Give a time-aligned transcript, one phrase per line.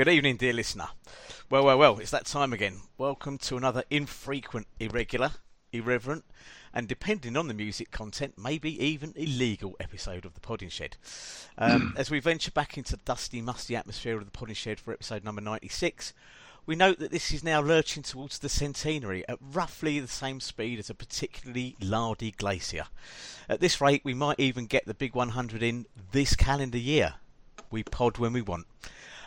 [0.00, 0.88] Good evening, dear listener.
[1.50, 2.80] Well, well, well, it's that time again.
[2.96, 5.32] Welcome to another infrequent, irregular,
[5.74, 6.24] irreverent,
[6.72, 10.96] and depending on the music content, maybe even illegal episode of the Podding Shed.
[11.58, 14.94] Um, as we venture back into the dusty, musty atmosphere of the Podding Shed for
[14.94, 16.14] episode number 96,
[16.64, 20.78] we note that this is now lurching towards the centenary at roughly the same speed
[20.78, 22.86] as a particularly lardy glacier.
[23.50, 27.16] At this rate, we might even get the big 100 in this calendar year.
[27.70, 28.64] We pod when we want.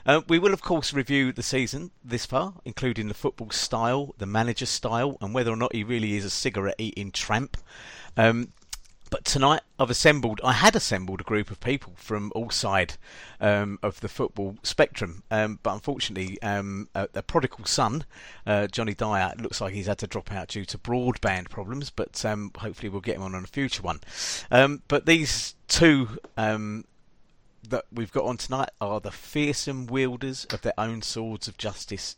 [0.05, 4.26] Uh, we will, of course, review the season this far, including the football style, the
[4.26, 7.57] manager style, and whether or not he really is a cigarette eating tramp.
[8.17, 8.52] Um,
[9.13, 12.95] but tonight I've assembled, I had assembled a group of people from all side
[13.40, 15.21] um, of the football spectrum.
[15.29, 18.05] Um, but unfortunately, um, a, a, prodigal son,
[18.48, 21.91] uh, Johnny Dyer, looks like he's had to drop out due to broadband problems.
[21.91, 23.99] But um, hopefully we'll get him on on a future one.
[24.49, 26.85] Um, but these two um,
[27.70, 32.16] that we've got on tonight are the fearsome wielders of their own swords of justice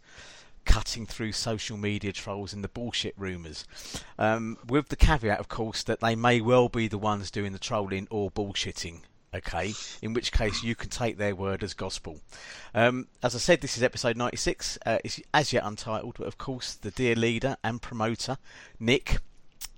[0.65, 3.65] cutting through social media trolls and the bullshit rumours.
[4.17, 7.59] Um, with the caveat, of course, that they may well be the ones doing the
[7.59, 9.01] trolling or bullshitting.
[9.33, 12.21] Okay, in which case you can take their word as gospel.
[12.73, 14.77] Um, as I said, this is episode 96.
[14.85, 18.37] Uh, it's as yet untitled, but of course, the dear leader and promoter,
[18.79, 19.17] Nick,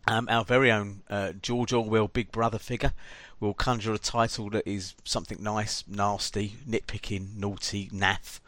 [0.07, 2.93] um, our very own uh, George Orwell Big Brother figure,
[3.39, 8.39] will conjure a title that is something nice, nasty, nitpicking, naughty, naff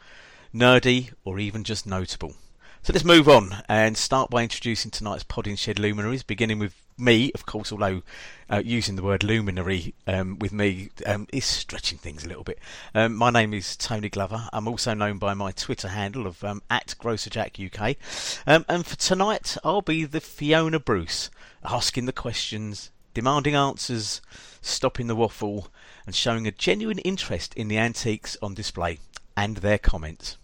[0.54, 2.34] nerdy, or even just notable.
[2.82, 7.30] So let's move on and start by introducing tonight's Podding Shed luminaries, beginning with me,
[7.34, 8.02] of course, although
[8.48, 12.58] uh, using the word luminary um, with me um, is stretching things a little bit.
[12.94, 14.48] Um, my name is Tony Glover.
[14.52, 17.96] I'm also known by my Twitter handle of um, at GrocerJackUK.
[18.46, 21.30] Um, and for tonight, I'll be the Fiona Bruce,
[21.64, 24.20] asking the questions, demanding answers,
[24.62, 25.68] stopping the waffle,
[26.06, 28.98] and showing a genuine interest in the antiques on display
[29.36, 30.36] and their comments.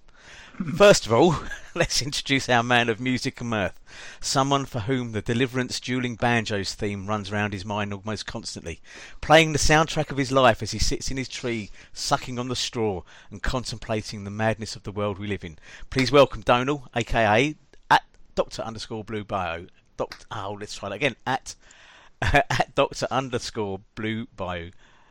[0.74, 1.36] First of all,
[1.74, 3.78] let's introduce our man of music and mirth,
[4.20, 8.80] someone for whom the Deliverance Dueling Banjos theme runs round his mind almost constantly,
[9.20, 12.56] playing the soundtrack of his life as he sits in his tree, sucking on the
[12.56, 15.58] straw and contemplating the madness of the world we live in.
[15.90, 17.54] Please welcome Donal, aka
[17.90, 18.04] at
[18.34, 19.66] Doctor underscore Blue Bio.
[19.96, 21.16] Doc, oh, let's try that again.
[21.26, 21.54] At
[22.22, 24.70] at Doctor underscore Blue Bio.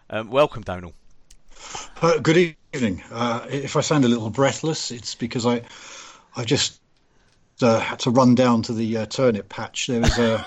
[0.09, 0.93] Um, welcome, Donal.
[2.01, 3.01] Uh, good evening.
[3.11, 5.61] Uh, if I sound a little breathless, it's because I,
[6.35, 6.79] I just
[7.61, 9.87] uh, had to run down to the uh, turnip patch.
[9.87, 10.45] There was a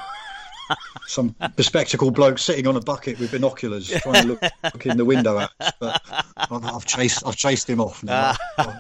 [1.07, 5.05] some bespectacled bloke sitting on a bucket with binoculars, trying to look, look in the
[5.05, 5.73] window at us.
[5.81, 6.03] But
[6.51, 8.35] I've chased, I've chased him off now.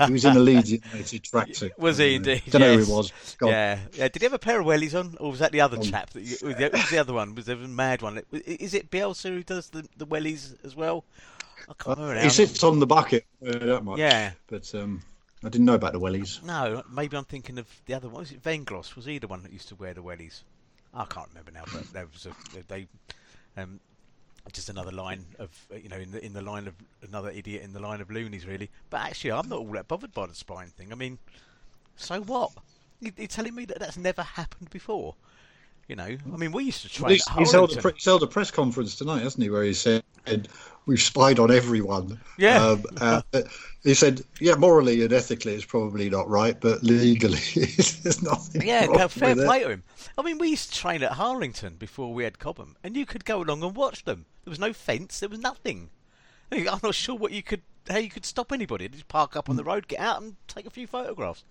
[0.06, 1.71] he was in a Leeds United tracksuit.
[1.78, 2.43] Was he indeed?
[2.50, 2.81] Don't know yes.
[2.81, 3.12] who he was.
[3.43, 4.09] Yeah, yeah.
[4.09, 6.10] Did he have a pair of wellies on, or was that the other um, chap?
[6.10, 7.34] That you, was the other one?
[7.34, 8.22] Was there a mad one?
[8.32, 11.04] Is it Bielsa who does the, the wellies as well?
[11.69, 12.21] I can't remember.
[12.21, 13.98] Uh, he sits on the bucket uh, that much.
[13.98, 15.03] Yeah, but um,
[15.44, 16.43] I didn't know about the wellies.
[16.43, 18.21] No, maybe I'm thinking of the other one.
[18.21, 18.97] Was it Venglos?
[18.97, 20.43] Was he the one that used to wear the wellies?
[20.94, 22.87] I can't remember now, but there was a they
[23.56, 23.81] um,
[24.53, 27.72] just another line of you know in the in the line of another idiot in
[27.72, 28.71] the line of loonies really.
[28.91, 30.93] But actually, I'm not all that bothered by the spine thing.
[30.93, 31.19] I mean,
[31.97, 32.53] so what?
[33.00, 35.15] You're telling me that that's never happened before?
[35.88, 37.12] You know, I mean, we used to try.
[37.12, 40.03] He's, he's, held a, he's held a press conference tonight, hasn't he, where he said
[40.84, 42.21] we've spied on everyone.
[42.37, 42.62] Yeah.
[42.62, 43.22] Um, uh,
[43.84, 48.62] he said, yeah, morally and ethically it's probably not right, but legally there's nothing.
[48.66, 49.82] Yeah, fair play to him.
[50.16, 53.25] I mean, we used to train at Harlington before we had Cobham, and you could
[53.25, 54.27] go along and watch them.
[54.44, 55.91] There was no fence, there was nothing.
[56.50, 58.88] I'm not sure what you could how you could stop anybody.
[58.88, 61.44] Just park up on the road, get out, and take a few photographs.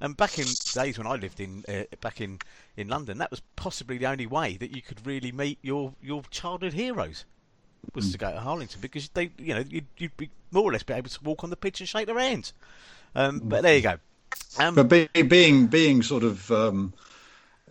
[0.00, 2.38] And back in days when I lived in uh, back in,
[2.76, 6.22] in London, that was possibly the only way that you could really meet your, your
[6.30, 7.24] childhood heroes
[7.94, 10.82] was to go to Harlington because they, you know, you'd, you'd, be more or less
[10.82, 12.52] be able to walk on the pitch and shake their hands.
[13.14, 13.98] Um, but there you go.
[14.58, 16.92] Um, but be, being being sort of um,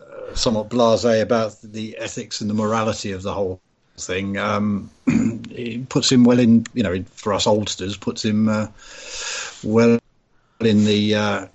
[0.00, 3.60] uh, somewhat blasé about the ethics and the morality of the whole
[4.06, 8.68] thing, um, it puts him well in, you know, for us oldsters, puts him uh,
[9.62, 9.98] well
[10.60, 11.46] in the uh,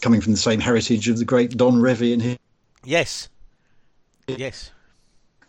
[0.00, 2.38] coming from the same heritage of the great Don Revie and him.
[2.84, 3.28] Yes.
[4.26, 4.70] Yes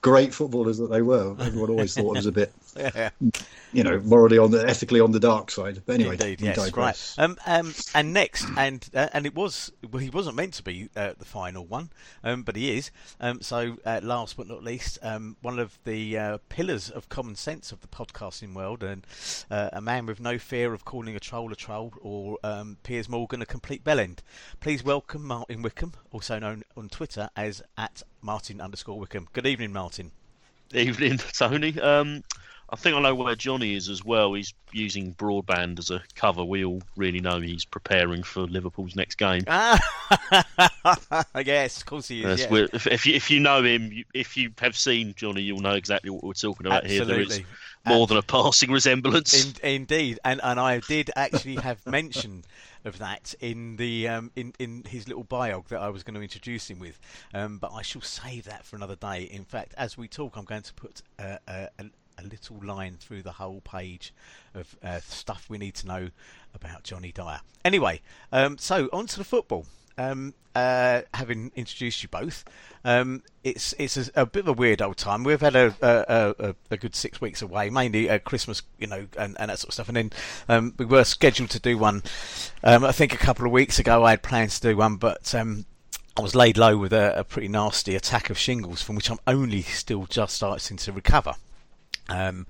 [0.01, 1.35] great footballers that they were.
[1.39, 3.09] Everyone always thought it was a bit, yeah.
[3.73, 5.81] you know, morally on the ethically on the dark side.
[5.85, 7.15] But anyway, Indeed, yes, right.
[7.17, 10.89] Um, um, and next, and uh, and it was well, he wasn't meant to be
[10.95, 11.89] uh, the final one,
[12.23, 12.91] um, but he is.
[13.19, 17.35] Um, so uh, last but not least, um, one of the uh, pillars of common
[17.35, 19.05] sense of the podcasting world, and
[19.49, 23.09] uh, a man with no fear of calling a troll a troll or um, Piers
[23.09, 24.19] Morgan a complete bellend.
[24.59, 29.27] Please welcome Martin Wickham, also known on Twitter as at Martin underscore Wickham.
[29.33, 30.11] Good evening, Martin.
[30.73, 31.79] Evening, Tony.
[31.79, 32.23] Um,
[32.71, 34.33] I think I know where Johnny is as well.
[34.33, 36.45] He's using broadband as a cover.
[36.45, 39.43] We all really know he's preparing for Liverpool's next game.
[39.47, 39.77] Ah,
[41.45, 42.39] yes, of course he is.
[42.39, 42.67] Yes, yeah.
[42.71, 46.09] if, if you if you know him, if you have seen Johnny, you'll know exactly
[46.09, 47.03] what we're talking about here.
[47.03, 47.51] There is Absolutely.
[47.85, 49.59] more than a passing resemblance.
[49.59, 52.45] In, indeed, and and I did actually have mention
[52.85, 56.21] of that in the um, in in his little biog that I was going to
[56.21, 56.99] introduce him with,
[57.33, 59.23] um, but I shall save that for another day.
[59.23, 61.85] In fact, as we talk, I'm going to put uh, a, a,
[62.17, 64.13] a little line through the whole page
[64.53, 66.09] of uh, stuff we need to know
[66.53, 67.41] about Johnny Dyer.
[67.63, 69.65] Anyway, um, so on to the football.
[69.97, 72.43] Um, uh, having introduced you both,
[72.83, 75.23] um, it's it's a, a bit of a weird old time.
[75.23, 79.35] We've had a a, a, a good six weeks away, mainly Christmas, you know, and,
[79.39, 79.89] and that sort of stuff.
[79.89, 80.11] And then
[80.49, 82.03] um, we were scheduled to do one.
[82.63, 85.35] Um, I think a couple of weeks ago, I had plans to do one, but
[85.35, 85.65] um,
[86.17, 89.19] I was laid low with a, a pretty nasty attack of shingles, from which I'm
[89.27, 91.33] only still just starting to recover.
[92.11, 92.45] Um,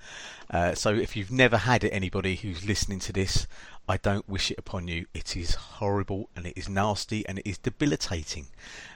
[0.49, 3.47] uh, so if you've never had it, anybody who's listening to this,
[3.87, 5.05] I don't wish it upon you.
[5.13, 8.47] It is horrible and it is nasty and it is debilitating.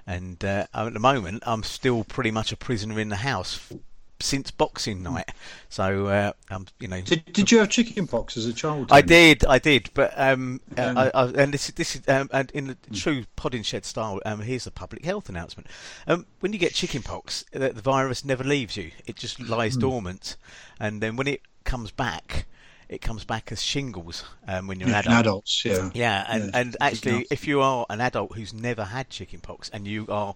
[0.06, 3.72] And uh, at the moment, I'm still pretty much a prisoner in the house
[4.20, 5.30] since Boxing Night.
[5.70, 8.88] So uh, I'm, you know, Did, did you have chicken pox as a child?
[8.92, 12.50] I did, I did, but um, uh, I, I, and this, this is, um, and
[12.52, 15.68] in the true Podding Shed style, um, here's a public health announcement.
[16.08, 20.38] Um, when you get chickenpox, the, the virus never leaves you; it just lies dormant,
[20.80, 22.46] and then when it comes back,
[22.88, 25.20] it comes back as shingles um, when you're an adult.
[25.20, 25.90] adults, yeah.
[25.94, 29.88] Yeah, and, Yeah, and actually, if you are an adult who's never had chickenpox and
[29.88, 30.36] you are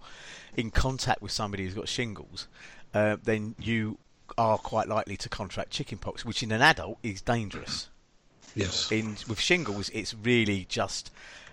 [0.58, 2.48] in contact with somebody who's got shingles,
[2.94, 3.98] uh, then you
[4.38, 7.90] are quite likely to contract chickenpox, which in an adult is dangerous
[8.56, 8.92] Yes.
[8.92, 11.12] in with shingles, it's really just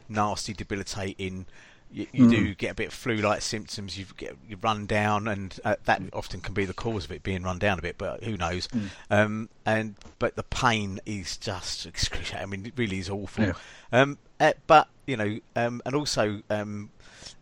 [0.09, 1.47] nasty, debilitating.
[1.93, 3.97] You, you do get a bit of flu-like symptoms.
[3.97, 7.23] You get you run down, and uh, that often can be the cause of it
[7.23, 7.97] being run down a bit.
[7.97, 8.69] But who knows?
[9.11, 12.43] Um, and but the pain is just excruciating.
[12.43, 13.45] I mean, it really is awful.
[13.45, 13.53] Yeah.
[13.93, 16.91] Um, uh, but you know, um, and also um,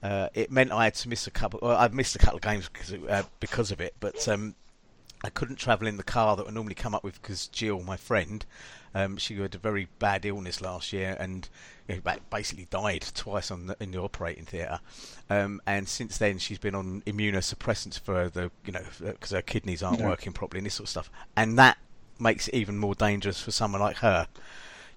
[0.04, 1.60] uh, it meant I had to miss a couple.
[1.62, 3.94] Well, I've missed a couple of games because of, uh, because of it.
[4.00, 4.54] But um,
[5.24, 7.96] I couldn't travel in the car that I normally come up with because Jill, my
[7.96, 8.44] friend,
[8.94, 11.48] um, she had a very bad illness last year and
[11.88, 14.80] you know, basically died twice on the, in the operating theatre.
[15.30, 19.82] Um, and since then, she's been on immunosuppressants for the you know because her kidneys
[19.82, 20.08] aren't Yeah.
[20.08, 21.10] working properly and this sort of stuff.
[21.34, 21.78] And that
[22.18, 24.28] makes it even more dangerous for someone like her.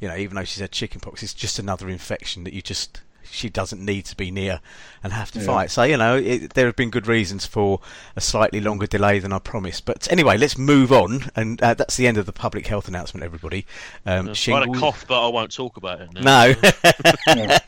[0.01, 3.01] You know, even though she's had chickenpox, it's just another infection that you just
[3.31, 4.59] she doesn't need to be near
[5.03, 5.45] and have to Yeah.
[5.45, 5.71] fight.
[5.71, 7.79] So you know, it, there have been good reasons for
[8.15, 9.85] a slightly longer delay than I promised.
[9.85, 13.24] But anyway, let's move on, and uh, that's the end of the public health announcement.
[13.24, 13.65] Everybody,
[14.06, 16.21] um, I had a cough, but I won't talk about it now.
[16.21, 16.53] No,
[17.27, 17.59] Yeah.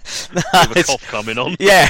[0.53, 1.55] no, With a cough coming on.
[1.59, 1.87] yeah,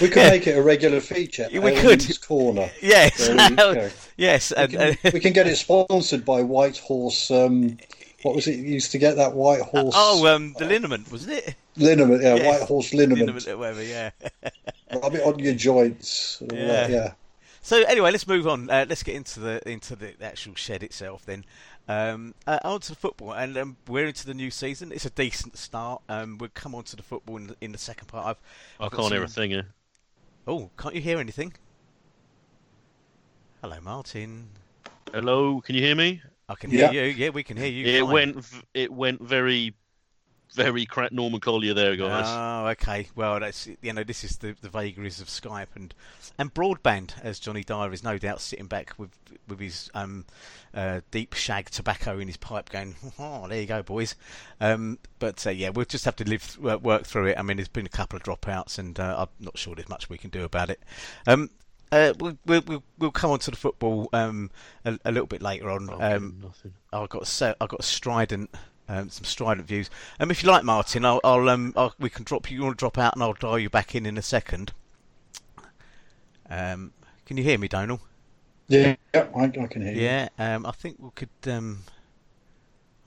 [0.00, 1.48] We could make it a regular feature.
[1.52, 2.00] We could.
[2.00, 2.70] Ailment's Corner.
[2.82, 7.30] yes, There yes, We and, uh, can, we can get it sponsored by White Horse.
[7.30, 7.78] Um,
[8.22, 8.56] what was it?
[8.56, 11.54] You used to get that White Horse oh, um, the liniment wasn't it?
[11.80, 12.22] Liniment.
[12.22, 12.46] Yeah, yes.
[12.60, 13.28] White Horse liniment.
[13.30, 14.10] Liniment, whatever, yeah.
[15.02, 16.40] Rub it on your joints.
[16.40, 16.96] and all that, Yeah.
[16.96, 17.12] yeah.
[17.62, 18.70] So anyway, let's move on.
[18.70, 21.44] Uh, let's get into the into the actual shed itself then.
[21.88, 24.92] Um, uh, on to the football, and um, we're into the new season.
[24.92, 26.00] It's a decent start.
[26.08, 28.26] Um, we'll come on to the football in the, in the second part.
[28.26, 28.36] I've,
[28.80, 29.66] I I've got can't hear a thing here.
[30.46, 31.52] Oh, can't you hear anything?
[33.60, 34.48] Hello, Martin.
[35.12, 36.22] Hello, can you hear me?
[36.48, 37.02] I can hear you.
[37.02, 37.84] Yeah, we can hear you.
[37.86, 38.12] It fine.
[38.12, 38.44] went.
[38.44, 39.74] v- It went very,
[40.54, 42.24] very crack Norman Collier there, guys.
[42.26, 43.08] Oh, okay.
[43.14, 45.94] Well, that's you know this is the, the vagaries of Skype and
[46.38, 49.10] and broadband, as Johnny Dyer is no doubt sitting back with
[49.48, 50.24] with his um,
[50.74, 54.14] uh, deep shag tobacco in his pipe, going, "Oh, there you go, boys."
[54.60, 57.38] Um, but uh, yeah, we'll just have to live uh, work through it.
[57.38, 60.08] I mean, there's been a couple of dropouts, and uh, I'm not sure there's much
[60.08, 60.80] we can do about it.
[61.26, 61.50] Um,
[61.92, 64.50] uh, we'll, we'll we'll come on to the football um,
[64.84, 65.90] a, a little bit later on.
[65.90, 66.72] Oh, Um, nothing.
[66.92, 68.50] I've got a se- I've got a strident,
[68.90, 69.88] um, some strident views.
[70.18, 72.56] Um, if you like, Martin, I'll, I'll um, I'll, we can drop you.
[72.56, 74.72] You want to drop out, and I'll dial you back in in a second.
[76.50, 76.92] Um,
[77.24, 78.00] can you hear me, Donal?
[78.66, 80.02] Yeah, yeah, I, I can hear you.
[80.02, 80.28] Yeah.
[80.38, 81.28] Um, I think we could.
[81.46, 81.84] Um,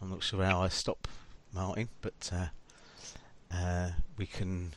[0.01, 1.05] I'm not sure how I stop
[1.53, 2.47] Martin, but uh,
[3.53, 4.73] uh, we can.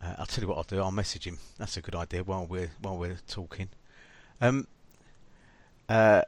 [0.00, 0.80] Uh, I'll tell you what I'll do.
[0.80, 1.38] I'll message him.
[1.58, 3.68] That's a good idea while we're while we're talking.
[4.40, 4.68] Um.
[5.88, 6.22] Uh.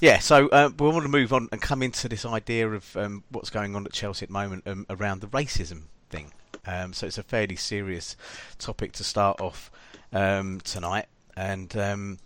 [0.00, 3.24] Yeah, so uh, we want to move on and come into this idea of um,
[3.30, 6.32] what's going on at Chelsea at the moment um, around the racism thing.
[6.66, 8.14] Um, so it's a fairly serious
[8.58, 9.70] topic to start off
[10.12, 11.06] um, tonight.
[11.34, 12.18] And um,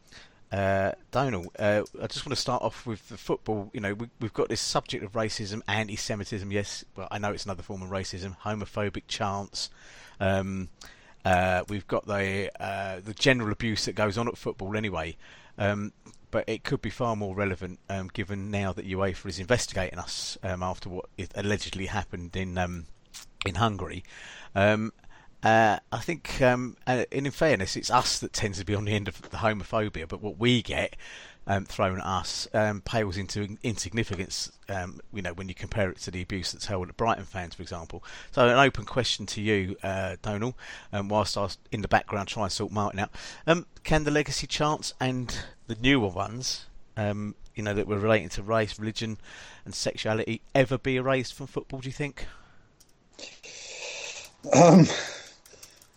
[0.50, 3.70] uh, Donal, uh, I just want to start off with the football.
[3.72, 6.50] You know, we, we've got this subject of racism, anti-Semitism.
[6.50, 9.70] Yes, well, I know it's another form of racism, homophobic chants.
[11.24, 15.16] Uh, we've got the uh, the general abuse that goes on at football anyway.
[15.58, 15.92] Um,
[16.30, 20.38] but it could be far more relevant um, given now that UEFA is investigating us
[20.42, 22.86] um, after what allegedly happened in um,
[23.46, 24.04] in Hungary.
[24.54, 24.92] Um,
[25.42, 28.94] uh, I think, um, and in fairness, it's us that tends to be on the
[28.94, 30.96] end of the homophobia, but what we get
[31.46, 34.52] um, thrown at us um, pales into insignificance.
[34.68, 37.54] Um, you know, when you compare it to the abuse that's held at Brighton fans,
[37.54, 38.04] for example.
[38.30, 40.56] So, an open question to you, uh, Donal,
[40.92, 43.10] um, whilst I was in the background trying to sort Martin out.
[43.46, 46.66] Um, can the legacy chants and the newer ones,
[46.96, 49.18] you know, that were relating to race, religion,
[49.64, 51.80] and sexuality, ever be erased from football?
[51.80, 52.26] Do you think?
[54.54, 54.86] Um,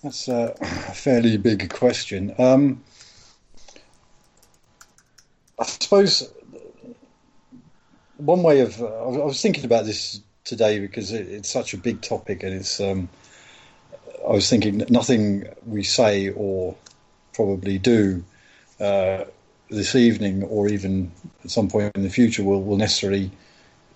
[0.04, 0.54] that's a
[0.94, 2.36] fairly big question.
[2.38, 2.84] Um,
[5.60, 6.32] I suppose
[8.18, 12.02] one way of I was thinking about this today because it, it's such a big
[12.02, 12.80] topic, and it's.
[12.80, 13.10] Um,
[14.28, 16.76] I was thinking that nothing we say or
[17.34, 18.24] probably do
[18.80, 19.26] uh,
[19.70, 21.12] this evening, or even
[21.44, 23.32] at some point in the future, will will necessarily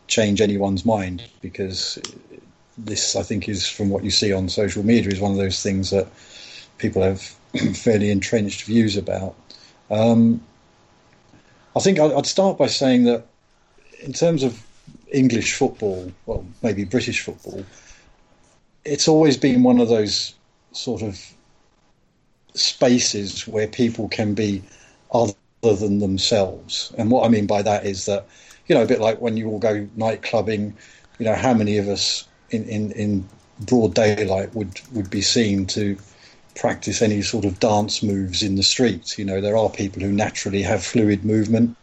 [0.08, 2.00] change anyone's mind because
[2.78, 5.64] this, I think, is from what you see on social media, is one of those
[5.64, 6.08] things that
[6.78, 7.22] people have
[7.76, 9.36] fairly entrenched views about.
[9.90, 10.42] Um,
[11.77, 13.27] I think I'd start by saying that
[14.00, 14.65] in terms of
[15.12, 17.63] English football, well, maybe British football,
[18.84, 20.34] it's always been one of those
[20.72, 21.19] sort of
[22.55, 24.63] spaces where people can be
[25.12, 26.91] other than themselves.
[26.98, 28.25] And what I mean by that is that,
[28.65, 30.75] you know, a bit like when you all go night clubbing,
[31.19, 33.29] you know, how many of us in, in, in
[33.67, 35.96] broad daylight would, would be seen to
[36.58, 39.18] practice any sort of dance moves in the streets.
[39.18, 41.78] You know, there are people who naturally have fluid movement.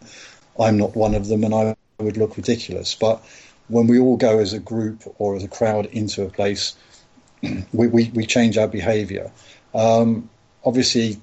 [0.59, 2.95] I'm not one of them, and I would look ridiculous.
[2.95, 3.25] But
[3.69, 6.75] when we all go as a group or as a crowd into a place,
[7.73, 9.31] we, we, we change our behaviour.
[9.75, 10.28] Um,
[10.64, 11.19] obviously,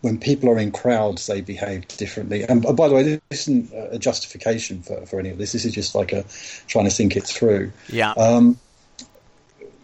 [0.00, 2.44] when people are in crowds, they behave differently.
[2.44, 5.52] And by the way, this isn't a justification for, for any of this.
[5.52, 6.24] This is just like a
[6.66, 7.72] trying to think it through.
[7.88, 8.12] Yeah.
[8.12, 8.58] Um,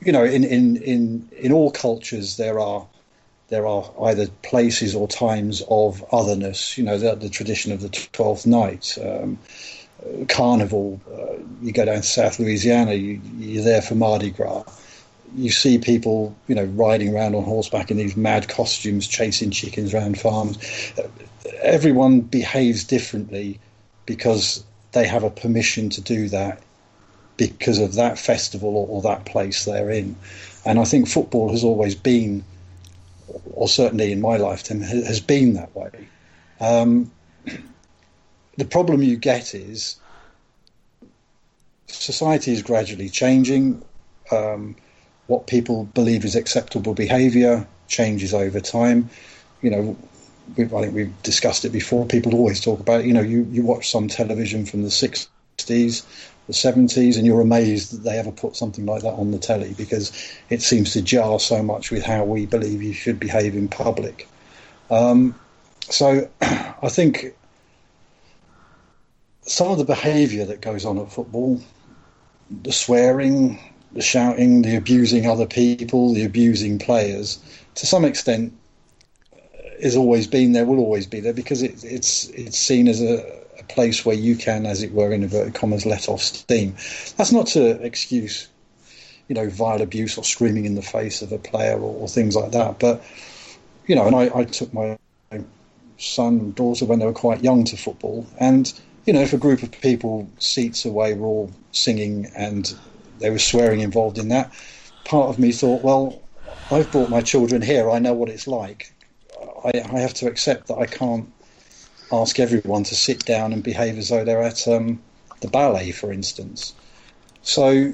[0.06, 2.86] you know, in, in, in, in all cultures, there are
[3.48, 6.78] there are either places or times of otherness.
[6.78, 9.38] You know, the, the tradition of the Twelfth Night, um,
[10.28, 11.00] Carnival.
[11.12, 14.64] Uh, you go down to South Louisiana, you, you're there for Mardi Gras.
[15.34, 19.92] You see people, you know, riding around on horseback in these mad costumes, chasing chickens
[19.92, 20.56] around farms.
[21.62, 23.58] Everyone behaves differently
[24.06, 26.62] because they have a permission to do that
[27.36, 30.16] because of that festival or, or that place they're in.
[30.64, 32.44] And I think football has always been,
[33.52, 36.08] or certainly in my lifetime, has been that way.
[36.60, 37.10] Um,
[38.56, 39.96] the problem you get is
[41.86, 43.82] society is gradually changing.
[44.32, 44.76] Um,
[45.26, 49.10] what people believe is acceptable behaviour changes over time.
[49.62, 49.96] You know,
[50.52, 52.06] I think we've discussed it before.
[52.06, 53.06] People always talk about it.
[53.06, 56.06] You know, you, you watch some television from the 60s
[56.46, 59.74] the 70s, and you're amazed that they ever put something like that on the telly
[59.74, 60.12] because
[60.48, 64.28] it seems to jar so much with how we believe you should behave in public.
[64.90, 65.34] Um,
[65.80, 67.34] so I think
[69.42, 71.60] some of the behaviour that goes on at football,
[72.62, 73.58] the swearing,
[73.92, 77.38] the shouting, the abusing other people, the abusing players,
[77.74, 78.52] to some extent,
[79.82, 83.45] has always been there, will always be there because it, it's it's seen as a
[83.68, 86.72] place where you can, as it were, in inverted commas, let off steam.
[87.16, 88.48] That's not to excuse,
[89.28, 92.36] you know, vile abuse or screaming in the face of a player or, or things
[92.36, 92.78] like that.
[92.78, 93.04] But
[93.86, 94.96] you know, and I, I took my
[95.98, 98.72] son and daughter when they were quite young to football, and
[99.06, 102.76] you know, if a group of people seats away were all singing and
[103.18, 104.52] they were swearing involved in that,
[105.04, 106.20] part of me thought, well,
[106.70, 107.88] I've brought my children here.
[107.88, 108.92] I know what it's like.
[109.64, 111.32] I, I have to accept that I can't
[112.12, 115.00] ask everyone to sit down and behave as though they're at um,
[115.40, 116.72] the ballet, for instance.
[117.42, 117.92] So,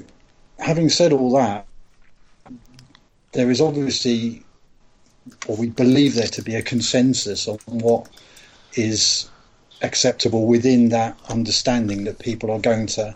[0.59, 1.65] having said all that,
[3.31, 4.43] there is obviously,
[5.47, 8.07] or we believe there to be a consensus on what
[8.73, 9.29] is
[9.81, 13.15] acceptable within that understanding that people are going to,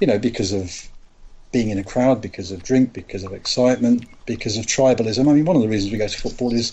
[0.00, 0.88] you know, because of
[1.50, 5.28] being in a crowd, because of drink, because of excitement, because of tribalism.
[5.28, 6.72] I mean, one of the reasons we go to football is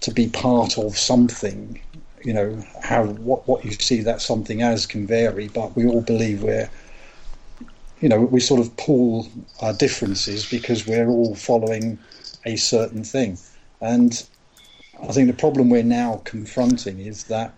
[0.00, 1.80] to be part of something
[2.24, 6.00] you know how what what you see that something as can vary, but we all
[6.00, 6.70] believe we're
[8.00, 9.28] you know we sort of pool
[9.60, 11.98] our differences because we're all following
[12.46, 13.38] a certain thing,
[13.80, 14.26] and
[15.02, 17.54] I think the problem we're now confronting is that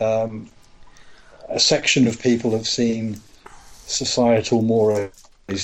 [0.00, 0.50] um,
[1.48, 3.20] a section of people have seen
[3.86, 5.10] societal mores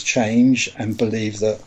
[0.03, 1.61] change and believe that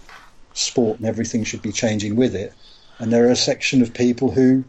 [0.54, 2.52] sport and everything should be changing with it.
[3.00, 4.64] And there are a section of people who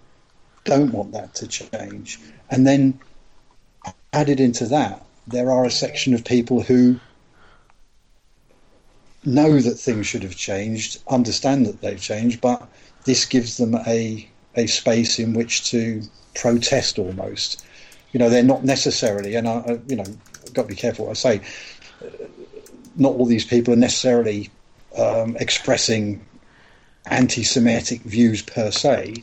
[0.68, 2.20] don't want that to change.
[2.50, 3.00] And then
[4.12, 7.00] added into that, there are a section of people who
[9.24, 12.68] know that things should have changed, understand that they've changed, but
[13.04, 16.02] this gives them a a space in which to
[16.34, 17.64] protest almost.
[18.12, 20.04] You know, they're not necessarily, and I, you know,
[20.52, 21.40] got to be careful what I say.
[22.96, 24.50] Not all these people are necessarily
[24.96, 26.24] um, expressing
[27.06, 29.22] anti-Semitic views per se,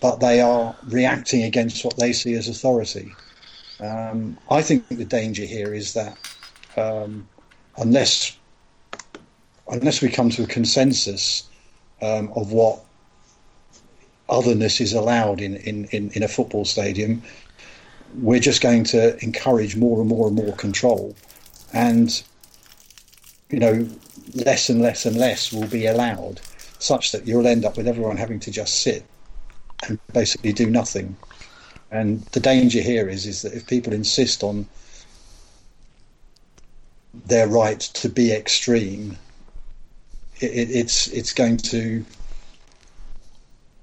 [0.00, 3.12] but they are reacting against what they see as authority.
[3.80, 6.16] Um, I think the danger here is that
[6.76, 7.28] um,
[7.76, 8.36] unless
[9.68, 11.46] unless we come to a consensus
[12.00, 12.80] um, of what
[14.28, 17.22] otherness is allowed in, in, in, in, a football stadium,
[18.14, 21.14] we're just going to encourage more and more and more control.
[21.74, 22.22] And,
[23.50, 23.86] you know,
[24.34, 26.40] less and less and less will be allowed,
[26.78, 29.04] such that you'll end up with everyone having to just sit
[29.86, 31.16] and basically do nothing.
[31.90, 34.66] And the danger here is is that if people insist on
[37.26, 39.16] their right to be extreme,
[40.40, 42.04] it, it's it's going to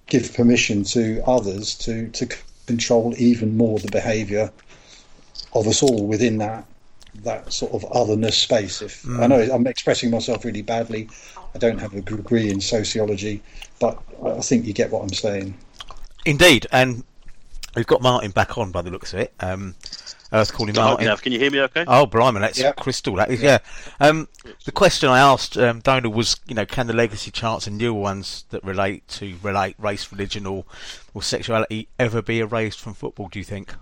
[0.07, 2.27] give permission to others to to
[2.67, 4.51] control even more the behaviour
[5.53, 6.65] of us all within that
[7.23, 8.81] that sort of otherness space.
[8.81, 9.21] If mm.
[9.21, 11.09] I know I'm expressing myself really badly,
[11.53, 13.41] I don't have a degree in sociology,
[13.79, 15.57] but I think you get what I'm saying.
[16.25, 17.03] Indeed, and
[17.75, 19.33] we've got Martin back on by the looks of it.
[19.39, 19.75] Um,
[20.31, 21.15] I was calling Martin.
[21.17, 21.85] Can you hear me okay?
[21.87, 22.75] Oh, blimey, that's yep.
[22.77, 23.15] crystal.
[23.15, 23.59] That is, yeah.
[23.99, 24.27] Um,
[24.65, 27.99] the question I asked um, Donal was, you know, can the legacy charts and newer
[27.99, 30.65] ones that relate to relate race, religion, or
[31.13, 33.29] or sexuality ever be erased from football?
[33.29, 33.75] Do you think?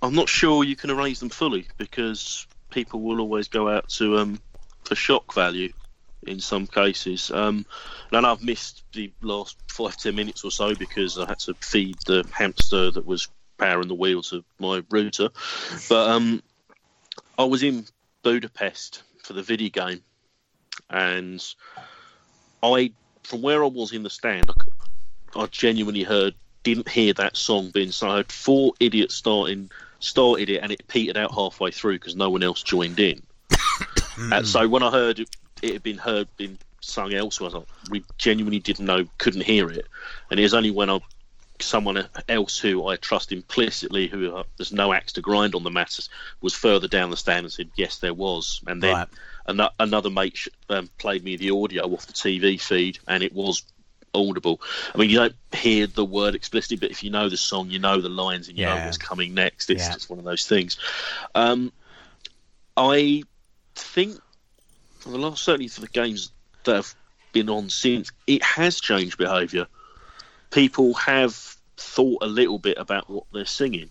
[0.00, 4.18] I'm not sure you can erase them fully because people will always go out to
[4.18, 4.40] um,
[4.84, 5.72] for shock value
[6.26, 7.30] in some cases.
[7.30, 7.66] Um,
[8.12, 11.96] and I've missed the last five ten minutes or so because I had to feed
[12.06, 13.28] the hamster that was
[13.58, 15.28] powering the wheels of my router.
[15.88, 16.42] But um,
[17.38, 17.86] I was in
[18.22, 20.02] Budapest for the Vidi game,
[20.88, 21.44] and
[22.62, 27.36] I, from where I was in the stand, I, I genuinely heard, didn't hear that
[27.36, 31.70] song being so I heard four idiots starting started it, and it petered out halfway
[31.70, 33.22] through because no one else joined in.
[34.18, 35.28] and so when I heard it,
[35.62, 39.86] it had been heard, been sung elsewhere, like, we genuinely didn't know, couldn't hear it,
[40.30, 41.00] and it was only when I
[41.62, 45.70] someone else who I trust implicitly, who uh, there's no axe to grind on the
[45.70, 46.08] matters,
[46.40, 48.60] was further down the stand and said, yes, there was.
[48.66, 49.08] And then right.
[49.46, 53.62] an- another mate um, played me the audio off the TV feed, and it was
[54.14, 54.60] audible.
[54.94, 57.78] I mean, you don't hear the word explicitly, but if you know the song, you
[57.78, 58.78] know the lines, and you yeah.
[58.78, 59.70] know what's coming next.
[59.70, 59.92] It's yeah.
[59.92, 60.76] just one of those things.
[61.34, 61.72] Um,
[62.76, 63.24] I
[63.74, 64.20] think
[65.00, 66.30] for the last, certainly for the games
[66.64, 66.94] that have
[67.32, 69.66] been on since, it has changed behaviour
[70.50, 71.34] people have
[71.76, 73.90] thought a little bit about what they're singing.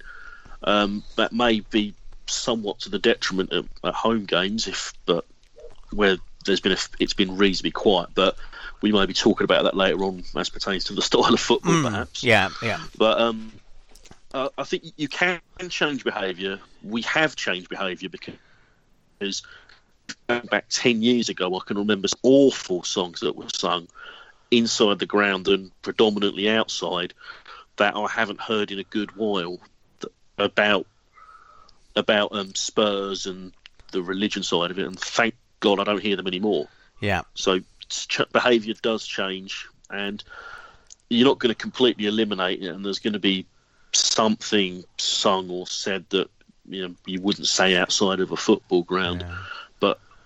[0.64, 1.94] Um, that may be
[2.28, 5.26] somewhat to the detriment at, at home games, if but
[5.92, 8.10] where there's been a, it's been reasonably quiet.
[8.14, 8.38] But
[8.82, 11.74] we may be talking about that later on as pertains to the style of football,
[11.74, 12.24] mm, perhaps.
[12.24, 12.80] Yeah, yeah.
[12.98, 13.54] But um,
[14.34, 16.60] uh, I think you can change behaviour.
[16.84, 19.44] We have changed behaviour because
[20.28, 23.88] back ten years ago, I can remember awful songs that were sung
[24.52, 27.14] inside the ground and predominantly outside
[27.78, 29.60] that I haven't heard in a good while
[30.38, 30.86] about
[31.96, 33.52] about um, Spurs and
[33.92, 34.86] the religion side of it.
[34.86, 36.68] And thank God I don't hear them anymore.
[37.00, 37.24] Yeah.
[37.34, 40.24] So ch- behaviour does change, and
[41.10, 42.68] you're not going to completely eliminate it.
[42.68, 43.46] And there's going to be
[43.92, 46.30] something sung or said that
[46.68, 49.26] you know you wouldn't say outside of a football ground.
[49.28, 49.36] Yeah.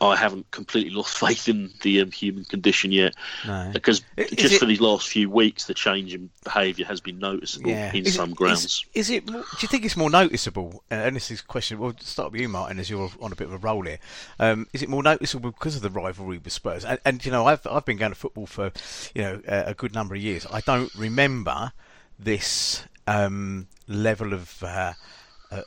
[0.03, 3.69] I haven't completely lost faith in the um, human condition yet, no.
[3.73, 7.19] because is just it, for these last few weeks, the change in behaviour has been
[7.19, 7.93] noticeable yeah.
[7.93, 8.65] in is some it, grounds.
[8.65, 9.25] Is, is, it?
[9.25, 10.83] Do you think it's more noticeable?
[10.91, 11.79] Uh, and this is a question.
[11.79, 13.99] We'll start with you, Martin, as you're on a bit of a roll here.
[14.39, 16.85] Um, is it more noticeable because of the rivalry with Spurs?
[16.85, 18.71] And, and, you know, I've I've been going to football for
[19.15, 20.45] you know a, a good number of years.
[20.51, 21.71] I don't remember
[22.19, 24.93] this um, level of, uh,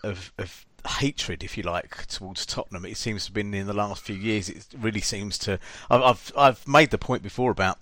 [0.03, 2.85] of of hatred, if you like, towards Tottenham.
[2.85, 4.49] It seems to have been in the last few years.
[4.49, 5.59] It really seems to.
[5.91, 7.79] I've I've, I've made the point before about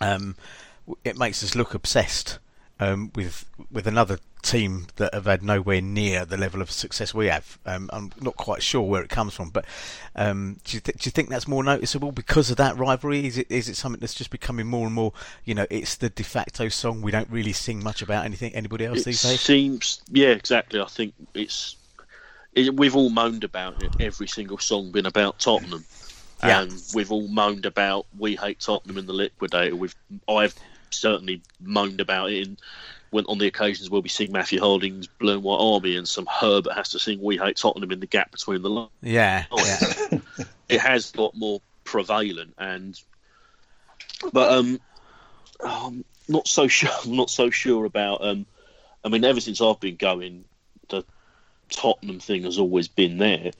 [0.00, 0.36] um,
[1.04, 2.38] it makes us look obsessed
[2.78, 7.26] um, with with another team that have had nowhere near the level of success we
[7.26, 7.58] have.
[7.66, 9.64] Um, I'm not quite sure where it comes from, but
[10.14, 13.26] um, do, you th- do you think that's more noticeable because of that rivalry?
[13.26, 15.12] Is it is it something that's just becoming more and more?
[15.44, 17.02] You know, it's the de facto song.
[17.02, 19.40] We don't really sing much about anything anybody else it these days.
[19.40, 20.80] Seems yeah, exactly.
[20.80, 21.76] I think it's
[22.56, 23.94] it, we've all moaned about it.
[24.00, 25.84] Every single song been about Tottenham,
[26.42, 26.62] Yeah.
[26.62, 29.76] and we've all moaned about we hate Tottenham in the Liquidator.
[29.76, 29.94] We've
[30.28, 30.54] I've
[30.90, 32.56] certainly moaned about it in,
[33.10, 36.26] when on the occasions where we sing Matthew Harding's Blue and White Army, and some
[36.26, 38.90] Herbert has to sing We Hate Tottenham in the gap between the lines.
[39.02, 40.18] Yeah, yeah,
[40.68, 42.98] It has got more prevalent, and
[44.32, 44.80] but um,
[45.62, 46.90] I'm not so sure.
[47.04, 48.46] I'm not so sure about um.
[49.04, 50.44] I mean, ever since I've been going,
[51.70, 53.50] Tottenham thing has always been there.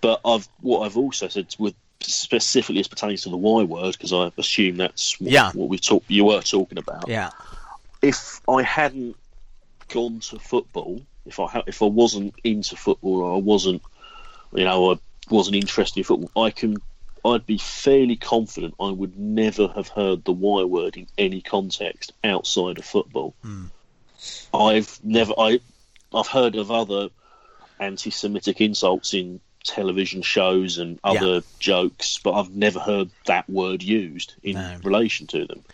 [0.00, 4.12] But I've what I've also said with specifically as pertains to the Y word because
[4.12, 5.50] I assume that's what, Yeah.
[5.52, 7.08] what we talk you were talking about.
[7.08, 7.30] yeah,
[8.02, 9.16] If I hadn't
[9.88, 13.82] gone to football, if I ha- if I wasn't into football or I wasn't,
[14.52, 14.98] you know, I
[15.30, 16.76] wasn't interested in football, I can.
[17.24, 22.12] I'd be fairly confident I would never have heard the Y word in any context
[22.22, 23.34] outside of football.
[23.42, 23.64] Hmm.
[24.54, 25.58] I've never I
[26.14, 27.08] I've heard of other
[27.80, 34.34] anti-Semitic insults in television shows and other jokes, but I've never heard that word used
[34.42, 34.78] in No.
[34.84, 35.64] relation to them.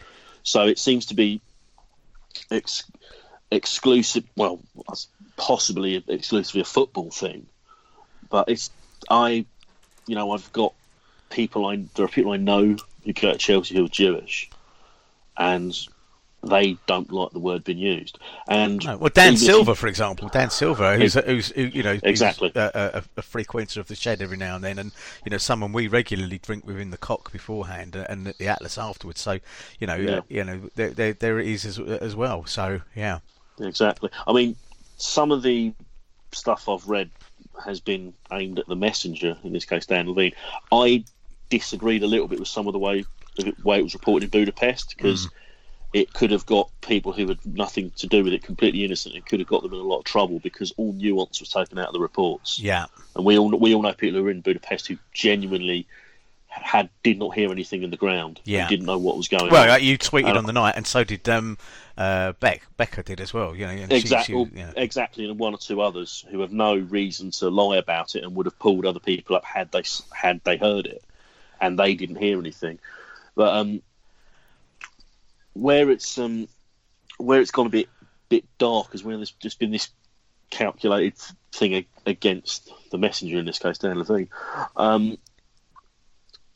[0.42, 1.40] So it seems to be
[2.50, 2.84] ex-
[3.50, 4.24] exclusive.
[4.36, 4.60] Well,
[5.36, 7.46] possibly exclusively a football thing,
[8.28, 8.70] but it's
[9.10, 9.44] I,
[10.06, 10.72] you know, I've got
[11.30, 14.50] people I there are people I know who go to Chelsea who are Jewish,
[15.36, 15.76] and
[16.44, 18.18] they don't like the word being used.
[18.48, 21.62] And No, well, Dan even if you- Silver, for example, Dan Silver, who's, who's who,
[21.62, 22.50] you know, who's Exactly.
[22.54, 24.92] a, a, a frequenter of the shed every now and then, and
[25.24, 29.20] you know, someone we regularly drink with in the cock beforehand, and the Atlas afterwards.
[29.20, 29.38] So,
[29.78, 30.20] you know, Yeah.
[30.28, 32.44] you know, there, there, there it is as, as well.
[32.46, 33.20] So, yeah,
[33.60, 34.10] Exactly.
[34.26, 34.56] I mean,
[34.96, 35.72] some of the
[36.32, 37.10] stuff I've read
[37.64, 40.34] has been aimed at the messenger, in this case Dan Levene.
[40.72, 41.04] I
[41.50, 43.04] disagreed a little bit with some of the way
[43.36, 45.30] the way it was reported in Budapest because mm.
[45.92, 49.26] It could have got people who had nothing to do with it, completely innocent, and
[49.26, 51.88] could have got them in a lot of trouble because all nuance was taken out
[51.88, 52.58] of the reports.
[52.58, 55.86] yeah, And we all we all know people who were in Budapest who genuinely
[56.48, 58.38] had did not hear anything in the ground.
[58.44, 58.68] Yeah.
[58.68, 59.68] didn't know what was going Well, on.
[59.68, 61.56] Well, you tweeted And- on the night, and so did um,
[61.96, 62.66] uh, Beck.
[62.76, 63.54] Becca did as well.
[63.56, 66.40] You know, and she- Exactly, she- you know, exactly, and one or two others who
[66.40, 69.72] have no reason to lie about it and would have pulled other people up had
[69.72, 69.82] they
[70.14, 71.02] had they heard it,
[71.60, 72.78] and they didn't hear anything.
[73.34, 73.82] But um,
[75.54, 76.48] where it's um,
[77.18, 77.88] where it's gone a bit
[78.28, 79.90] bit dark is when there's just been this
[80.50, 81.18] calculated
[81.52, 84.28] thing against the messenger in this case, Dan Levene.
[84.76, 85.18] Um,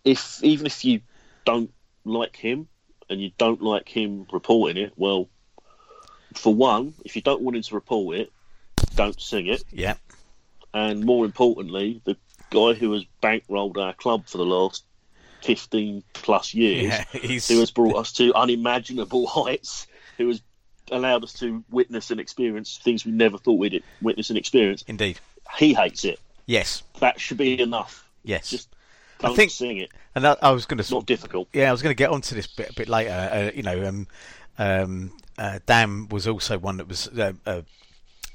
[0.05, 1.01] if even if you
[1.45, 1.73] don't
[2.05, 2.69] like him
[3.11, 5.29] and you don't like him reporting it, well,
[6.35, 8.33] for one, if you don't want him to report it,
[8.95, 9.65] don't sing it.
[9.71, 9.95] yeah,
[10.73, 12.17] And more importantly, the
[12.51, 14.85] guy who has bankrolled our club for the last
[15.47, 17.05] 15 plus years, yeah,
[17.49, 19.87] who has brought us to unimaginable heights,
[20.19, 20.43] who has
[20.91, 25.19] allowed us to witness and experience things we never thought we'd witness and experience, indeed.
[25.59, 26.19] he hates it.
[26.47, 28.05] Yes, That should be enough.
[28.23, 28.51] yes.
[28.51, 28.69] Just
[29.19, 29.91] don't think- sing it.
[30.15, 31.49] and I, I was going to It's not difficult.
[31.53, 33.11] Yeah, I was going to get onto this bit a bit later.
[33.11, 34.07] Uh, you know, um,
[34.59, 37.63] um, uh, Dan was also one that was uh, uh,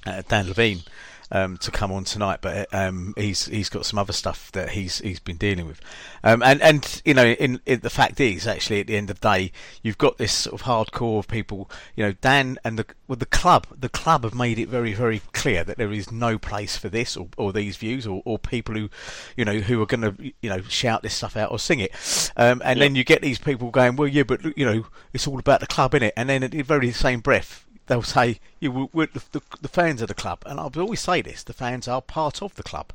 [0.05, 0.85] uh, Dan Levene
[1.31, 4.99] um, to come on tonight, but um, he's he's got some other stuff that he's
[4.99, 5.79] he's been dealing with,
[6.23, 9.19] um, and and you know, in, in the fact is actually at the end of
[9.19, 11.69] the day, you've got this sort of hardcore of people.
[11.95, 15.21] You know, Dan and the well, the club, the club have made it very very
[15.33, 18.75] clear that there is no place for this or, or these views or, or people
[18.75, 18.89] who,
[19.37, 22.31] you know, who are going to you know shout this stuff out or sing it,
[22.37, 25.39] um, and then you get these people going, well, yeah, but you know, it's all
[25.39, 28.87] about the club, in it, And then at the very same breath, they'll say, we're,
[28.93, 31.87] we're the, the, the fans of the club, and I'll always say this: the fans
[31.87, 32.93] are part of the club,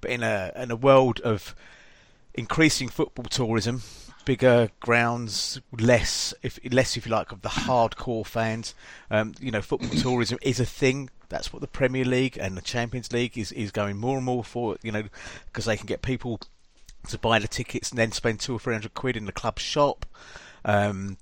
[0.00, 1.54] but in a in a world of
[2.34, 3.82] increasing football tourism,
[4.24, 8.74] bigger grounds, less if less if you like of the hardcore fans.
[9.10, 11.10] Um, you know, football tourism is a thing.
[11.28, 14.44] That's what the Premier League and the Champions League is is going more and more
[14.44, 14.76] for.
[14.82, 15.04] You know,
[15.46, 16.40] because they can get people
[17.08, 19.58] to buy the tickets and then spend two or three hundred quid in the club
[19.58, 20.06] shop.
[20.64, 21.16] Um,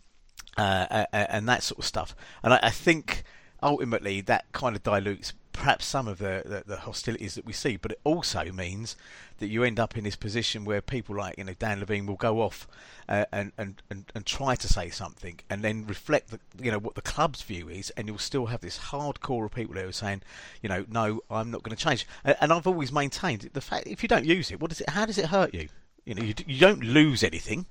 [0.60, 2.14] uh, and that sort of stuff.
[2.42, 3.24] And I, I think
[3.62, 7.76] ultimately that kind of dilutes perhaps some of the, the, the hostilities that we see,
[7.76, 8.96] but it also means
[9.38, 12.16] that you end up in this position where people like you know Dan Levene will
[12.16, 12.66] go off
[13.08, 16.78] uh, and, and, and and try to say something and then reflect the, you know
[16.78, 19.92] what the club's view is, and you'll still have this hardcore of people who are
[19.92, 20.22] saying,
[20.62, 22.06] you know, no, I'm not going to change.
[22.24, 24.90] And, and I've always maintained the fact if you don't use it, what does it?
[24.90, 25.68] How does it hurt you?
[26.04, 27.66] You know, you, you don't lose anything.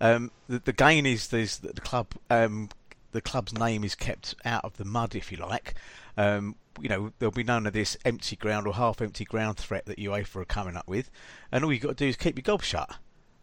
[0.00, 1.48] Um, the, the gain is the
[1.80, 2.68] club, um,
[3.12, 5.74] the club's name is kept out of the mud, if you like.
[6.16, 9.98] Um, you know, there'll be none of this empty ground or half-empty ground threat that
[9.98, 11.10] UEFA are coming up with,
[11.52, 12.96] and all you've got to do is keep your gob shut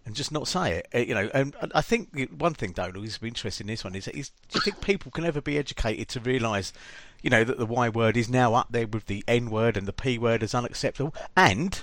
[0.08, 0.88] and just not say it.
[0.96, 4.08] Uh, you know, and I think one thing, Donald, is interesting in this one is,
[4.08, 6.72] is do you think people can ever be educated to realise,
[7.22, 9.86] you know, that the Y word is now up there with the N word and
[9.86, 11.82] the P word as unacceptable, and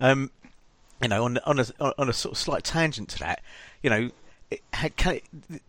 [0.00, 0.32] um,
[1.02, 1.66] you know, on on a
[1.98, 3.42] on a sort of slight tangent to that,
[3.82, 4.10] you know,
[4.50, 4.62] it,
[4.96, 5.24] can it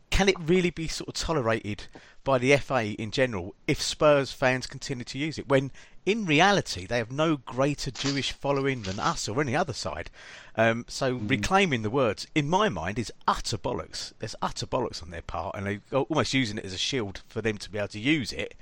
[0.09, 1.87] can it really be sort of tolerated
[2.23, 5.71] by the FA in general if Spurs fans continue to use it when
[6.05, 10.09] in reality they have no greater Jewish following than us or any other side.
[10.55, 11.29] Um, so mm.
[11.29, 14.13] reclaiming the words, in my mind, is utter bollocks.
[14.19, 17.41] There's utter bollocks on their part, and they're almost using it as a shield for
[17.41, 18.55] them to be able to use it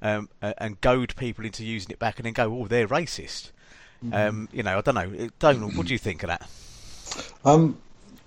[0.00, 3.50] um, and goad people into using it back, and then go, "Oh, they're racist."
[4.04, 4.28] Mm.
[4.28, 5.28] Um, you know, I don't know.
[5.38, 6.48] Donald, what do you think of that?
[7.44, 7.78] Um,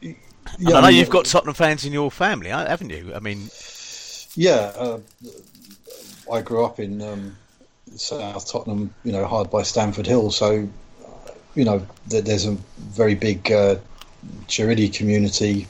[0.01, 3.13] yeah, I know you've got Tottenham fans in your family, haven't you?
[3.13, 3.49] I mean,
[4.35, 4.99] yeah, uh,
[6.31, 7.35] I grew up in um,
[7.95, 10.67] South Tottenham, you know, hard by Stamford Hill, so
[11.57, 13.77] you know, there's a very big uh,
[14.47, 15.67] community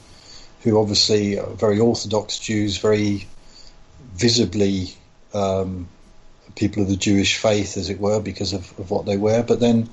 [0.62, 3.26] who obviously are very Orthodox Jews, very
[4.12, 4.94] visibly
[5.32, 5.88] um,
[6.58, 9.42] people of the Jewish faith, as it were, because of, of what they wear.
[9.42, 9.88] But then,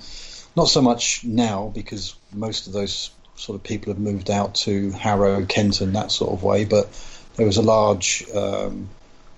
[0.56, 4.92] not so much now, because most of those sort of people have moved out to
[4.92, 6.66] Harrow, Kenton, that sort of way.
[6.66, 6.90] But
[7.36, 8.90] there was a large, um,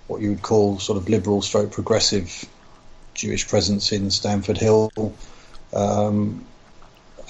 [0.06, 2.44] what you would call sort of liberal stroke progressive
[3.14, 4.90] Jewish presence in Stamford Hill.
[5.72, 6.46] Um,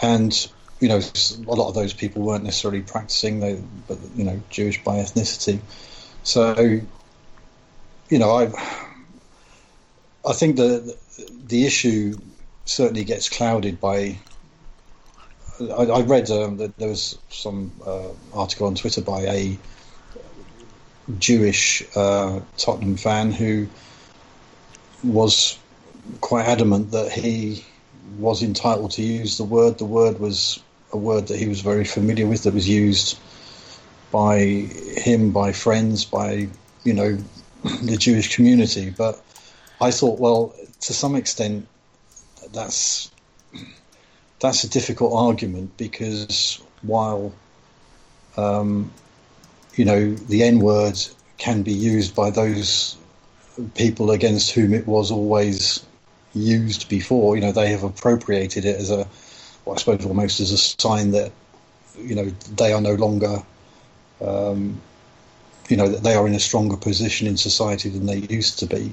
[0.01, 0.49] and
[0.81, 4.83] you know, a lot of those people weren't necessarily practicing, they, but you know, Jewish
[4.85, 5.59] by ethnicity.
[6.23, 6.55] So,
[8.09, 8.87] you know, I,
[10.27, 10.97] I think the
[11.47, 12.19] the issue
[12.65, 14.19] certainly gets clouded by.
[15.61, 19.59] I, I read um, that there was some uh, article on Twitter by a
[21.19, 23.67] Jewish uh, Tottenham fan who
[25.03, 25.59] was
[26.21, 27.65] quite adamant that he
[28.19, 29.79] was entitled to use the word.
[29.79, 30.61] The word was
[30.93, 33.19] a word that he was very familiar with, that was used
[34.11, 36.49] by him, by friends, by
[36.85, 37.19] you know
[37.83, 38.91] the Jewish community.
[38.91, 39.23] But
[39.81, 41.67] I thought, well, to some extent,
[42.53, 43.11] that's
[44.41, 47.33] that's a difficult argument because while
[48.37, 48.91] um,
[49.75, 50.99] you know the N word
[51.39, 52.97] can be used by those
[53.75, 55.85] people against whom it was always
[56.35, 57.37] used before.
[57.37, 59.07] You know, they have appropriated it as a,
[59.65, 61.33] well, I suppose almost as a sign that,
[61.97, 63.43] you know, they are no longer,
[64.21, 64.81] um,
[65.69, 68.67] you know, that they are in a stronger position in society than they used to
[68.67, 68.93] be.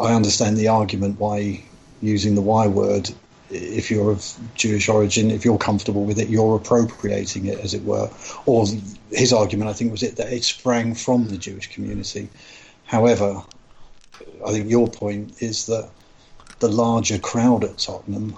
[0.00, 1.64] I understand the argument why
[2.00, 3.10] using the Y word,
[3.50, 7.84] if you're of Jewish origin, if you're comfortable with it, you're appropriating it, as it
[7.84, 8.10] were.
[8.46, 8.66] Or
[9.10, 12.28] his argument, I think, was it that it sprang from the Jewish community.
[12.84, 13.42] However,
[14.46, 15.90] I think your point is that
[16.58, 18.36] the larger crowd at Tottenham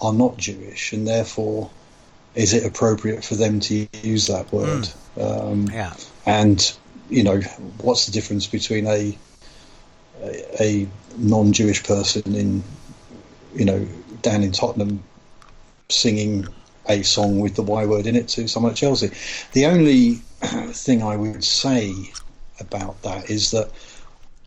[0.00, 1.70] are not Jewish, and therefore,
[2.34, 4.88] is it appropriate for them to use that word?
[5.16, 5.50] Mm.
[5.50, 5.94] Um, yeah.
[6.26, 6.74] And
[7.08, 7.40] you know,
[7.80, 9.16] what's the difference between a
[10.22, 12.62] a, a non-Jewish person in
[13.54, 13.86] you know
[14.22, 15.02] down in Tottenham
[15.88, 16.46] singing
[16.88, 19.10] a song with the Y word in it to someone at Chelsea?
[19.52, 20.14] The only
[20.72, 21.94] thing I would say
[22.60, 23.70] about that is that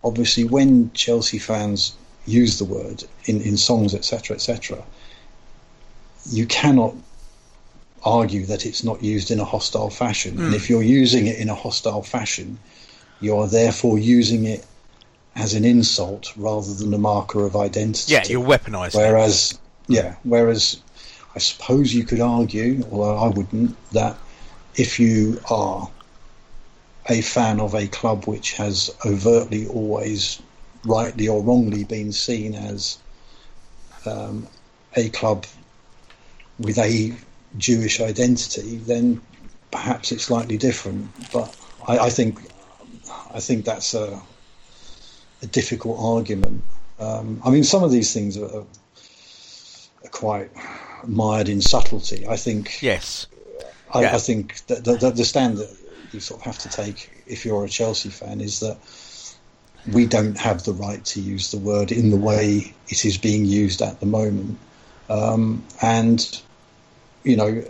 [0.04, 4.84] obviously when Chelsea fans use the word in, in songs, etc., etc.,
[6.30, 6.94] you cannot
[8.04, 10.38] argue that it's not used in a hostile fashion.
[10.38, 10.46] Mm.
[10.48, 12.60] And if you're using it in a hostile fashion,
[13.22, 14.66] you are therefore using it
[15.38, 18.14] as an insult rather than a marker of identity.
[18.14, 18.96] Yeah, you're weaponising.
[18.96, 20.82] Whereas, yeah, whereas
[21.36, 24.18] I suppose you could argue, although I wouldn't, that
[24.76, 25.90] if you are
[27.08, 30.42] a fan of a club which has overtly always
[30.84, 32.98] rightly or wrongly been seen as
[34.06, 34.48] um,
[34.96, 35.46] a club
[36.60, 37.14] with a
[37.58, 39.22] Jewish identity, then
[39.70, 41.10] perhaps it's slightly different.
[41.32, 41.56] But
[41.88, 42.40] I, I think
[43.34, 44.20] I think that's a,
[45.42, 46.64] a difficult argument.
[47.00, 48.66] Um, I mean, some of these things are, are,
[50.12, 50.50] quite
[51.06, 52.26] mired in subtlety.
[52.28, 52.82] I think.
[52.82, 53.28] Yes.
[53.94, 54.16] I, yeah.
[54.16, 55.70] I think that the, stand that
[56.12, 58.78] you sort of have to take if you're a Chelsea fan is that
[59.92, 63.46] we don't have the right to use the word in the way it is being
[63.46, 64.58] used at the moment.
[65.10, 66.42] Um, and,
[67.24, 67.64] you know,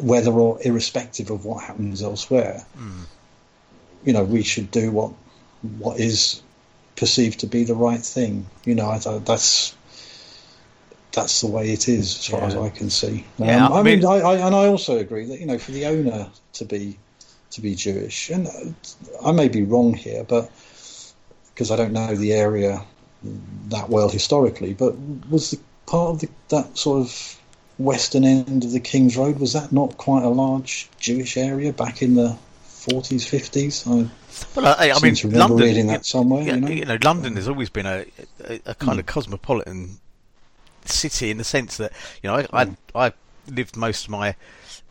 [0.00, 3.04] whether or irrespective of what happens elsewhere, mm.
[4.04, 5.12] you know, we should do what
[5.78, 6.42] what is
[6.96, 8.46] perceived to be the right thing.
[8.64, 9.74] You know, I, that's
[11.12, 12.46] that's the way it is as far yeah.
[12.46, 13.24] as I can see.
[13.38, 15.58] Um, yeah, I, I mean, mean I, I, and I also agree that you know,
[15.58, 16.98] for the owner to be
[17.50, 18.48] to be Jewish, and
[19.24, 20.50] I may be wrong here, but
[21.52, 22.84] because I don't know the area
[23.68, 24.94] that well historically, but
[25.30, 27.38] was the part of the, that sort of
[27.78, 32.02] western end of the King's Road was that not quite a large Jewish area back
[32.02, 33.86] in the 40s, 50s?
[34.54, 36.42] Well, I, I mean, London, reading that somewhere.
[36.42, 36.68] Yeah, you, know?
[36.68, 38.06] you know, London has always been a,
[38.44, 39.00] a, a kind mm.
[39.00, 39.98] of cosmopolitan
[40.84, 41.92] city in the sense that
[42.22, 43.12] you know I I, I
[43.48, 44.34] lived most of my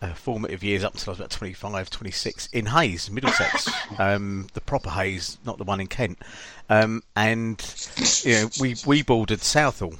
[0.01, 4.61] uh, formative years up until I was about 25, 26 in Hayes, Middlesex, um, the
[4.61, 6.19] proper Hayes, not the one in Kent.
[6.69, 7.61] Um, and
[8.23, 9.95] you know, we we bordered Southall.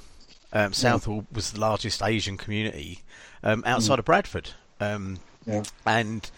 [0.54, 3.04] Um, Southall was the largest Asian community
[3.43, 4.49] um, outside of Bradford,
[4.80, 5.63] um, Yeah.
[5.86, 6.30] and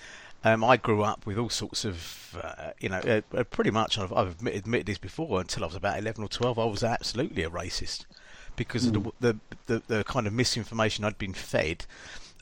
[0.43, 3.97] um, I grew up with all sorts of, uh, you know, uh, uh, pretty much.
[3.97, 5.39] I've, I've admitted, admitted this before.
[5.39, 8.05] Until I was about eleven or twelve, I was absolutely a racist
[8.55, 11.85] because of the, the the the kind of misinformation I'd been fed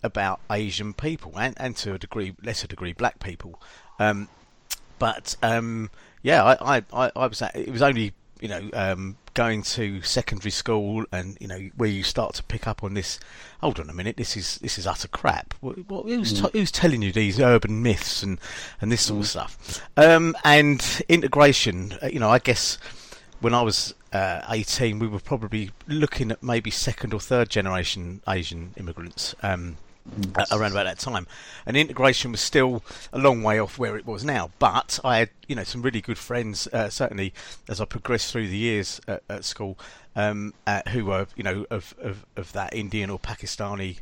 [0.03, 3.61] about Asian people and, and to a degree, lesser degree, black people.
[3.99, 4.29] Um,
[4.97, 5.89] but um,
[6.23, 10.01] yeah, I, I, I, I was at, it was only you know um, going to
[10.01, 13.19] secondary school and you know where you start to pick up on this.
[13.61, 15.53] Hold on a minute, this is this is utter crap.
[15.61, 18.39] What, what, who's, t- who's telling you these urban myths and
[18.81, 19.81] and this sort of stuff?
[19.95, 22.77] Um, and integration, uh, you know, I guess
[23.39, 28.21] when I was uh, 18, we were probably looking at maybe second or third generation
[28.27, 29.35] Asian immigrants.
[29.41, 29.77] Um,
[30.35, 31.27] a- around about that time,
[31.65, 34.51] and integration was still a long way off where it was now.
[34.59, 36.67] But I had, you know, some really good friends.
[36.67, 37.33] Uh, certainly,
[37.69, 39.77] as I progressed through the years at, at school,
[40.15, 43.99] um, uh, who were, you know, of, of, of that Indian or Pakistani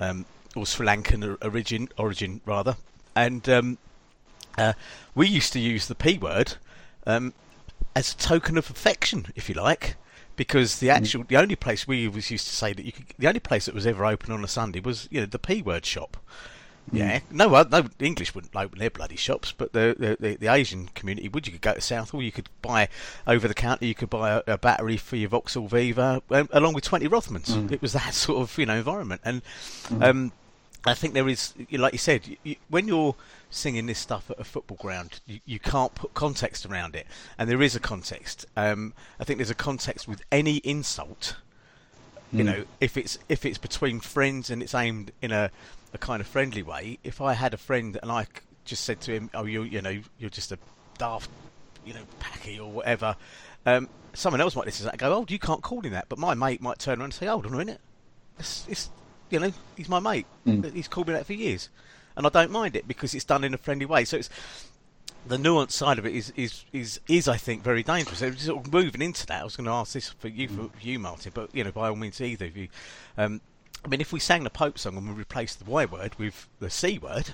[0.00, 0.24] um,
[0.56, 2.76] or Sri Lankan origin, origin rather,
[3.14, 3.78] and um,
[4.58, 4.72] uh,
[5.14, 6.54] we used to use the p word
[7.06, 7.32] um,
[7.94, 9.96] as a token of affection, if you like,
[10.40, 13.28] because the actual the only place we was used to say that you could the
[13.28, 15.84] only place that was ever open on a Sunday was you know the p word
[15.84, 16.16] shop.
[16.90, 21.28] Yeah, no, no English wouldn't open their bloody shops, but the the, the, Asian community
[21.28, 21.46] would.
[21.46, 22.88] You could go to Southall, you could buy
[23.26, 26.72] over the counter, you could buy a, a battery for your Vauxhall Viva, um, along
[26.72, 27.70] with twenty Rothmans.
[27.70, 29.42] It was that sort of you know environment, and
[30.00, 30.32] um,
[30.86, 33.14] I think there is, like you said, you, when you're
[33.50, 37.06] singing this stuff at a football ground, you, you can't put context around it,
[37.38, 38.46] and there is a context.
[38.56, 41.36] Um, I think there's a context with any insult.
[42.32, 45.50] You know, if it's if it's between friends and it's aimed in a,
[45.92, 46.98] a kind of friendly way.
[47.02, 48.26] If I had a friend and I
[48.64, 50.58] just said to him, "Oh, you you know, you're just a
[50.96, 51.28] daft,
[51.84, 53.16] you know, packy or whatever,"
[53.66, 56.08] um, someone else might listen to that and go, "Oh, you can't call him that,"
[56.08, 57.80] but my mate might turn around and say, "Hold on a minute,
[58.38, 58.90] it's, it's
[59.30, 60.26] you know, he's my mate.
[60.74, 61.68] He's called me that for years,
[62.16, 64.04] and I don't mind it because it's done in a friendly way.
[64.04, 64.30] So it's
[65.26, 68.18] the nuance side of it is is is, is I think very dangerous.
[68.18, 70.70] So sort of moving into that, I was going to ask this for you, for
[70.80, 72.68] you, Martin, but you know, by all means, either of you.
[73.16, 73.40] Um,
[73.84, 76.48] I mean, if we sang the Pope song and we replaced the Y word with
[76.58, 77.30] the C word,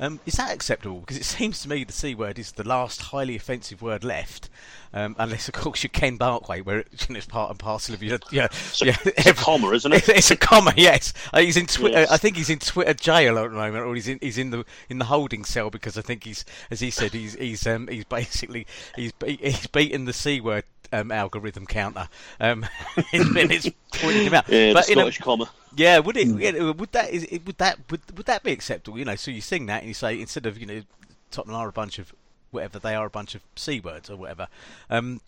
[0.00, 1.00] um, is that acceptable?
[1.00, 4.48] Because it seems to me the C word is the last highly offensive word left,
[4.92, 7.94] um, unless of course you're Ken Barkway, where it, you know, it's part and parcel
[7.94, 8.48] of your yeah,
[8.80, 10.08] yeah, It's a comma, isn't it?
[10.08, 11.12] it's a comma, yes.
[11.32, 12.00] Uh, he's in Twitter.
[12.00, 12.10] Yes.
[12.10, 14.64] I think he's in Twitter jail at the moment, or he's in he's in the
[14.88, 18.04] in the holding cell because I think he's, as he said, he's he's um, he's
[18.04, 22.08] basically he's he's beaten the c word um, algorithm counter.
[22.40, 22.64] Um,
[23.12, 24.48] and it's pointing him out.
[24.48, 25.50] Yeah, but the you know, Scottish comma.
[25.76, 26.28] yeah, would it?
[26.28, 28.98] Yeah, would that is would that would would that be acceptable?
[28.98, 30.82] You know, so you sing that and you say instead of you know
[31.30, 32.12] Tottenham are a bunch of
[32.50, 34.46] whatever they are a bunch of c words or whatever.
[34.90, 35.20] Um,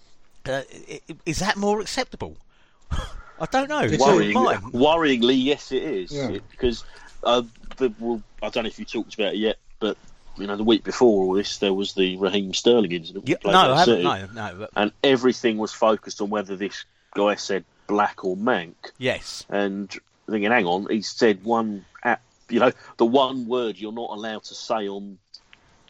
[0.46, 2.36] uh, i- i- is that more acceptable?
[3.40, 3.88] I don't know.
[3.98, 6.12] Worrying, worryingly, yes, it is.
[6.12, 6.28] Yeah.
[6.28, 6.84] It- because
[7.24, 7.42] uh,
[7.78, 9.96] the, well, I don't know if you talked about it yet, but
[10.38, 13.28] you know, the week before all this, there was the Raheem Sterling incident.
[13.28, 14.02] Yeah, no, I haven't.
[14.02, 14.54] No, no.
[14.58, 18.74] But And everything was focused on whether this guy said black or mank.
[18.98, 19.90] yes, And
[20.28, 21.84] thinking, hang on, he said one,
[22.48, 25.18] you know, the one word you're not allowed to say on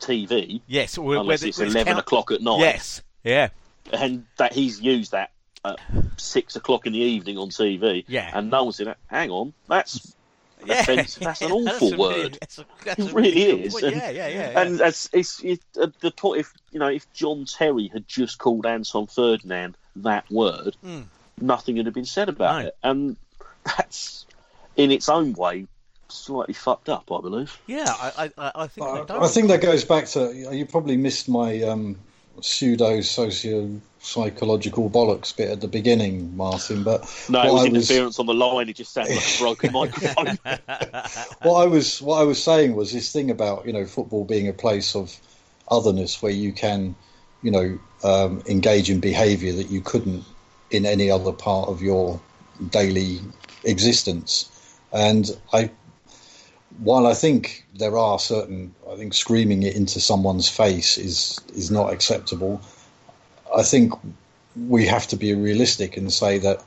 [0.01, 0.99] TV yes.
[0.99, 2.59] Or unless whether it's 11 count- o'clock at night.
[2.61, 3.49] Yes, yeah,
[3.93, 5.31] and that he's used that
[5.65, 5.79] at
[6.17, 8.05] six o'clock in the evening on TV.
[8.07, 8.31] Yeah.
[8.35, 10.15] and no one said, "Hang on, that's
[10.69, 10.81] yeah.
[10.81, 11.23] offensive.
[11.23, 13.75] That's an awful a word." Really, that's a, that's It a really is.
[13.83, 14.51] And- Yeah, yeah, yeah.
[14.53, 14.61] yeah.
[14.61, 16.41] And that's it's it, uh, the point.
[16.41, 21.05] If you know, if John Terry had just called Anton Ferdinand that word, Mm.
[21.41, 22.67] nothing would have been said about No.
[22.69, 23.17] it, and
[23.65, 24.27] that's
[24.77, 25.67] in its own way
[26.09, 27.59] slightly fucked up, I believe.
[27.67, 28.87] yeah, I, I, I think.
[29.09, 29.25] they I.
[29.25, 31.97] I think that goes back to you probably missed my um,
[32.41, 36.83] pseudo socio psychological bollocks bit at the beginning, Martin.
[36.83, 38.69] But No, it what was interference on the line.
[38.69, 40.39] It just sounded like a broken microphone.
[41.43, 44.49] what I was what I was saying was this thing about you know football being
[44.49, 45.17] a place of
[45.69, 46.95] otherness where you can
[47.43, 50.25] you know um, engage in behaviour that you couldn't
[50.71, 52.21] in any other part of your
[52.71, 53.21] daily
[53.65, 54.51] existence,
[54.93, 55.71] and I.
[56.79, 61.71] While I think there are certain, I think screaming it into someone's face is is
[61.71, 62.61] not acceptable.
[63.57, 63.93] I think
[64.69, 66.63] we have to be realistic and say that,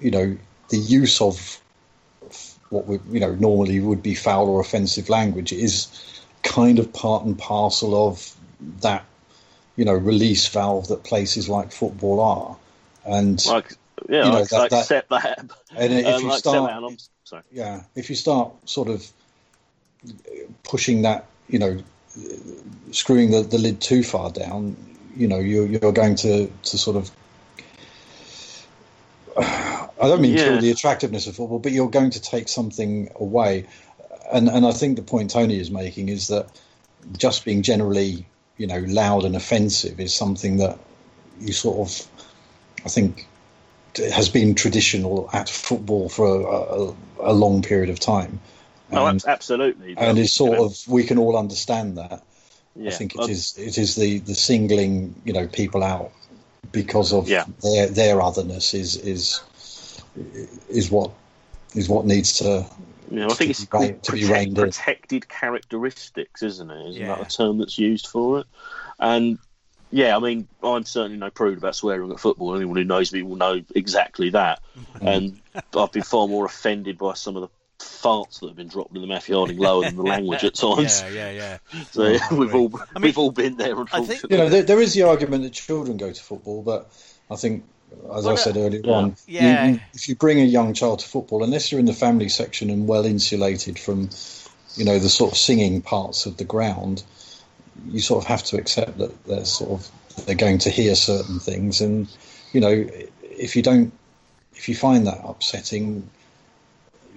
[0.00, 0.36] you know,
[0.70, 1.60] the use of
[2.70, 5.88] what we you know normally would be foul or offensive language is
[6.42, 8.34] kind of part and parcel of
[8.80, 9.04] that
[9.76, 12.56] you know release valve that places like football are
[13.04, 13.74] and like
[14.08, 15.50] yeah, you know, I, that- I that- accept that.
[15.76, 16.72] And if Um, you start,
[17.30, 17.78] that, and I'm sorry.
[17.78, 19.10] yeah, if you start sort of
[20.64, 21.82] pushing that, you know,
[22.92, 24.76] screwing the, the lid too far down,
[25.16, 27.10] you know, you're you're going to to sort of.
[30.02, 30.60] I don't mean kill Yeah.
[30.60, 33.66] the attractiveness of football, but you're going to take something away,
[34.32, 36.48] and and I think the point Tony is making is that
[37.18, 38.26] just being generally,
[38.58, 40.78] you know, loud and offensive is something that
[41.40, 42.06] you sort of,
[42.84, 43.26] I think,
[43.98, 46.44] has been traditional at football for a,
[47.24, 48.40] a, a long period of time.
[48.90, 49.94] No, And- abs- absolutely.
[49.96, 52.22] and it's sort You know, of we can all understand that.
[52.76, 52.90] yeah.
[52.90, 56.10] I think it is it is the, the singling you know people out
[56.72, 57.44] because of Yeah.
[57.62, 59.40] their their otherness is is
[60.68, 61.10] is what
[61.74, 62.66] is what needs to
[63.10, 64.64] You know, I think it's be called rein- to be protect- reined in.
[64.64, 66.88] protected characteristics, isn't it?
[66.90, 67.16] Isn't Yeah.
[67.16, 68.46] that a term that's used for it?
[68.98, 69.38] And
[69.90, 72.54] yeah, I mean, I'm certainly no prude about swearing at football.
[72.56, 74.60] Anyone who knows me will know exactly that.
[74.96, 75.06] Mm.
[75.54, 77.48] and I've been far more offended by some of the
[77.84, 81.02] farts that have been dropped in the Matthew Harding lower than the language at times.
[81.02, 81.82] Yeah, yeah, yeah.
[81.92, 83.74] So I we've all I mean, we've all been there.
[83.92, 86.90] I think- you know there, there is the argument that children go to football, but
[87.30, 87.64] I think
[88.14, 88.92] as Well, I said earlier yeah.
[88.92, 89.66] on, you- Yeah.
[89.68, 92.70] you- if you bring a young child to football, unless you're in the family section
[92.70, 94.10] and well insulated from
[94.76, 97.02] you know the sort of singing parts of the ground,
[97.88, 101.38] you sort of have to accept that they're sort of they're going to hear certain
[101.38, 102.08] things, and
[102.52, 102.86] you know
[103.22, 103.92] if you don't
[104.54, 106.08] if you find that upsetting,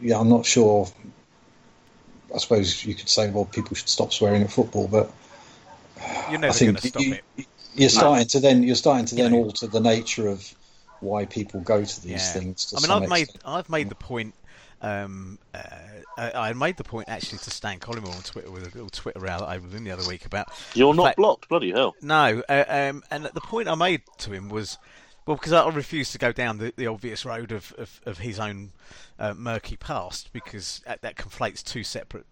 [0.02, 0.88] yeah, I'm not sure.
[2.34, 5.12] I suppose you could say, well, people should stop swearing at football, but
[5.98, 7.48] You're I never going think to stop you, it.
[7.76, 9.46] you're starting to then you're starting to You then know.
[9.46, 10.54] alter the nature of
[11.02, 12.40] why people go to these Yeah.
[12.40, 12.74] things.
[12.76, 13.30] I mean, I've made.
[13.46, 14.34] I've made the point.
[14.84, 15.60] Um, uh,
[16.18, 19.20] I, I made the point actually to Stan Collymore on Twitter with a little Twitter
[19.20, 21.50] row that I was in the other week about you're not fact- blocked.
[21.50, 21.96] Bloody hell!
[22.02, 24.78] No, uh, um, and the point I made to him was,
[25.26, 28.40] well, because I refused to go down the, the obvious road of, of, of his
[28.40, 28.72] own
[29.18, 32.26] uh, murky past, because that, that conflates two separate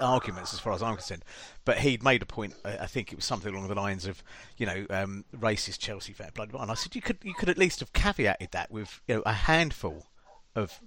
[0.00, 1.24] arguments as far as I'm concerned.
[1.64, 2.54] But he'd made a point.
[2.64, 4.22] I think it was something along the lines of,
[4.56, 6.62] you know, um, racist Chelsea fan, blah, blah, blah.
[6.62, 9.22] And I said you could you could at least have caveated that with you know
[9.24, 10.06] a handful
[10.56, 10.80] of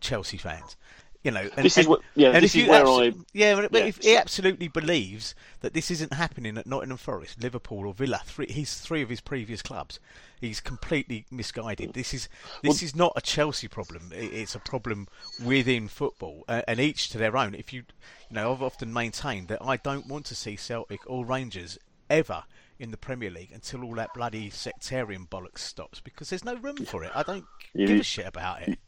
[0.00, 0.76] Chelsea fans.
[1.24, 3.66] You know, and, This is what- yeah, and this if is you where I- yeah,
[3.68, 3.86] but yeah.
[3.86, 8.46] if he absolutely believes that this isn't happening at Nottingham Forest, Liverpool, or Villa, three,
[8.46, 9.98] he's three of his previous clubs.
[10.40, 11.92] He's completely misguided.
[11.94, 12.28] This is
[12.62, 14.12] this is not a Chelsea problem.
[14.14, 15.08] It's a problem
[15.44, 17.52] within football, uh, and each to their own.
[17.56, 17.82] If you,
[18.30, 21.78] you know, I've often maintained that I don't want to see Celtic or Rangers
[22.08, 22.44] ever
[22.78, 26.76] in the Premier League until all that bloody sectarian bollocks stops, because there's no room
[26.86, 27.10] for it.
[27.12, 27.44] I don't
[27.74, 28.78] You- give a shit about it.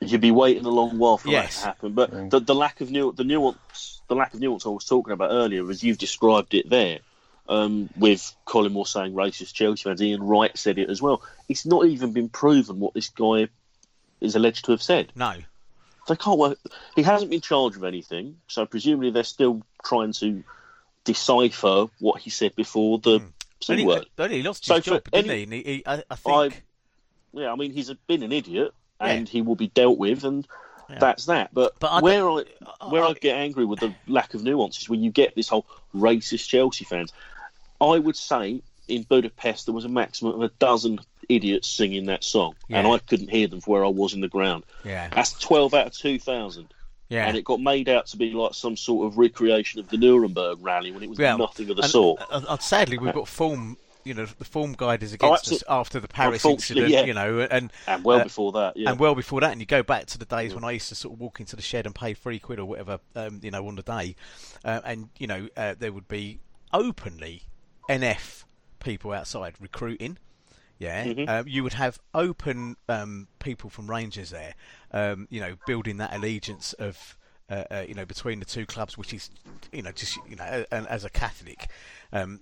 [0.00, 1.56] You'd be waiting a long while for Yes.
[1.56, 1.92] that to happen.
[1.92, 5.12] But the, the lack of nu- the nuance, the lack of nuance I was talking
[5.12, 6.98] about earlier, as you've described it there,
[7.48, 11.22] um, with Collymore saying racist Chelsea fans, Ian Wright said it as well.
[11.48, 13.48] It's not even been proven what this guy
[14.20, 15.12] is alleged to have said.
[15.14, 15.34] No,
[16.08, 16.58] They can't work.
[16.96, 20.42] He hasn't been charged with anything, so presumably they're still trying to
[21.04, 23.20] decipher what he said before the
[23.60, 24.06] C Only, word.
[24.18, 25.42] only he lost his for job, didn't any- he?
[25.44, 26.62] And he, he I, I think.
[27.32, 29.06] Yeah, I mean he's been an idiot, Yeah.
[29.08, 30.46] and he will be dealt with, and
[30.90, 30.98] Yeah.
[30.98, 31.50] that's that.
[31.52, 32.44] But, But I where I
[32.88, 35.48] where I- I, get angry with the lack of nuance is when you get this
[35.48, 37.12] whole racist Chelsea fans.
[37.80, 42.22] I would say in Budapest there was a maximum of a dozen idiots singing that
[42.22, 44.64] song, and I couldn't hear them from where I was in the ground.
[44.84, 45.08] Yeah.
[45.08, 46.68] That's twelve out of two thousand.
[47.10, 47.26] Yeah.
[47.26, 50.58] And it got made out to be like some sort of recreation of the Nuremberg
[50.62, 52.20] rally when it was Yeah, nothing of the and- sort.
[52.30, 53.76] uh, uh, sadly, we've got form.
[54.04, 56.88] You know, the form guide is against us after the Paris incident.
[56.88, 57.04] yeah.
[57.04, 58.90] You know, and and well uh, before that, yeah.
[58.90, 60.94] and well before that, and you go back to the days when I used to
[60.94, 63.66] sort of walk into the shed and pay three quid or whatever, um, you know,
[63.66, 64.16] on the day,
[64.64, 66.40] uh, and you know, uh, there would be
[66.72, 67.44] openly
[67.88, 68.44] NF
[68.80, 70.18] people outside recruiting.
[70.78, 71.28] Yeah, Mhm.
[71.28, 74.54] um, you would have open um, people from Rangers there,
[74.90, 77.16] um, you know, building that allegiance of,
[77.48, 79.30] uh, uh, you know, between the two clubs, which is,
[79.72, 81.70] you know, just you know, and as a Catholic,
[82.12, 82.40] um,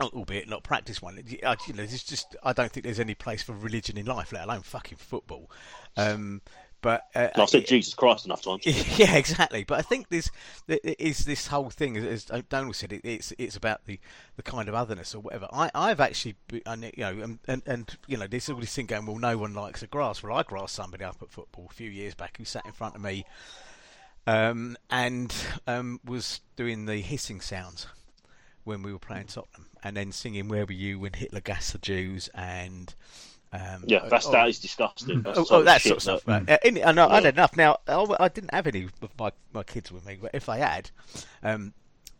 [0.00, 1.18] albeit not practice one.
[1.44, 4.32] I, you know, there's just I don't think there's any place for religion in life,
[4.32, 5.50] let alone fucking football.
[5.96, 6.42] Um,
[6.80, 8.64] but uh, I've said Jesus Christ enough times.
[8.98, 9.64] yeah, exactly.
[9.64, 10.30] But I think this
[10.68, 13.98] is this whole thing, as Donald said, it, it's it's about the,
[14.36, 15.48] the kind of otherness or whatever.
[15.52, 16.36] I I've actually,
[16.66, 19.06] I you know, and, and, and you know, there's all this thing going.
[19.06, 20.22] Well, no one likes a grass.
[20.22, 22.94] Well, I grassed somebody up at football a few years back who sat in front
[22.94, 23.24] of me,
[24.28, 25.34] um, and
[25.66, 27.88] um, was doing the hissing sounds
[28.68, 31.78] when we were playing Tottenham, and then singing "Where Were You When Hitler Gassed the
[31.78, 32.94] Jews" and
[33.52, 35.22] um, Yeah, that's oh, that is disgusting.
[35.22, 36.22] That's Oh, oh, that sort of stuff.
[36.26, 36.58] Right.
[36.64, 37.56] In- I, know, I had enough.
[37.56, 40.58] Now, I, I didn't have any of my, my kids with me, but if I
[40.58, 40.90] had,
[41.42, 41.72] um,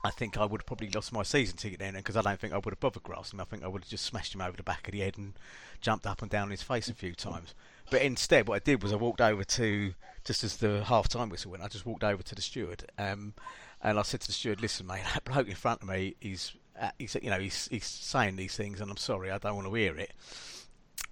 [0.04, 2.52] I think I would have probably lost my season ticket then because I don't think
[2.52, 3.42] I would have bothered grassing him.
[3.42, 5.34] I think I would have just smashed him over the back of the head and
[5.80, 7.54] jumped up and down his face a few times.
[7.90, 9.94] But instead, what I did was I walked over to
[10.24, 11.62] just as the half time whistle went.
[11.62, 13.34] I just walked over to the steward um,
[13.82, 16.52] and I said to the steward, "Listen, mate, that bloke in front of me, he's,
[16.80, 19.68] uh, he's you know, he's, he's saying these things, and I'm sorry, I don't want
[19.68, 20.12] to hear it."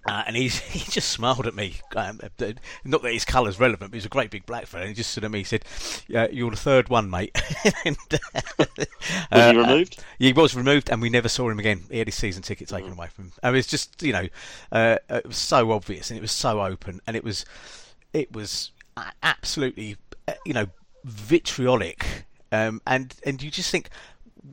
[0.07, 1.75] Uh, and he's, he just smiled at me.
[1.95, 2.19] Um,
[2.85, 4.83] not that his colour's relevant, but he's a great big black fella.
[4.83, 5.65] And he just said to me, he said,
[6.07, 7.37] yeah, "You're the third one, mate."
[7.85, 8.17] and, uh,
[9.31, 10.03] was he removed?
[10.19, 11.83] he was removed, and we never saw him again.
[11.91, 12.97] He had his season ticket taken mm.
[12.97, 13.31] away from him.
[13.43, 14.27] And it was just, you know,
[14.71, 17.45] uh, it was so obvious, and it was so open, and it was,
[18.13, 18.71] it was
[19.21, 19.97] absolutely,
[20.27, 20.67] uh, you know,
[21.03, 22.25] vitriolic.
[22.51, 23.89] Um, and and you just think,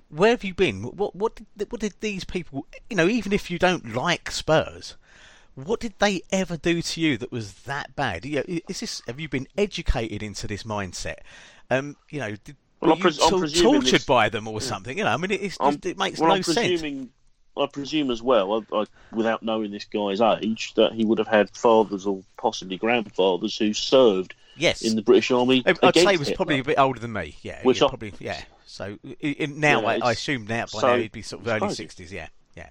[0.09, 0.82] where have you been?
[0.82, 4.97] What what did, what did these people, you know, even if you don't like Spurs
[5.55, 8.24] what did they ever do to you that was that bad?
[8.24, 11.18] You know, is this have you been educated into this mindset?
[11.70, 14.05] Um, you know, did, well, pres- you tortured this...
[14.05, 14.66] by them or yeah.
[14.66, 14.99] something?
[14.99, 17.11] You know, I mean, it, it makes well, no I'm presuming, sense.
[17.57, 21.28] I presume as well, I, I, without knowing this guy's age, that he would have
[21.28, 24.82] had fathers or possibly grandfathers who served yes.
[24.82, 25.62] in the British Army.
[25.66, 27.36] I'd say he was probably a bit older than me.
[27.42, 28.42] Yeah, Which yeah, I, probably yeah.
[28.66, 31.48] So in, now yeah, I, I, assume now by so, now he'd be sort of
[31.48, 32.12] early sixties.
[32.12, 32.70] Yeah, yeah.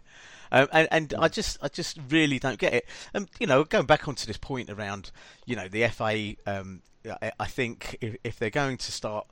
[0.52, 2.86] Um, and, and I just I just really don't get it.
[3.16, 5.12] Um, you know, going back onto this point around
[5.46, 6.36] you know the FA.
[6.46, 6.82] Um,
[7.22, 9.28] I, I think if, if they're going to start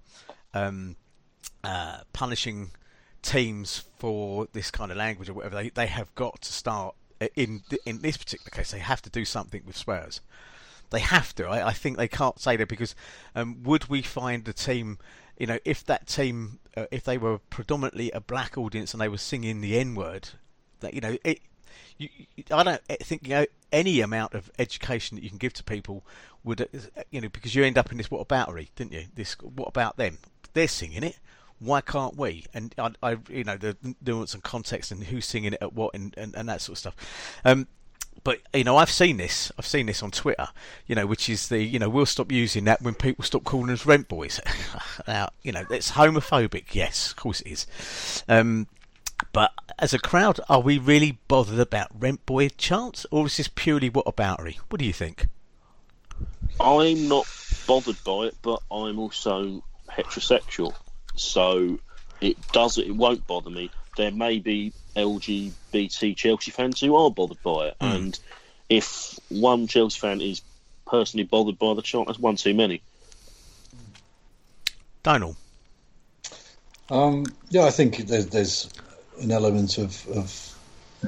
[0.54, 0.96] um,
[1.64, 2.72] uh, punishing
[3.22, 6.96] teams for this kind of language or whatever, they they have got to start
[7.36, 8.72] in in this particular case.
[8.72, 10.22] They have to do something with Spurs.
[10.92, 11.48] They have to.
[11.48, 12.96] I, I think they can't say that because
[13.36, 15.00] um, would we find the team?
[15.38, 19.10] You know, if that team, uh, if they were predominantly a black audience and they
[19.10, 20.30] were singing the N word
[20.82, 21.40] that you know it.
[21.98, 22.10] You,
[22.52, 26.04] I don't think you know any amount of education that you can give to people
[26.44, 26.68] would
[27.12, 29.06] you know because you end up in this what aboutery, didn't you?
[29.16, 30.18] This what about them?
[30.54, 31.18] They're singing it.
[31.60, 32.46] Why can't we?
[32.54, 35.94] And I, I you know, the nuance and context and who's singing it at what
[35.94, 36.96] and, and, and that sort of stuff.
[37.46, 37.68] Um,
[38.24, 39.52] but you know, I've seen this.
[39.58, 40.48] I've seen this on Twitter.
[40.88, 43.72] You know, which is the you know we'll stop using that when people stop calling
[43.72, 44.40] us rent boys.
[45.08, 46.74] now, you know, it's homophobic.
[46.74, 48.24] Yes, of course it is.
[48.28, 48.68] Um,
[49.34, 53.48] but as a crowd, are we really bothered about Rent Boy chants, or is this
[53.48, 54.58] purely what aboutery?
[54.70, 55.28] What do you think?
[56.60, 57.26] I'm not
[57.68, 60.76] bothered by it, but I'm also heterosexual,
[61.16, 61.80] so
[62.20, 63.72] it does it won't bother me.
[63.98, 67.96] There may be LGBT Chelsea fans who are bothered by it, mm.
[67.96, 68.20] and
[68.70, 70.42] if one Chelsea fan is
[70.88, 72.82] personally bothered by the chant, that's one too many.
[75.04, 75.36] Donald.
[76.90, 78.70] Um, yeah, I think there's, there's
[79.22, 80.56] an element of, of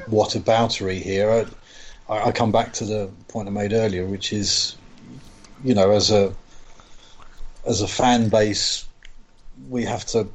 [0.09, 1.45] whataboutery here.
[2.09, 4.75] I, I come back to the point I made earlier, which is,
[5.63, 6.34] you know, as a
[7.65, 8.86] as a fan base,
[9.69, 10.27] we have to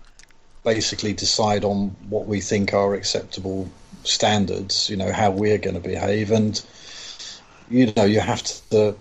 [0.65, 3.71] basically decide on what we think are acceptable
[4.05, 4.89] standards.
[4.91, 6.63] You know, how we're going to behave, and
[7.71, 8.95] you know, you have to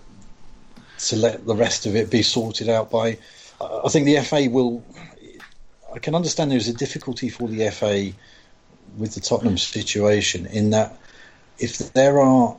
[1.00, 3.18] to let the rest of it be sorted out by.
[3.62, 4.84] I think the FA will.
[5.94, 8.12] I can understand there's a difficulty for the FA
[8.98, 10.98] with the Tottenham situation in that
[11.60, 12.58] if there are,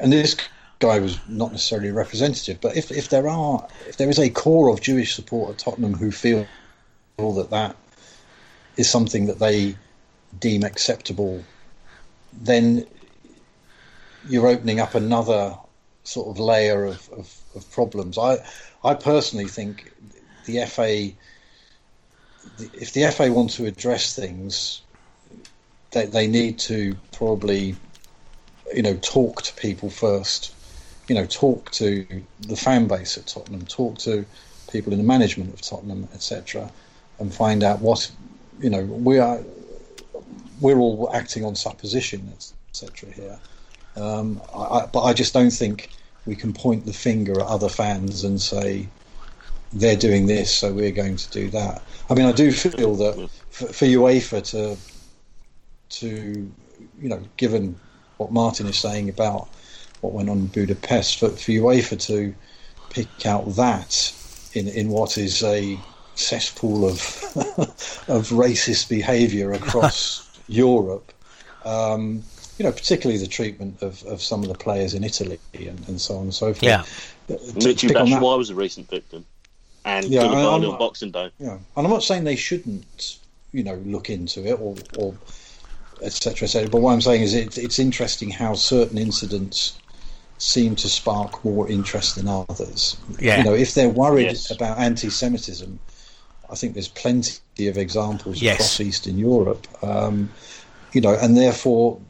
[0.00, 0.36] and this
[0.78, 4.70] guy was not necessarily representative, but if, if there are, if there is a core
[4.70, 6.46] of Jewish support at Tottenham who feel
[7.18, 7.76] that that
[8.78, 9.76] is something that they
[10.40, 11.44] deem acceptable,
[12.32, 12.86] then
[14.28, 15.54] you're opening up another
[16.04, 18.16] sort of layer of, of, of problems.
[18.16, 18.38] I,
[18.82, 19.92] I personally think
[20.46, 21.10] the FA,
[22.72, 24.80] if the FA want to address things
[25.90, 27.74] they, they need to probably,
[28.74, 30.54] you know, talk to people first.
[31.08, 32.06] You know, talk to
[32.40, 34.26] the fan base at Tottenham, talk to
[34.70, 36.70] people in the management of Tottenham, etc.,
[37.18, 38.10] and find out what,
[38.60, 39.40] you know, we are.
[40.60, 42.32] We're all acting on supposition,
[42.70, 43.10] etc.
[43.10, 43.38] Here,
[43.96, 45.90] um, I, but I just don't think
[46.26, 48.88] we can point the finger at other fans and say
[49.72, 51.82] they're doing this, so we're going to do that.
[52.10, 54.76] I mean, I do feel that for, for UEFA to
[55.90, 56.52] to,
[57.00, 57.78] you know, given
[58.18, 59.48] what Martin is saying about
[60.00, 62.34] what went on in Budapest, for, for UEFA to
[62.90, 64.12] pick out that
[64.54, 65.78] in, in what is a
[66.18, 66.98] cesspool of
[68.08, 71.12] of racist behaviour across Europe.
[71.64, 72.22] Um,
[72.58, 76.00] you know, particularly the treatment of, of some of the players in Italy and, and
[76.00, 76.62] so on and so forth.
[76.62, 76.82] Yeah,
[77.28, 79.24] Michy Batshuayi was a recent victim,
[79.84, 81.30] and yeah, Koulibaly on Boxing Day.
[81.38, 83.18] Yeah, and I'm not saying they shouldn't,
[83.52, 85.14] you know, look into it or, or
[86.02, 86.68] etc., etc.
[86.68, 89.78] But what I'm saying is, it, it's interesting how certain incidents
[90.38, 92.96] seem to spark more interest than others.
[93.20, 93.38] Yeah.
[93.38, 94.50] You know, if they're worried yes.
[94.50, 95.78] about anti-Semitism,
[96.50, 98.54] I think there's plenty of examples Yes.
[98.56, 99.66] across Eastern Europe.
[99.82, 100.30] Um,
[100.92, 102.00] you know, and therefore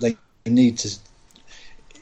[0.00, 0.16] they
[0.46, 0.90] need to.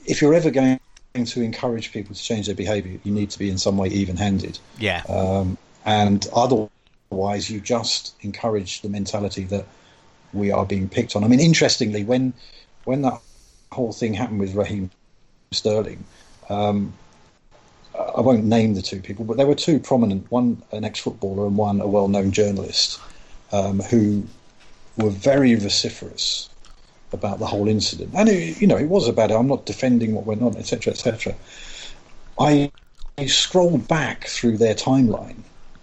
[0.07, 0.79] If you're ever going
[1.15, 4.59] to encourage people to change their behaviour, you need to be in some way even-handed,
[4.79, 5.03] Yeah.
[5.09, 9.67] um, and otherwise you just encourage the mentality that
[10.33, 11.25] we are being picked on.
[11.25, 12.33] I mean, interestingly, when
[12.85, 13.21] when that
[13.71, 14.91] whole thing happened with Raheem
[15.53, 16.05] Sterling,
[16.49, 16.93] um,
[17.95, 21.57] I won't name the two people, but there were two prominent, one an ex-footballer and
[21.57, 23.01] one a well-known journalist,
[23.53, 24.25] um, who
[24.97, 26.49] were very vociferous
[27.13, 28.13] about the whole incident.
[28.15, 29.35] And it, you know, it was about it.
[29.35, 31.35] I'm not defending what went on, etc., etc.
[32.39, 32.73] I,
[33.19, 35.43] I scrolled back through their timeline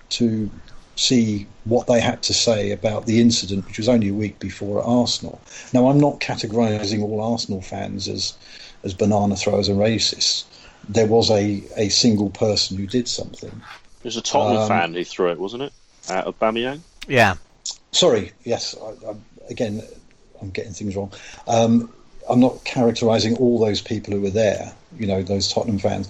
[0.09, 0.49] to
[0.95, 4.79] see what they had to say about the incident, which was only a week before
[4.79, 5.39] at Arsenal.
[5.73, 8.35] Now, I'm not categorising all Arsenal fans as
[8.83, 10.45] as banana throwers and racists.
[10.89, 13.49] There was a, a single person who did something.
[13.49, 15.73] It was a Tottenham Um, fan who threw it, wasn't it?
[16.09, 16.81] Out of Aubameyang.
[17.07, 17.35] Yeah.
[17.91, 19.13] Sorry, yes, I, I,
[19.49, 19.83] again,
[20.41, 21.11] I'm getting things wrong.
[21.47, 21.91] Um,
[22.29, 26.09] I'm not characterising all those people who were there, you know, those Tottenham fans.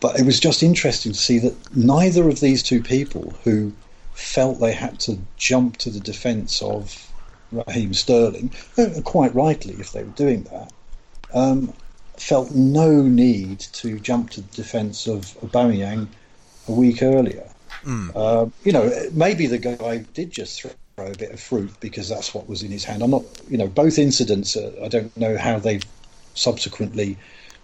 [0.00, 3.72] But it was just interesting to see that neither of these two people who
[4.14, 7.10] felt they had to jump to the defence of
[7.52, 8.52] Raheem Sterling,
[9.04, 10.72] quite rightly if they were doing that,
[11.34, 11.72] um,
[12.16, 16.08] felt no need to jump to the defence of Aubameyang
[16.68, 17.48] a week earlier.
[18.16, 22.34] Uh, you know, maybe the guy did just throw a bit of fruit because that's
[22.34, 23.02] what was in his hand.
[23.02, 24.56] I'm not, you know, both incidents.
[24.56, 25.84] Uh, I don't know how they've
[26.34, 27.16] subsequently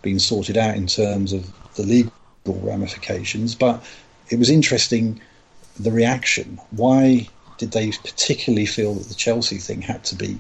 [0.03, 2.13] been sorted out in terms of the legal
[2.47, 3.83] ramifications, but
[4.29, 5.21] it was interesting
[5.79, 6.61] the reaction.
[6.71, 7.29] Why
[7.59, 10.39] did they particularly feel that the Chelsea thing had to be,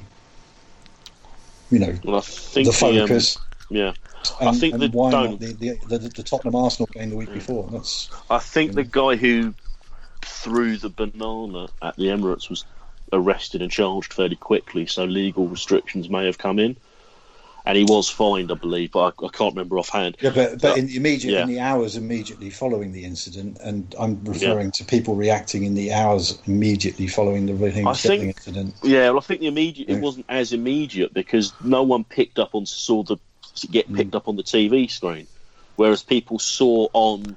[1.70, 3.38] you know, Well, I think the the, um, focus?
[3.74, 3.92] Yeah,
[4.40, 7.16] and, I think the why don't- not the, the, the, the Tottenham Arsenal game the
[7.16, 7.34] week mm.
[7.34, 7.68] before?
[7.70, 9.54] That's I think the guy who
[10.22, 12.64] threw the banana at the Emirates was
[13.12, 16.76] arrested and charged fairly quickly, so legal restrictions may have come in.
[17.64, 20.16] And he was fined, I believe, but I, I can't remember offhand.
[20.20, 20.80] Yeah, but but Yeah.
[20.80, 21.42] in the immediate Yeah.
[21.42, 25.92] in the hours immediately following the incident, and I'm referring to people reacting in the
[25.92, 28.74] hours immediately following the I think- incident.
[28.82, 32.56] Yeah, well, I think the immediate it wasn't as immediate because no one picked up
[32.56, 33.16] on saw the
[33.70, 33.96] get Mm.
[33.96, 35.26] picked up on the TV screen,
[35.76, 37.36] whereas people saw on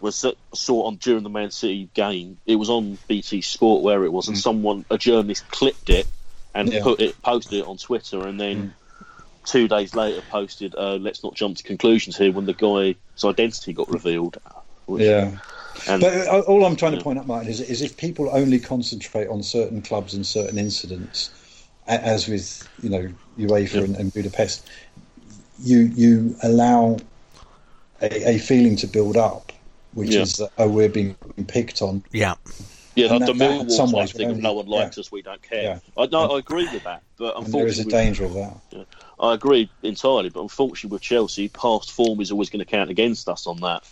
[0.00, 0.24] was
[0.54, 2.38] saw on during the Man City game.
[2.46, 6.08] It was on BT Sport where it was, and someone a journalist clipped it
[6.54, 6.72] and Mm.
[6.72, 6.80] Yeah.
[6.80, 6.82] Mm.
[6.82, 8.74] put it posted it on Twitter, and then.
[9.46, 13.72] Two days later, posted, uh, "Let's not jump to conclusions here." When the guy's identity
[13.72, 14.36] got revealed,
[14.84, 15.38] which, Yeah,
[15.88, 18.58] and but uh, all I'm trying to point out, Martin, is, is if people only
[18.58, 21.30] concentrate on certain clubs and certain incidents,
[21.86, 23.80] as with you know UEFA Yeah.
[23.80, 24.68] and, and Budapest,
[25.62, 26.96] you you allow
[28.02, 29.52] a, a feeling to build up,
[29.92, 30.20] which Yeah.
[30.22, 32.02] is that oh we're being picked on.
[32.12, 32.34] Yeah.
[32.96, 34.96] yeah, and the, that- the that Millwall some ways thing would of no one likes
[34.96, 35.00] yeah.
[35.00, 35.62] us, we don't care.
[35.62, 35.78] Yeah.
[35.96, 38.86] I, no, I agree with that, but And there is a unfortunately, danger of that.
[39.18, 43.28] I agree entirely, but unfortunately with Chelsea, past form is always going to count against
[43.28, 43.82] us on that.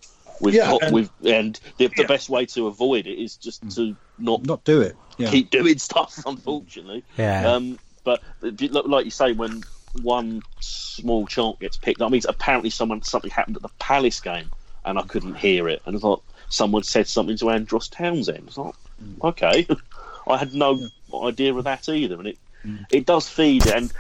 [0.41, 3.69] We've Yeah, got, and- we've, and the, the best way to avoid it is just
[3.77, 4.97] to not Not do it.
[5.19, 5.31] Yeah.
[5.31, 6.19] keep doing stuff.
[6.25, 7.53] Unfortunately, Yeah.
[7.53, 9.63] um, but like you say, when
[10.03, 14.51] one small chant gets picked up, means apparently someone something happened at the Palace game,
[14.85, 18.45] and I couldn't hear it, and I thought someone said something to Andros Townsend.
[18.49, 19.15] It's like, hmm.
[19.23, 19.67] okay,
[20.27, 21.25] I had no hmm.
[21.25, 22.77] idea of that either, and it hmm.
[22.91, 23.75] it does feed it.
[23.75, 23.93] And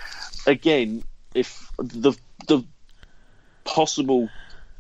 [0.47, 1.03] again,
[1.35, 2.13] if the
[2.47, 2.65] the
[3.65, 4.29] possible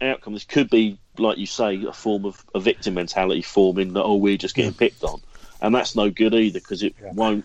[0.01, 4.03] outcome, this could be like you say, a form of a victim mentality forming that
[4.03, 5.21] oh we're just getting picked on,
[5.61, 7.12] and that's no good either because it Yeah.
[7.12, 7.45] won't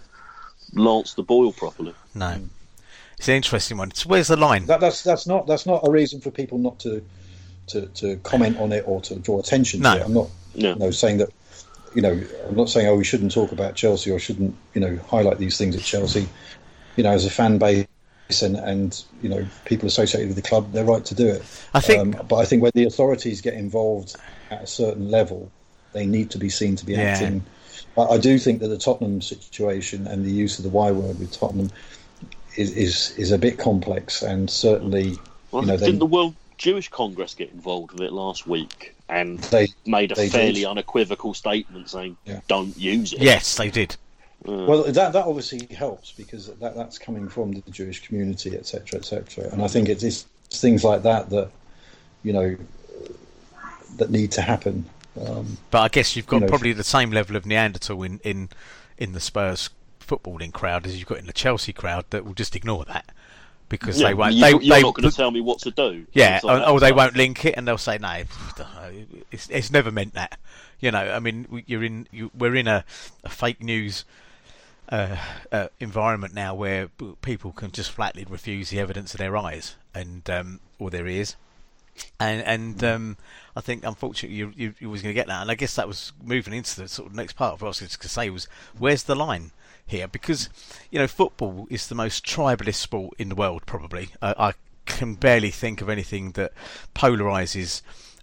[0.73, 1.93] lance the boil properly.
[2.13, 2.39] No.
[3.23, 3.93] It's an interesting one.
[3.93, 4.65] So where's the line?
[4.65, 7.01] That, that's that's not that's not a reason for people not to
[7.67, 9.93] to, to comment on it or to draw attention No.
[9.95, 10.05] to it.
[10.05, 10.73] I'm not Yeah.
[10.73, 11.29] you know saying that
[11.95, 14.99] you know I'm not saying oh we shouldn't talk about Chelsea or shouldn't you know
[15.09, 16.27] highlight these things at Chelsea.
[16.97, 17.87] You know, as a fan base
[18.41, 21.43] and and you know people associated with the club, they're right to do it.
[21.73, 24.17] I think- um, but I think when the authorities get involved
[24.51, 25.49] at a certain level,
[25.93, 27.03] they need to be seen to be Yeah.
[27.03, 27.45] acting.
[27.97, 31.19] I, I do think that the Tottenham situation and the use of the Y word
[31.19, 31.71] with Tottenham
[32.55, 35.17] is is, is a bit complex, and certainly
[35.51, 38.95] Well, you know didn't they, the World Jewish Congress get involved with it last week
[39.09, 40.65] and they made a They fairly did.
[40.65, 42.39] unequivocal statement saying Yeah.
[42.47, 43.21] don't use it?
[43.21, 43.95] Yes, they did.
[44.45, 49.49] well that that obviously helps because that that's coming from the Jewish community, etc., etc.
[49.51, 51.49] And I think it's, it's things like that that
[52.23, 52.55] you know
[53.97, 54.85] that need to happen.
[55.19, 58.19] Um, But I guess you've got You know, probably the same level of Neanderthal in,
[58.23, 58.49] in,
[58.97, 59.69] in the Spurs
[60.13, 63.11] footballing crowd as you've got in the Chelsea crowd that will just ignore that
[63.69, 64.33] because Yeah, they won't.
[64.33, 66.05] You, they, you're they, not going to tell me what to do.
[66.13, 68.23] yeah, like or, or they won't link it, and they'll say no,
[69.31, 70.37] it's, it's never meant that.
[70.79, 72.83] You know, I mean, you're in, you, we're in a,
[73.23, 74.05] a fake news
[74.89, 75.15] uh,
[75.51, 76.89] uh, environment now where
[77.21, 81.35] people can just flatly refuse the evidence of their eyes and um, or their ears,
[82.19, 83.17] and and um,
[83.55, 85.87] I think unfortunately you you, you was going to get that, and I guess that
[85.87, 88.29] was moving into the sort of next part of what I was going to say
[88.29, 88.47] was
[88.77, 89.51] where's the line
[89.85, 90.49] here because
[90.91, 94.09] you know football is the most tribalist sport in the world probably.
[94.21, 94.53] I, I
[94.85, 96.53] can barely think of anything that
[96.95, 97.81] polarizes.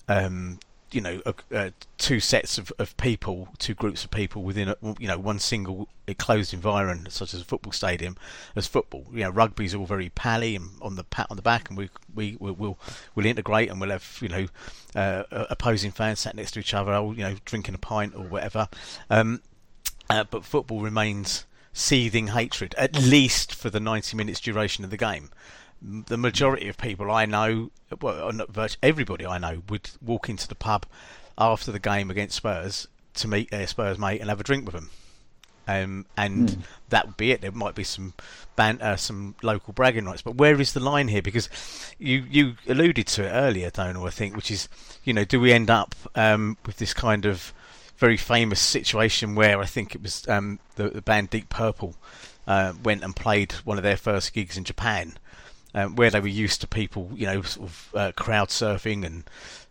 [0.08, 0.58] Um,
[0.92, 4.76] you know, uh, uh, two sets of, of people, two groups of people within, a,
[4.98, 8.16] you know, one single enclosed environment, such as a football stadium,
[8.56, 9.06] as football.
[9.12, 11.90] You know, rugby's all very pally and on the pat on the back, and we
[12.14, 12.78] we will we'll,
[13.14, 14.46] we'll integrate and we'll have you know
[14.96, 18.14] uh, uh, opposing fans sat next to each other, all you know, drinking a pint
[18.16, 18.68] or whatever.
[19.08, 19.42] Um,
[20.08, 24.96] uh, but football remains seething hatred, at least for the 90 minutes duration of the
[24.96, 25.30] game.
[25.82, 30.28] The majority of people I know, well, uh, not virtually everybody I know, would walk
[30.28, 30.84] into the pub
[31.38, 34.74] after the game against Spurs to meet their Spurs mate and have a drink with
[34.74, 34.90] them.
[35.66, 37.42] Um, and that would be it.
[37.42, 38.14] There might be some
[38.56, 41.22] banter, some local bragging rights, but where is the line here?
[41.22, 41.48] Because
[41.98, 44.68] you you alluded to it earlier, Donal, I think, which is,
[45.04, 47.52] you know, do we end up um, with this kind of
[48.00, 51.94] very famous situation where I think it was um, the, the band Deep Purple
[52.46, 55.18] uh, went and played one of their first gigs in Japan,
[55.74, 59.24] um, where they were used to people, you know, sort of uh, crowd surfing and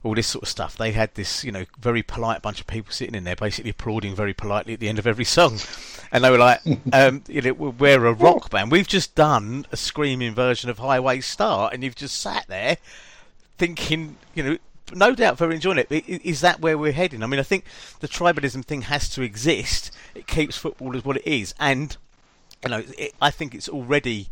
[0.04, 0.78] all this sort of stuff.
[0.78, 4.16] They had this, you know, very polite bunch of people sitting in there, basically applauding
[4.16, 5.58] very politely at the end of every song,
[6.12, 6.62] and they were like,
[6.94, 8.72] um, you know, we're a rock band.
[8.72, 12.78] We've just done a screaming version of Highway Star, and you've just sat there
[13.58, 14.58] thinking, you know,
[14.94, 15.92] no doubt very enjoying it.
[15.92, 17.24] Is that where we're heading?
[17.24, 17.66] I mean, I think
[18.00, 19.92] the tribalism thing has to exist.
[20.16, 21.96] It keeps football as what it is, and
[22.64, 24.30] you know, it, I think it's already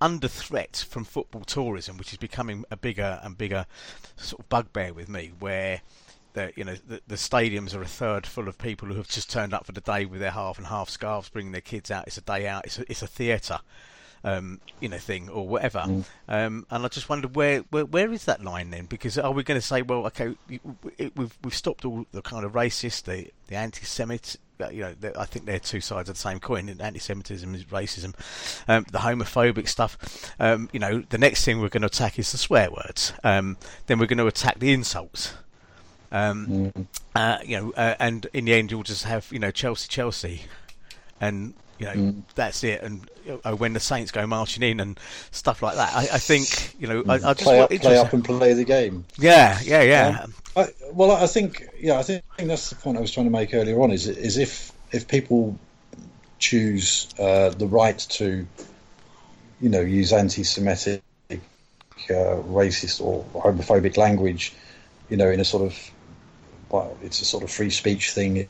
[0.00, 3.66] under threat from football tourism, which is becoming a bigger and bigger
[4.16, 5.32] sort of bugbear with me.
[5.38, 5.80] Where
[6.34, 9.30] the you know the, the stadiums are a third full of people who have just
[9.30, 12.06] turned up for the day with their half and half scarves, bringing their kids out.
[12.06, 12.66] It's a day out.
[12.66, 13.60] It's a, it's a theatre
[14.24, 15.84] um, you know, thing or whatever.
[16.28, 18.86] Um, and I just wondered where, where where is that line then?
[18.86, 20.60] Because are we going to say, well, okay, we-
[20.98, 24.36] we- we've we've stopped all the kind of racist, the the anti-Semit.
[24.60, 26.68] uh, You know, I think they're two sides of the same coin.
[26.80, 28.14] Anti-Semitism is racism.
[28.66, 29.98] Um, the homophobic stuff.
[30.40, 33.12] Um, you know, the next thing we're going to attack is the swear words.
[33.22, 35.34] Um, then we're going to attack the insults.
[36.12, 36.72] Um,
[37.16, 40.42] uh, you know, uh, and in the end, you'll just have you know Chelsea, Chelsea,
[41.20, 42.82] and you know that's it.
[42.82, 43.08] And
[43.58, 44.98] when the Saints go marching in and
[45.30, 47.98] stuff like that, I, I think you know I, I just play want up, play
[47.98, 49.04] up, and play the game.
[49.18, 50.26] Yeah, yeah, yeah.
[50.56, 53.26] I, well, I think yeah, I think, I think that's the point I was trying
[53.26, 53.90] to make earlier on.
[53.90, 55.58] Is is if if people
[56.38, 58.46] choose uh, the right to,
[59.60, 61.38] you know, use anti-Semitic, uh,
[62.10, 64.52] racist or homophobic language,
[65.08, 65.90] you know, in a sort of,
[66.68, 68.46] well, it's a sort of free speech thing.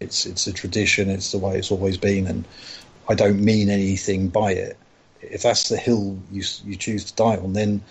[0.00, 1.08] It's it's a tradition.
[1.08, 2.44] It's the way it's always been, and
[3.08, 4.76] I don't mean anything by it.
[5.22, 7.82] If that's the hill you you choose to die on, then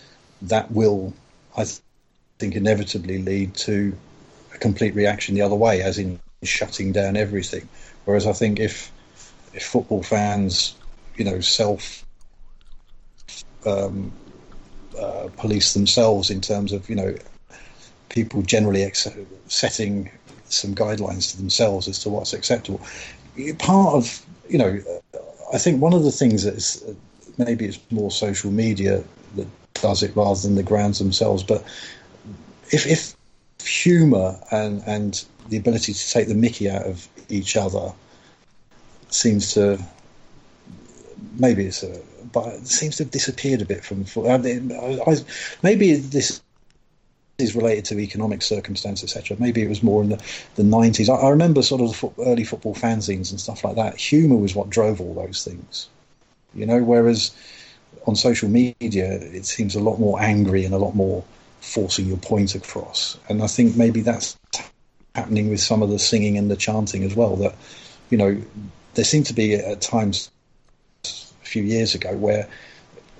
[0.43, 1.13] that will,
[1.57, 1.79] I th-
[2.39, 3.95] think, inevitably lead to
[4.53, 7.67] a complete reaction the other way, as in shutting down everything.
[8.05, 8.91] Whereas I think if
[9.53, 10.75] if football fans,
[11.15, 12.05] you know, self
[13.65, 14.11] um,
[14.99, 17.15] uh, police themselves in terms of you know
[18.09, 19.07] people generally ex-
[19.47, 20.09] setting
[20.49, 22.81] some guidelines to themselves as to what's acceptable.
[23.59, 24.79] Part of you know,
[25.53, 26.83] I think one of the things that is
[27.37, 29.03] maybe it's more social media
[29.35, 31.63] that does it rather than the grounds themselves, but
[32.71, 33.15] if if
[33.65, 37.93] humour and and the ability to take the Mickey out of each other
[39.09, 39.79] seems to
[41.37, 45.15] maybe it's a but it seems to have disappeared a bit from I, I,
[45.63, 46.41] maybe this
[47.37, 50.21] is related to economic circumstance etc maybe it was more in the,
[50.55, 53.75] the 90s I, I remember sort of the foot, early football fanzines and stuff like
[53.75, 53.97] that.
[53.97, 55.89] Humor was what drove all those things.
[56.53, 57.31] You know whereas
[58.07, 61.23] on social media it seems a lot more angry and a lot more
[61.61, 63.17] forcing your point across.
[63.29, 64.37] And i think maybe that's
[65.15, 67.55] happening with some of the singing and the chanting as well that
[68.09, 68.41] you know
[68.95, 70.29] there seemed to be at times
[71.03, 72.47] a few years ago where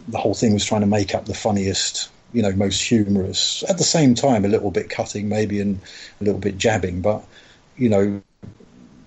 [0.07, 3.64] the whole thing was trying to make up the funniest you know most humorous.
[3.70, 5.80] At the same time a little bit cutting maybe and
[6.20, 7.24] a little bit jabbing but
[7.78, 8.22] you know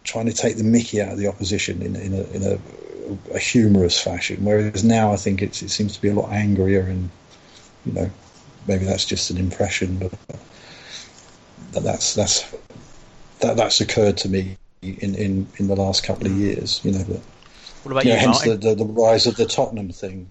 [0.04, 2.58] trying to take the mickey out of the opposition in, in a in a,
[3.34, 4.42] a humorous fashion.
[4.42, 7.10] Whereas now i think it's, it seems to be a lot angrier and
[7.84, 8.10] you know
[8.66, 12.54] maybe that's just an impression but that's that's
[13.40, 17.04] that that's occurred to me in in in the last couple of years you know
[17.06, 17.20] but
[17.82, 20.28] What about you you, know, hence the, the the rise of the tottenham thing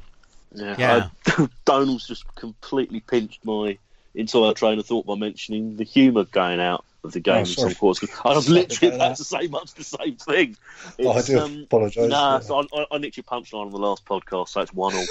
[0.57, 1.09] Yeah, Yeah.
[1.25, 3.77] I, Donald's just completely pinched my
[4.15, 7.45] entire train of thought by mentioning the humour going out of the game Oh, in
[7.45, 8.09] some quarters.
[8.25, 10.57] I was literally about about to say much the same thing.
[10.99, 12.09] Oh, I do um, apologise.
[12.09, 14.95] Nah, so I, I, I nicked your punchline on the last podcast, so it's one
[14.95, 15.05] all.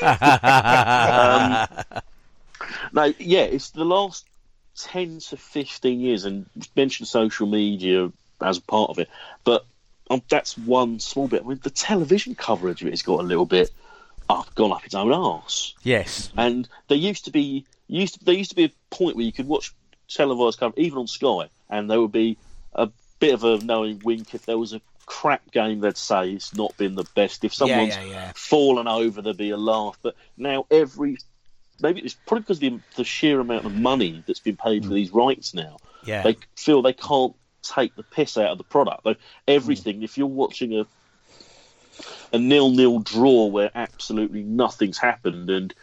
[1.88, 1.94] um,
[2.92, 4.24] No, yeah, it's the last
[4.78, 6.46] 10 to 15 years, and
[6.76, 9.08] mentioned social media as a part of it,
[9.44, 9.64] but
[10.10, 11.42] um, that's one small bit.
[11.44, 13.70] I mean, the television coverage of it has got a little bit
[14.28, 15.74] up, gone up its own arse.
[15.82, 16.30] yes.
[16.36, 19.32] And there used to be used to, there used to be a point where you
[19.32, 19.74] could watch
[20.08, 22.36] televised coverage, even on Sky, and there would be
[22.74, 25.80] a bit of a knowing wink if there was a crap game.
[25.80, 27.44] They'd say it's not been the best.
[27.44, 28.32] If someone's yeah, yeah.
[28.34, 29.98] fallen over, there'd be a laugh.
[30.02, 31.18] But now every
[31.80, 34.90] maybe it's probably because of the, the sheer amount of money that's been paid for
[34.90, 34.94] hmm.
[34.94, 35.78] these rights now.
[36.04, 36.22] Yeah.
[36.22, 39.04] They feel they can't take the piss out of the product.
[39.04, 40.86] Like everything, if you're watching a
[42.32, 45.74] a nil-nil draw where absolutely nothing's happened and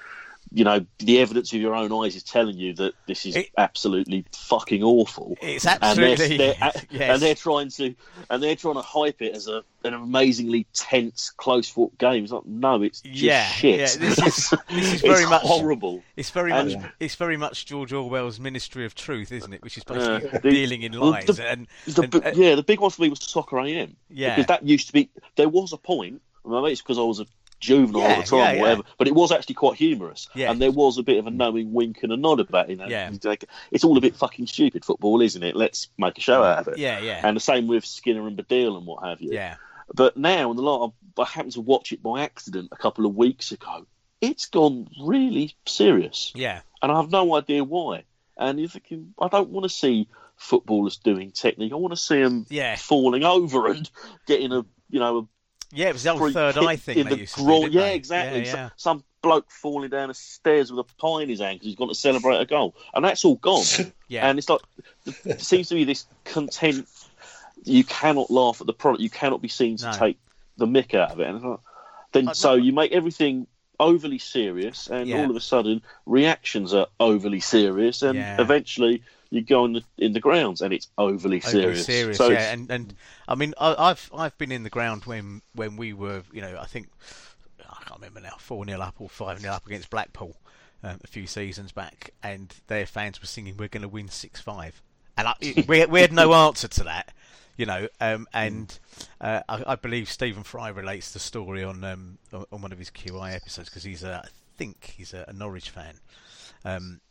[0.51, 3.49] you know the evidence of your own eyes is telling you that this is It-
[3.57, 6.37] absolutely fucking awful It's and they're, absolutely.
[6.37, 6.55] they're,
[6.89, 7.13] yes.
[7.13, 7.93] and they're trying to
[8.29, 12.33] and they're trying to hype it as a an amazingly tense close fought game it's
[12.33, 16.31] like no it's just Yeah, shit yeah, this is- this is very much- horrible It's
[16.31, 19.61] very And- much it's very much George Orwell's Ministry of Truth, isn't it?
[19.63, 21.25] Which is basically The- dealing in lies.
[21.25, 23.95] the- and, The and- uh, yeah, the big one for me was Soccer AM.
[24.09, 24.35] Yeah.
[24.35, 27.19] Because that used to be, there was a point, I maybe it's because I was
[27.19, 27.25] a
[27.59, 28.61] juvenile Yeah, at the time yeah, or yeah.
[28.61, 30.29] whatever, but it was actually quite humorous.
[30.35, 32.71] And there was a bit of a knowing wink and a nod about it.
[32.71, 32.87] You know?
[32.87, 33.11] Yeah.
[33.23, 35.55] Like, it's all a bit fucking stupid football, isn't it?
[35.55, 36.77] Let's make a show out of it.
[36.77, 39.31] yeah, yeah, And the same with Skinner and Baddiel and what have you.
[39.33, 39.55] yeah,
[39.93, 43.15] But now, in the lot, I happened to watch it by accident a couple of
[43.15, 43.85] weeks ago.
[44.21, 48.03] It's gone really serious yeah, and I have no idea why.
[48.37, 51.71] And you're thinking, I don't want to see footballers doing technique.
[51.73, 52.75] I want to see them Yeah.
[52.77, 53.89] falling over and
[54.27, 55.27] getting a you know
[55.71, 55.89] yeah.
[55.89, 57.67] It was the a old third kick eye thing in they the used to do,
[57.71, 57.95] yeah, they?
[57.95, 58.45] exactly.
[58.45, 58.69] Yeah, yeah.
[58.77, 61.89] Some bloke falling down the stairs with a pie in his hand because he's gone
[61.89, 63.63] to celebrate a goal, and that's all gone.
[64.07, 64.27] Yeah.
[64.27, 64.61] And it's like
[65.25, 66.87] it seems to be this content.
[67.63, 69.03] You cannot laugh at the product.
[69.03, 69.91] You cannot be seen to No.
[69.91, 70.17] take
[70.57, 71.27] the mick out of it.
[71.27, 71.59] And it's like-
[72.13, 72.63] then so no.
[72.63, 73.45] you make everything
[73.79, 75.19] overly serious, and Yeah.
[75.21, 78.41] all of a sudden reactions are overly serious, and Yeah.
[78.41, 81.85] eventually you go in the in the grounds and it's overly Overly serious.
[81.85, 82.93] serious, so yeah, and and
[83.27, 86.57] I mean, I, I've I've been in the ground when when we were, you know,
[86.59, 86.87] I think
[87.59, 90.35] I can't remember now, four 0 up or five 0 up against Blackpool
[90.83, 94.41] um, a few seasons back, and their fans were singing, "We're going to win six
[94.41, 94.81] 5
[95.19, 95.33] and I,
[95.67, 97.13] we we had no answer to that,
[97.57, 98.79] you know, um, and
[99.19, 102.79] uh, I, I believe Stephen Fry relates the story on um, on on one of
[102.79, 105.95] his QI episodes because he's a, I think he's a, a Norwich fan.
[106.63, 107.01] Um,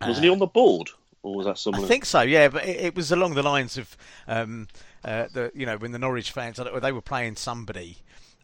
[0.00, 0.90] wasn't he on the board,
[1.26, 1.84] or was that someone?
[1.84, 3.96] I think so, yeah, but it, it was along the lines of,
[4.28, 4.68] um,
[5.04, 7.98] uh, the you know when the Norwich fans I don't know, they were playing somebody,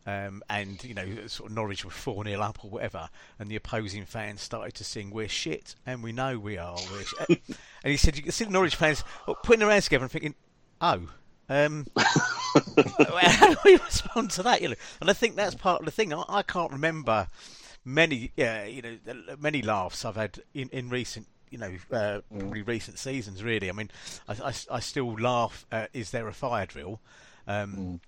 [0.05, 3.09] um, and you know sort of Norwich were four 0 up or whatever,
[3.39, 6.77] and the opposing fans started to sing "We're shit," and we know we are.
[6.91, 7.15] We're sh-.
[7.29, 9.05] and he said you can see the Norwich fans
[9.45, 10.35] putting their hands together and thinking,
[10.81, 11.09] "Oh."
[11.49, 14.63] Um, how do we respond to that?
[14.63, 16.15] You know, and I think that's part of the thing.
[16.15, 17.27] I, I can't remember
[17.85, 18.97] many, yeah, you know,
[19.39, 23.43] many laughs I've had in, in recent, you know, uh, probably recent seasons.
[23.45, 23.91] Really, I mean,
[24.27, 25.67] I, I, I still laugh.
[25.71, 27.01] At, Is there a fire drill?
[27.47, 28.01] Um,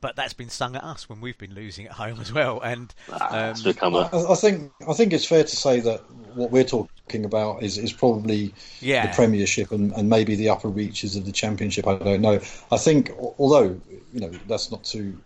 [0.00, 2.60] But that's been sung at us when we've been losing at home as well.
[2.60, 5.80] And Ah, um, it's become a I, I think I think it's fair to say
[5.80, 6.00] that
[6.34, 9.06] what we're talking about is, is probably Yeah.
[9.06, 11.86] the Premiership and, and maybe the upper reaches of the Championship.
[11.86, 12.40] I don't know.
[12.70, 13.80] I think, although
[14.12, 15.16] you know, that's not to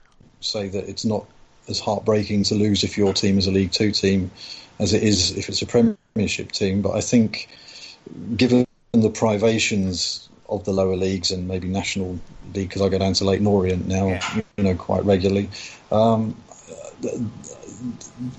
[0.41, 1.27] say that it's not
[1.69, 4.31] as heartbreaking to lose if your team is a League Two team
[4.79, 6.83] as it is if it's a Premiership team.
[6.83, 7.49] But I think,
[8.37, 12.19] given the privations of the lower leagues and maybe National
[12.55, 14.41] League, because I go down to Leyton Orient now, Yeah.
[14.57, 15.51] you know, quite regularly.
[15.91, 16.37] Um,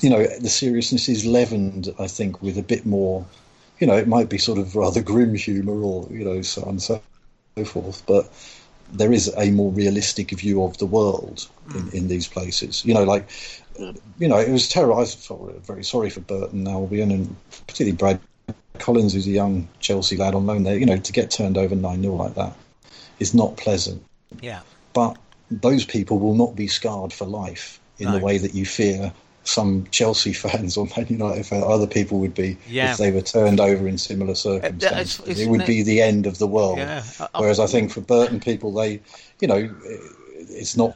[0.01, 3.25] you know, the seriousness is leavened, I think, with a bit more,
[3.79, 6.69] you know, it might be sort of rather grim humour or, you know, so on
[6.69, 7.01] and so
[7.65, 8.31] forth, but
[8.93, 12.85] there is a more realistic view of the world in, in these places.
[12.85, 13.27] You know, like,
[14.17, 14.95] you know, it was terrible.
[14.95, 15.29] I was
[15.65, 17.35] very sorry for Burton and Albion and
[17.67, 18.19] particularly Brad
[18.87, 21.75] Collins, who's a young Chelsea lad on loan there, you know, to get turned over
[21.75, 22.53] 9 0 like that
[23.19, 24.01] is not pleasant
[24.41, 24.61] yeah,
[24.93, 25.17] but
[25.51, 29.11] those people will not be scarred for life in the way that you fear
[29.43, 32.91] some Chelsea fans or Man United fans, other people would be Yeah.
[32.91, 35.19] if they were turned over in similar circumstances.
[35.19, 36.77] it's- it would isn't be the end of the world.
[36.77, 37.03] Yeah.
[37.19, 38.99] I- I- Whereas I think for Burton people, they,
[39.41, 39.69] you know,
[40.61, 40.95] it's not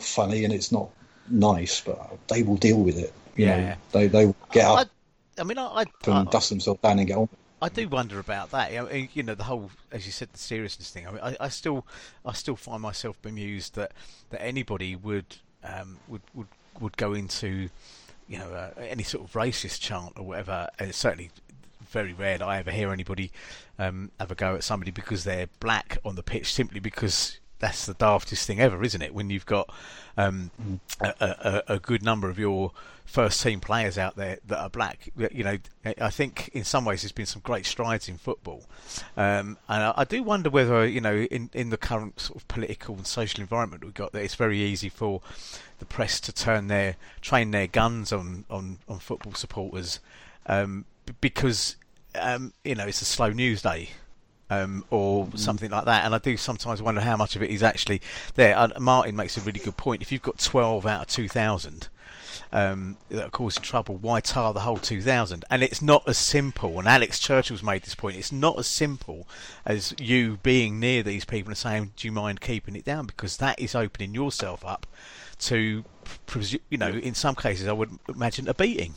[0.00, 0.88] funny and it's not
[1.30, 3.12] nice, but they will deal with it.
[3.36, 3.56] You Yeah.
[3.60, 4.88] know, they they will get up
[5.38, 7.28] I mean, I, I, I, dust themselves down and get on.
[7.60, 8.72] I do wonder about that.
[8.72, 11.08] I mean, you know, the whole, as you said, the seriousness thing.
[11.08, 11.84] I mean, I, I still,
[12.24, 13.92] I still find myself bemused that
[14.30, 16.48] that anybody would um, would would
[16.80, 17.70] would go into
[18.28, 20.68] you know, uh, any sort of racist chant or whatever.
[20.78, 21.30] And it's certainly
[21.80, 23.32] very rare that I ever hear anybody
[23.78, 27.86] um, have a go at somebody because they're black on the pitch simply because that's
[27.86, 29.14] the daftest thing ever, isn't it?
[29.14, 29.72] When you've got
[30.16, 30.50] um,
[31.00, 32.72] a, a, a, good number of your
[33.04, 35.10] first team players out there that are black.
[35.16, 35.58] You know,
[36.00, 38.64] I think in some ways there's been some great strides in football,
[39.16, 42.48] um, and I, I, do wonder whether you know in, in the current sort of
[42.48, 45.20] political and social environment we've got, that it's very easy for
[45.78, 50.00] the press to turn their train their guns on on, on football supporters
[50.46, 50.84] um,
[51.20, 51.76] because
[52.14, 53.90] um, you know it's a slow news day
[54.50, 55.38] um, or mm.
[55.38, 56.04] something like that.
[56.04, 58.00] And I do sometimes wonder how much of it is actually
[58.34, 58.56] there.
[58.56, 60.02] Uh, Martin makes a really good point.
[60.02, 61.88] If you've got 12 out of 2,000
[62.52, 65.44] um, that are causing trouble, why tar the whole 2,000?
[65.50, 69.26] And it's not as simple, and Alex Churchill's made this point, it's not as simple
[69.66, 73.06] as you being near these people and saying, do you mind keeping it down?
[73.06, 74.86] Because that is opening yourself up
[75.40, 75.84] to,
[76.70, 78.94] you know, in some cases I would imagine a beating.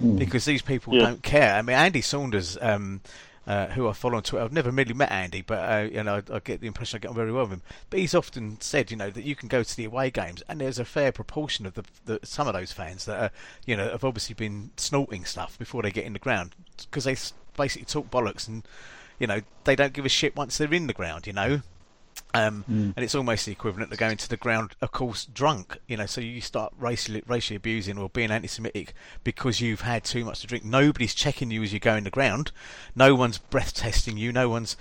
[0.00, 0.18] Mm.
[0.18, 1.06] Because these people yeah.
[1.06, 1.54] don't care.
[1.54, 3.00] I mean, Andy Saunders um,
[3.46, 4.44] uh, who I follow on Twitter.
[4.44, 7.00] I've never really met Andy, but uh, you know, I, I, get the impression I
[7.00, 7.62] get on very well with him.
[7.90, 10.60] But he's often said, you know, that you can go to the away games, and
[10.60, 13.30] there's a fair proportion of the, the some of those fans that are,
[13.64, 17.16] you know, have obviously been snorting stuff before they get in the ground because they
[17.56, 18.64] basically talk bollocks, and
[19.18, 21.26] you know, they don't give a shit once they're in the ground.
[21.26, 21.60] You know,
[22.34, 22.92] um, mm.
[22.96, 25.78] And it's almost the equivalent of going to the ground, of course, drunk.
[25.86, 28.92] You know, so you start racially, racially abusing or being anti-Semitic
[29.24, 30.64] because you've had too much to drink.
[30.64, 32.52] Nobody's checking you as you go in the ground.
[32.94, 34.32] No one's breath testing you.
[34.32, 34.76] No one's,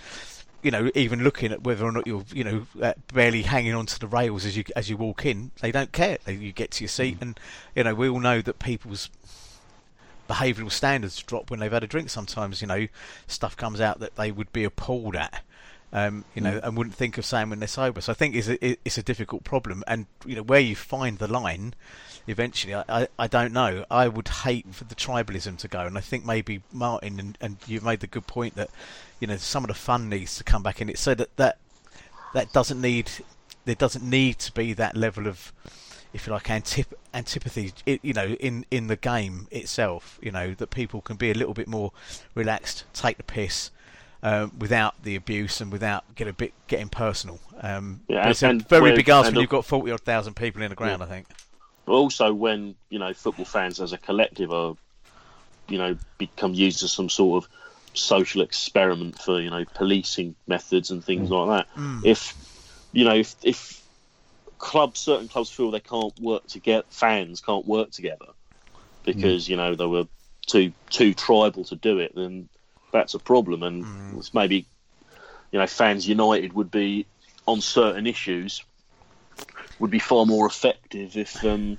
[0.64, 3.98] you know, even looking at whether or not you're, you know, uh, barely hanging onto
[4.00, 5.52] the rails as you as you walk in.
[5.62, 6.18] They don't care.
[6.26, 7.22] They, you get to your seat, mm.
[7.22, 7.40] and
[7.76, 9.10] you know, we all know that people's
[10.28, 12.10] behavioural standards drop when they've had a drink.
[12.10, 12.88] Sometimes, you know,
[13.28, 15.44] stuff comes out that they would be appalled at
[15.96, 16.64] um, you know, mm.
[16.64, 18.02] and wouldn't think of saying when they're sober.
[18.02, 21.20] So I think it's a, it's a difficult problem, and you know where you find
[21.20, 21.74] the line.
[22.28, 23.86] Eventually, I, I, I don't know.
[23.90, 27.58] I would hate for the tribalism to go, and I think maybe Martin and, and
[27.66, 28.70] you've made the good point that
[29.22, 31.60] you know some of the fun needs to come back in it, so that that
[32.34, 33.10] that doesn't need
[33.64, 35.54] there doesn't need to be that level of
[36.12, 40.72] if you like antip- antipathy you know in in the game itself you know that
[40.72, 41.94] people can be a little bit more
[42.36, 43.72] relaxed take the piss
[44.26, 47.40] uh, without the abuse and without get a bit getting personal.
[47.62, 50.70] Um, yeah, it's a very big ask when you've got forty odd thousand people in
[50.70, 51.02] the ground.
[51.02, 51.06] Yeah.
[51.06, 51.28] I think.
[51.86, 54.76] But Also, when you know football fans as a collective are,
[55.70, 57.52] you know, become used as some sort of
[57.94, 61.46] social experiment for you know policing methods and things mm.
[61.46, 61.80] like that.
[61.80, 62.04] Mm.
[62.04, 62.34] If
[62.94, 63.86] you know if if
[64.58, 68.30] clubs certain clubs feel they can't work together, fans can't work together
[69.04, 69.50] because mm.
[69.50, 70.08] you know they were
[70.48, 72.50] too too tribal to do it, then
[72.96, 74.34] that's a problem, and mm.
[74.34, 74.66] maybe
[75.52, 77.06] you know fans united would be
[77.46, 78.64] on certain issues
[79.80, 81.78] would be far more effective if um,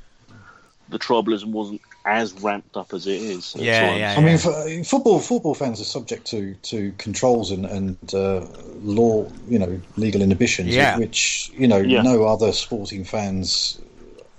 [0.89, 3.57] the tribalism wasn't as ramped up as it is.
[3.59, 4.53] Yeah, yeah, I mean, for,
[4.85, 8.47] football football fans are subject to to controls and and uh,
[8.83, 10.99] law, you know, legal inhibitions, yeah.
[10.99, 12.03] which you know yeah.
[12.03, 13.81] no other sporting fans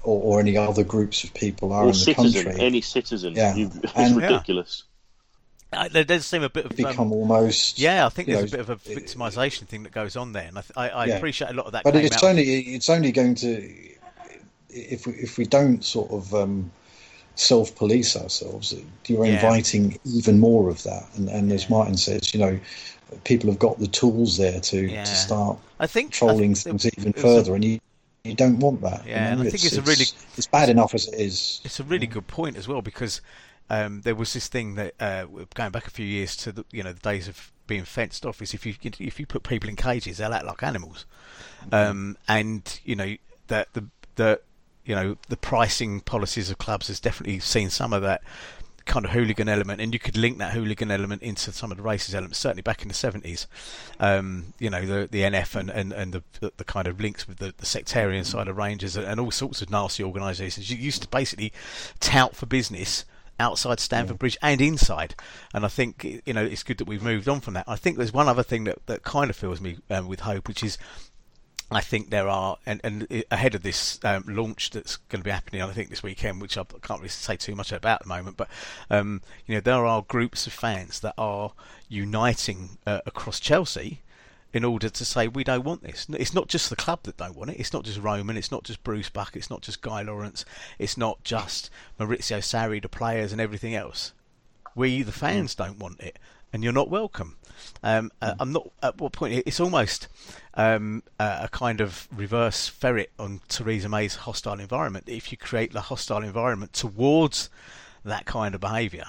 [0.03, 2.65] or, or, any other groups of people are or in the citizen, country.
[2.65, 4.83] Any citizen, yeah, it's and, ridiculous.
[5.73, 7.77] Uh, there does seem a bit of become um, almost.
[7.77, 10.47] Yeah, I think there's know, a bit of a victimisation thing that goes on there,
[10.47, 11.17] and I, I, I yeah.
[11.17, 11.83] appreciate a lot of that.
[11.83, 13.69] But it's only it's only going to
[14.69, 16.71] if we if we don't sort of um,
[17.35, 18.73] self police ourselves,
[19.07, 19.33] you're yeah.
[19.33, 21.03] inviting even more of that.
[21.15, 22.59] And, and as Martin says, you know,
[23.23, 26.97] people have got the tools there to, to start I think trolling I think things
[26.97, 27.79] even further, a, and you
[28.23, 29.05] you don't want that.
[29.05, 29.41] Yeah, you know?
[29.41, 30.05] and I think it's, it's, a really
[30.37, 31.61] it's bad enough as it is.
[31.63, 33.21] It's a really good point as well because
[33.69, 36.83] um, there was this thing that uh, going back a few years to the you
[36.83, 39.75] know the days of being fenced off is if you if you put people in
[39.75, 41.05] cages they'll act like animals,
[41.65, 41.75] mm-hmm.
[41.75, 43.15] um, and you know
[43.47, 44.39] that the the
[44.85, 48.21] you know the pricing policies of clubs has definitely seen some of that
[48.85, 51.83] kind of hooligan element, and you could link that hooligan element into some of the
[51.83, 52.39] racist elements.
[52.39, 53.45] Certainly back in the seventies,
[53.99, 57.37] um, you know, the the NF and, and, and the, the kind of links with
[57.37, 60.71] the, the sectarian side of Rangers and all sorts of nasty organisations.
[60.71, 61.51] You used to basically
[61.99, 63.03] tout for business
[63.39, 64.17] outside Stamford yeah.
[64.17, 65.15] Bridge and inside.
[65.53, 67.65] And I think you know it's good that we've moved on from that.
[67.67, 70.47] I think there's one other thing that, that kind of fills me um, with hope,
[70.47, 70.77] which is
[71.69, 75.31] I think there are, and, and ahead of this um, launch that's going to be
[75.31, 78.07] happening, I think this weekend, which I can't really say too much about at the
[78.07, 78.47] moment, but
[78.89, 81.51] um, you know there are groups of fans that are
[81.89, 84.01] uniting uh, across Chelsea
[84.57, 86.07] in order to say we don't want this.
[86.09, 87.59] It's not just the club that don't want it.
[87.59, 88.35] It's not just Roman.
[88.35, 89.35] It's not just Bruce Buck.
[89.35, 90.43] It's not just Guy Laurence.
[90.79, 94.13] It's not just Maurizio Sarri, the players, and everything else.
[94.75, 96.17] We, the fans, don't want it.
[96.53, 97.37] and you're not welcome.
[97.83, 100.07] Um, uh, I'm not at what point it's almost
[100.53, 105.05] um, a, a kind of reverse ferret on Theresa May's hostile environment.
[105.07, 107.49] If you create the hostile environment towards
[108.05, 109.05] that kind of behaviour,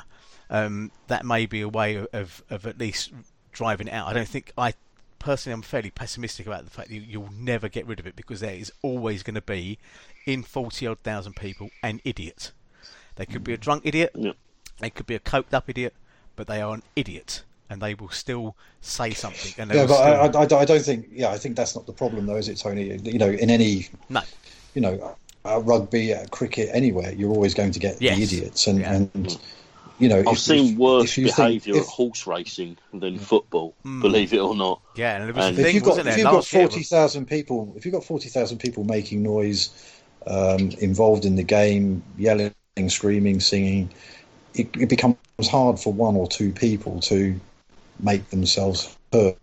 [0.51, 3.13] um, that may be a way of, of at least
[3.53, 4.09] driving it out.
[4.09, 4.75] I don't think I
[5.19, 8.41] personally I'm fairly pessimistic about the fact that you'll never get rid of it because
[8.41, 9.79] there is always going to be
[10.27, 12.53] in forty odd thousand people an idiot.
[13.17, 14.33] They could be a drunk idiot, Yeah.
[14.79, 15.95] they could be a coked up idiot,
[16.37, 19.53] but they are an idiot and they will still say something.
[19.59, 19.95] And Yeah, but
[20.31, 20.41] still...
[20.57, 21.09] I, I, I don't think.
[21.13, 22.97] Yeah, I think that's not the problem, though, is it, Tony?
[23.05, 24.23] You know, in any, no,
[24.75, 28.17] you know, uh, rugby, uh, cricket, anywhere, you're always going to get Yes.
[28.17, 28.95] the idiots, and Yeah.
[28.95, 29.39] and
[29.99, 33.23] you know, I've if- seen if- worse if behaviour at horse racing than hmm.
[33.23, 34.01] football, hmm.
[34.01, 34.81] believe it or not.
[34.97, 36.65] yeah, and it was And- a if you've got wasn't if you've got Last year
[36.65, 39.71] was- forty thousand people, if you've got forty thousand people making noise,
[40.27, 42.53] um, involved in the game, yelling,
[42.89, 43.91] screaming, singing,
[44.55, 45.17] it, it becomes
[45.51, 47.39] hard for one or two people to
[48.01, 49.37] make themselves heard.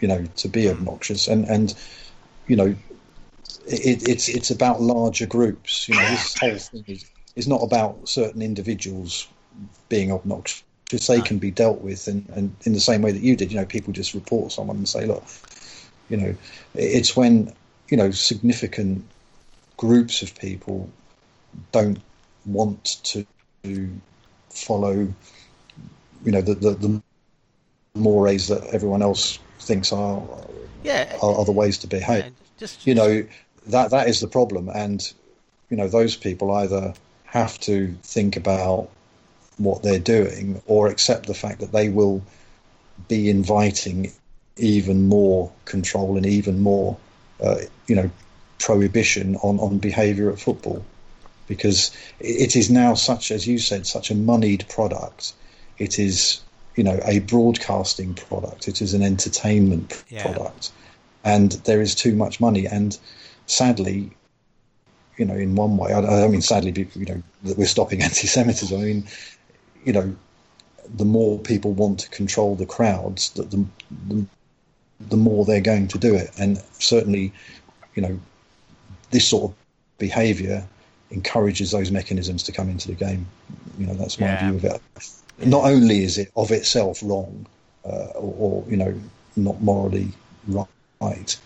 [0.00, 0.70] You know, to be hmm.
[0.70, 1.74] obnoxious, and and
[2.46, 2.74] you know,
[3.66, 5.88] it, it's it's about larger groups.
[5.88, 7.04] You know, this whole thing is,
[7.34, 9.26] is not about certain individuals
[9.88, 10.64] being obnoxious.
[11.06, 13.52] They can be dealt with, and, and in the same way that you did.
[13.52, 15.24] You know, people just report someone and say, "Look,
[16.08, 16.34] you know,
[16.74, 17.52] it's when
[17.88, 19.04] you know significant
[19.76, 20.88] groups of people
[21.72, 22.00] don't
[22.46, 23.26] want to
[24.50, 25.12] follow,
[26.24, 27.02] you know, the the, the
[27.94, 30.22] mores that everyone else thinks are
[30.82, 33.26] yeah, are, are the ways to behave yeah, just you know
[33.66, 35.12] that that is the problem and
[35.70, 36.94] you know those people either
[37.24, 38.88] have to think about
[39.58, 42.22] what they're doing or accept the fact that they will
[43.08, 44.10] be inviting
[44.56, 46.96] even more control and even more
[47.42, 48.10] uh, you know
[48.58, 50.84] prohibition on on behavior at football
[51.46, 51.90] because
[52.20, 55.32] it is now such as you said such a moneyed product
[55.78, 56.40] it is
[56.74, 60.22] you know a broadcasting product it is an entertainment Yeah.
[60.22, 60.72] product
[61.24, 62.66] and there is too much money.
[62.66, 62.98] And
[63.46, 64.10] sadly,
[65.16, 68.02] you know, in one way, I I don't mean sadly, you know, that we're stopping
[68.08, 68.80] anti-Semitism.
[68.80, 69.04] I mean,
[69.84, 70.14] you know,
[70.96, 73.64] the more people want to control the crowds, that the,
[74.08, 74.24] the
[75.00, 76.30] the more they're going to do it.
[76.38, 77.32] And certainly,
[77.94, 78.18] you know,
[79.10, 79.56] this sort of
[79.98, 80.66] behaviour
[81.10, 83.26] encourages those mechanisms to come into the game.
[83.78, 84.50] You know, that's my Yeah.
[84.50, 84.82] view of it.
[85.46, 87.46] Not only is it of itself wrong,
[87.84, 88.92] uh, or, or you know,
[89.36, 90.12] not morally
[91.00, 91.38] right,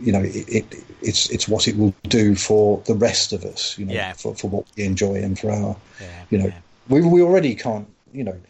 [0.00, 3.78] you know, it, it it's it's what it will do for the rest of us.
[3.78, 4.12] You know, Yeah.
[4.14, 6.52] for for what we enjoy and for our, Yeah, you know.
[6.88, 7.88] We we already can't.
[8.12, 8.40] You know,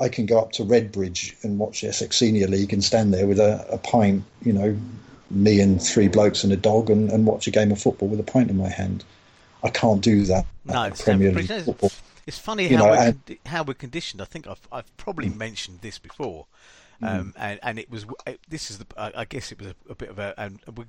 [0.00, 3.26] I can go up to Redbridge and watch the Essex Senior League and stand there
[3.26, 4.24] with a, a pint.
[4.42, 4.76] You know,
[5.30, 8.20] me and three blokes and a dog and, and watch a game of football with
[8.20, 9.04] a pint in my hand.
[9.62, 10.46] I can't do that.
[10.64, 11.90] No, Premier League it's- football.
[12.26, 12.96] it's funny You how know, we're
[13.28, 14.20] and- how we're conditioned.
[14.20, 15.36] I think I've I've probably Mm.
[15.36, 16.46] mentioned this before,
[17.02, 18.04] um, and and it was
[18.48, 20.84] this is the I, I guess it was a, a bit of a and we.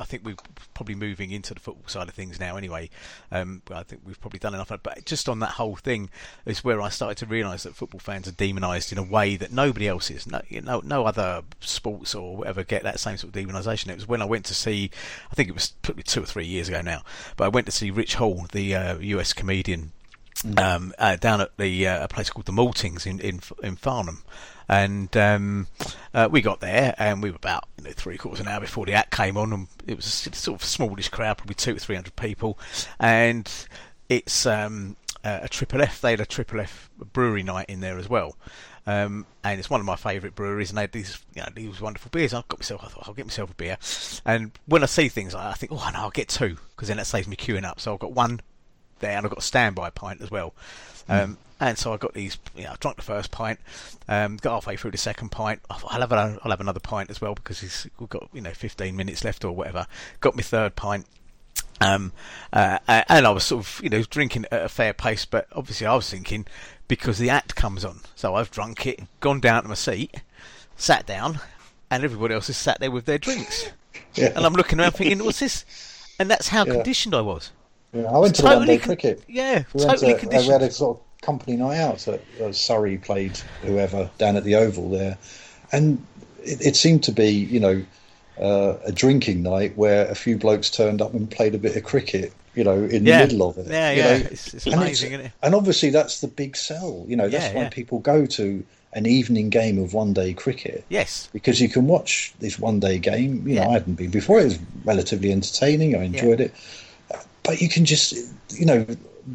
[0.00, 0.36] I think we're
[0.74, 2.56] probably moving into the football side of things now.
[2.56, 2.88] Anyway,
[3.30, 4.72] um, I think we've probably done enough.
[4.82, 6.08] But just on that whole thing
[6.46, 9.52] is where I started to realise that football fans are demonised in a way that
[9.52, 10.26] nobody else is.
[10.26, 13.88] No, you know, no other sports or whatever get that same sort of demonisation.
[13.88, 14.90] It was when I went to see,
[15.30, 17.02] I think it was probably two or three years ago now,
[17.36, 19.92] but I went to see Rich Hall, the uh, US comedian
[20.56, 24.22] um, uh, down at the uh, a place called the Maltings in in, in Farnham,
[24.68, 25.66] and um,
[26.14, 28.60] uh, we got there and we were about you know, three quarters of an hour
[28.60, 31.76] before the act came on, and it was a sort of smallish crowd, probably two
[31.76, 32.58] or three hundred people,
[32.98, 33.50] and
[34.08, 36.00] it's um, a triple F.
[36.00, 38.36] They had a triple F brewery night in there as well.
[38.86, 41.80] Um, and it's one of my favourite breweries, and they had these, you know, these
[41.80, 42.32] wonderful beers.
[42.32, 43.76] I got myself, I thought I'll get myself a beer,
[44.24, 46.96] and when I see things, I I think, oh no, I'll get two because then
[46.96, 47.78] that saves me queuing up.
[47.78, 48.40] So I've got one
[49.00, 50.54] there, and I've got a standby pint as well.
[51.08, 52.38] Um, and so I got these.
[52.56, 53.58] You know, I drank the first pint.
[54.08, 55.60] Um, got halfway through the second pint.
[55.68, 58.96] I'll have another, I'll have another pint as well because we've got you know 15
[58.96, 59.86] minutes left or whatever.
[60.20, 61.06] Got my third pint.
[61.82, 62.12] Um,
[62.52, 65.86] uh, and I was sort of, you know, drinking at a fair pace, but obviously
[65.86, 66.46] I was thinking
[66.88, 68.00] because the act comes on.
[68.14, 70.14] So I've drunk it, gone down to my seat,
[70.76, 71.40] sat down,
[71.90, 73.70] and everybody else is sat there with their drinks.
[74.14, 74.32] Yeah.
[74.34, 75.64] And I'm looking around thinking, what's this?
[76.18, 76.72] And that's how Yeah.
[76.74, 77.52] conditioned I was.
[77.92, 79.22] Yeah, I went to the one day cricket.
[79.28, 82.52] Yeah, We totally to, uh, we had a sort of company night out at uh,
[82.52, 85.18] Surrey played whoever down at the Oval there,
[85.72, 86.04] and
[86.42, 87.82] it, it seemed to be you know
[88.40, 91.84] uh, a drinking night where a few blokes turned up and played a bit of
[91.84, 92.32] cricket.
[92.56, 93.18] You know, in Yeah.
[93.18, 93.68] the middle of it.
[93.68, 94.08] Yeah, you yeah.
[94.08, 94.14] know.
[94.16, 95.32] It's- it's amazing, isn't it?
[95.40, 97.04] And obviously, that's the big sell.
[97.06, 97.68] You know, that's Yeah, why yeah.
[97.68, 101.28] people go to an evening game of one day cricket Yes.
[101.32, 103.46] because you can watch this one day game.
[103.46, 103.68] You know, Yeah.
[103.68, 104.40] I hadn't been before.
[104.40, 105.94] It was relatively entertaining.
[105.94, 106.52] I enjoyed it.
[107.42, 108.12] But you can just,
[108.50, 108.86] you know,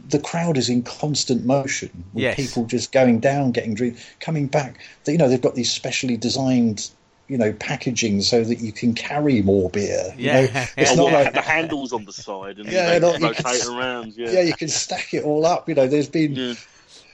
[0.10, 2.36] the crowd is in constant motion with Yes.
[2.36, 4.78] people just going down, getting drink, coming back.
[5.04, 6.90] They- You know, they've got these specially designed,
[7.28, 10.14] you know, packaging so that you can carry more beer.
[10.18, 10.42] you Yeah.
[10.42, 10.66] know?
[10.78, 13.46] it's Oh, not yeah, like the handles on the side and Yeah, not- you rotate
[13.46, 14.14] can- around.
[14.16, 15.68] Yeah, yeah, you can stack it all up.
[15.70, 16.54] You know, there's been Yeah.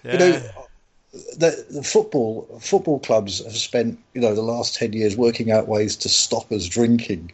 [0.03, 0.11] Yeah.
[0.13, 0.41] you know
[1.38, 5.68] the, the football football clubs have spent you know the last 10 years working out
[5.68, 7.31] ways to stop us drinking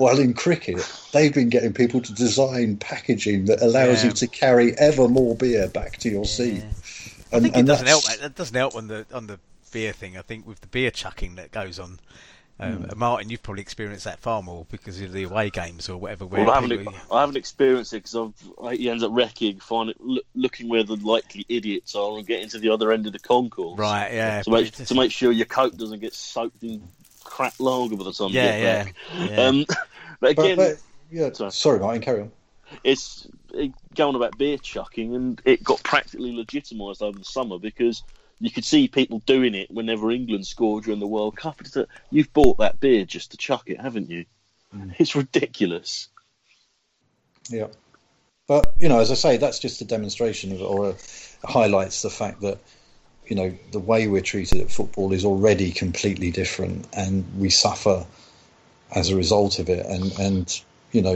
[0.00, 0.78] while in cricket
[1.12, 4.08] they've been getting people to design packaging that allows Yeah.
[4.08, 6.62] you to carry ever more beer back to your seat
[7.32, 8.02] I and, think it and doesn't help.
[8.04, 8.26] that's- mate.
[8.26, 9.38] It doesn't help on the on the
[9.72, 10.16] beer thing.
[10.18, 12.00] I think with the beer chucking that goes on.
[12.58, 15.96] Um, and Martin, you've probably experienced that far more because of the away games or
[15.96, 16.26] whatever.
[16.26, 18.32] Where Well, I haven't, people- I haven't experienced it because
[18.76, 22.50] he ends up wrecking, find it, look, looking where the likely idiots are, and getting
[22.50, 23.78] to the other end of the concourse.
[23.78, 26.82] right, yeah, To make, to make sure your coat doesn't get soaked in
[27.40, 29.26] crap lager by the time yeah, you yeah, get yeah.
[29.26, 29.38] back.
[29.38, 29.64] Um,
[30.20, 30.76] but but, again, but,
[31.10, 31.50] yeah Sorry.
[31.50, 32.32] sorry martin carry on
[32.84, 38.02] it's it, going about beer chucking, and it got practically legitimised over the summer because
[38.38, 41.60] you could see people doing it whenever England scored during the World Cup.
[41.60, 44.24] It's that you've bought that beer just to chuck it, haven't you?
[44.74, 44.94] Mm.
[44.98, 46.08] It's ridiculous.
[47.48, 47.68] Yeah,
[48.46, 52.10] but you know, as I say, that's just a demonstration of, or a, highlights the
[52.10, 52.58] fact that
[53.30, 58.04] you know the way we're treated at football is already completely different, and we suffer
[58.94, 59.86] as a result of it.
[59.86, 61.14] And and you know,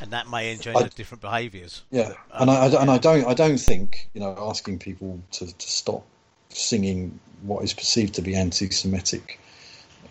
[0.00, 1.82] and that may engender different behaviours.
[1.90, 5.20] yeah, uh, and I, I and I don't I don't think you know asking people
[5.32, 6.04] to, to stop
[6.48, 9.38] singing what is perceived to be anti-Semitic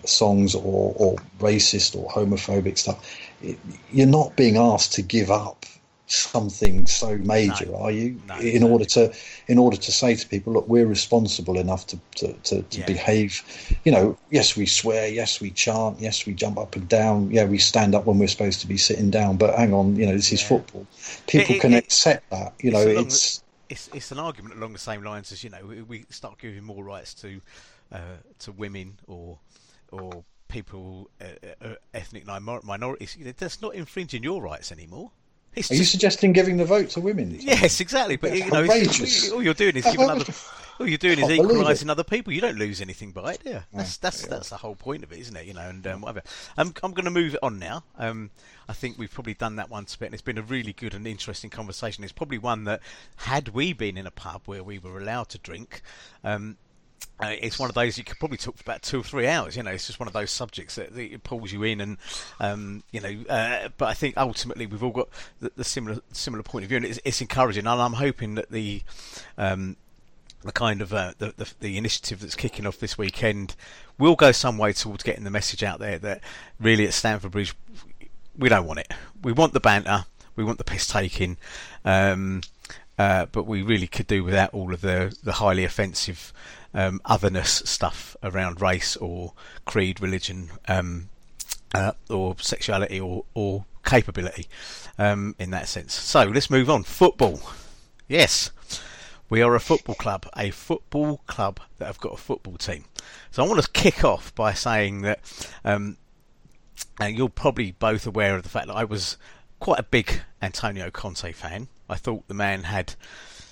[0.05, 3.17] songs or, or racist or homophobic stuff.
[3.41, 3.57] It,
[3.91, 5.65] you're not being asked to give up
[6.11, 7.75] something so major, No.
[7.77, 8.19] are you?
[8.27, 8.69] No, in exactly.
[8.71, 9.13] order to
[9.47, 12.85] in order to say to people, look, we're responsible enough to to, to, to Yeah.
[12.85, 13.41] behave.
[13.85, 17.45] You know, yes, we swear, yes, we chant, yes, we jump up and down, yeah,
[17.45, 19.37] we stand up when we're supposed to be sitting down.
[19.37, 20.47] But hang on, you know, this is Yeah.
[20.49, 20.85] football.
[21.27, 22.53] People It- can it- accept that.
[22.61, 25.65] You know, it's it's It's it's an argument along the same lines as you know
[25.65, 27.41] we, we start giving more rights to
[27.91, 29.39] uh, to women or
[29.91, 31.25] or people uh,
[31.65, 33.15] uh, ethnic minor- minorities.
[33.37, 35.11] That's not infringing your rights anymore.
[35.53, 37.37] It's Are you suggesting giving the vote to women?
[37.39, 38.15] Yes, exactly.
[38.15, 39.31] But That's you know, outrageous.
[39.31, 40.33] all you're doing is giving other,
[40.79, 42.31] all you're doing is equalising other people.
[42.31, 43.63] You don't lose anything by it, yeah.
[43.73, 44.29] That's that's yeah.
[44.29, 45.45] that's the whole point of it, isn't it?
[45.45, 46.23] You know, and um, whatever.
[46.57, 47.83] I'm I'm going to move it on now.
[47.97, 48.31] Um,
[48.69, 50.93] I think we've probably done that once a bit, and it's been a really good
[50.93, 52.05] and interesting conversation.
[52.05, 52.79] It's probably one that,
[53.17, 55.81] had we been in a pub where we were allowed to drink,
[56.23, 56.55] um,
[57.19, 59.55] uh, it's one of those you could probably talk for about two or three hours.
[59.55, 61.97] You know, it's just one of those subjects that, that it pulls you in, and
[62.39, 63.15] um, you know.
[63.29, 65.09] Uh, but I think ultimately we've all got
[65.39, 67.67] the, the similar similar point of view, and it's, it's encouraging.
[67.67, 68.81] And I'm hoping that the
[69.37, 69.77] um,
[70.43, 73.55] the kind of uh, the, the the initiative that's kicking off this weekend
[73.99, 76.21] will go some way towards getting the message out there that
[76.59, 77.53] really at Stamford Bridge
[78.37, 78.91] we don't want it.
[79.21, 80.05] We want the banter.
[80.35, 81.37] We want the piss taking.
[81.85, 82.41] Um,
[82.97, 86.33] uh, but we really could do without all of the, the highly offensive
[86.73, 89.33] um, otherness stuff around race or
[89.65, 91.09] creed, religion, um,
[91.73, 94.47] uh, or sexuality or, or capability
[94.97, 95.93] um, in that sense.
[95.93, 96.83] So let's move on.
[96.83, 97.41] Football.
[98.07, 98.51] Yes,
[99.29, 102.85] we are a football club, a football club that have got a football team.
[103.31, 105.19] So I want to kick off by saying that
[105.63, 105.97] um,
[107.01, 109.17] you're probably both aware of the fact that I was
[109.59, 111.69] quite a big Antonio Conte fan.
[111.89, 112.95] I thought the man had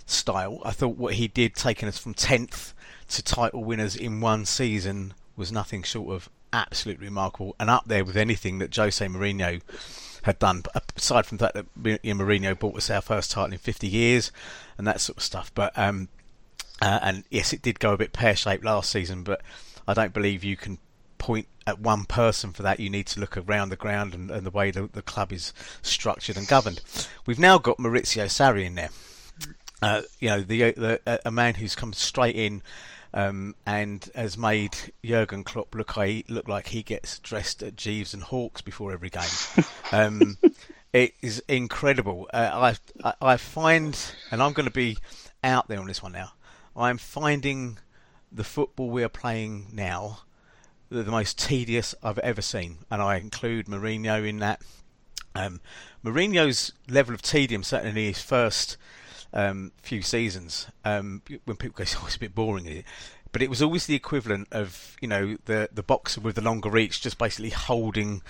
[0.05, 0.61] style.
[0.65, 2.73] I thought what he did, taking us from 10th
[3.09, 8.03] to title winners in one season, was nothing short of absolutely remarkable and up there
[8.03, 9.61] with anything that Jose Mourinho
[10.23, 10.63] had done.
[10.95, 14.31] Aside from the fact that Mourinho bought us our first title in 50 years
[14.77, 15.51] and that sort of stuff.
[15.53, 16.09] But um,
[16.81, 19.41] uh, and yes, it did go a bit pear shaped last season, but
[19.87, 20.77] I don't believe you can
[21.17, 22.79] point at one person for that.
[22.79, 25.53] You need to look around the ground and, and the way the, the club is
[25.81, 26.81] structured and governed.
[27.25, 28.89] We've now got Maurizio Sarri in there.
[29.81, 32.61] Uh, you know, the, the a man who's come straight in
[33.13, 38.23] um, and has made Jurgen Klopp look look like he gets dressed at Gieves and
[38.23, 39.23] Hawkes before every game.
[39.91, 40.37] um,
[40.93, 42.29] it is incredible.
[42.33, 43.97] Uh, I, I I find,
[44.31, 44.97] and I'm going to be
[45.43, 46.33] out there on this one now.
[46.75, 47.79] I'm finding
[48.31, 50.19] the football we are playing now
[50.89, 54.61] the, the most tedious I've ever seen, and I include Mourinho in that.
[55.35, 55.61] Um,
[56.03, 58.77] Mourinho's level of tedium, certainly his first
[59.33, 62.83] um, few seasons, um, when people go, "Oh, it's a bit boring,"
[63.31, 66.69] but it was always the equivalent of you know the the boxer with the longer
[66.69, 68.21] reach, just basically holding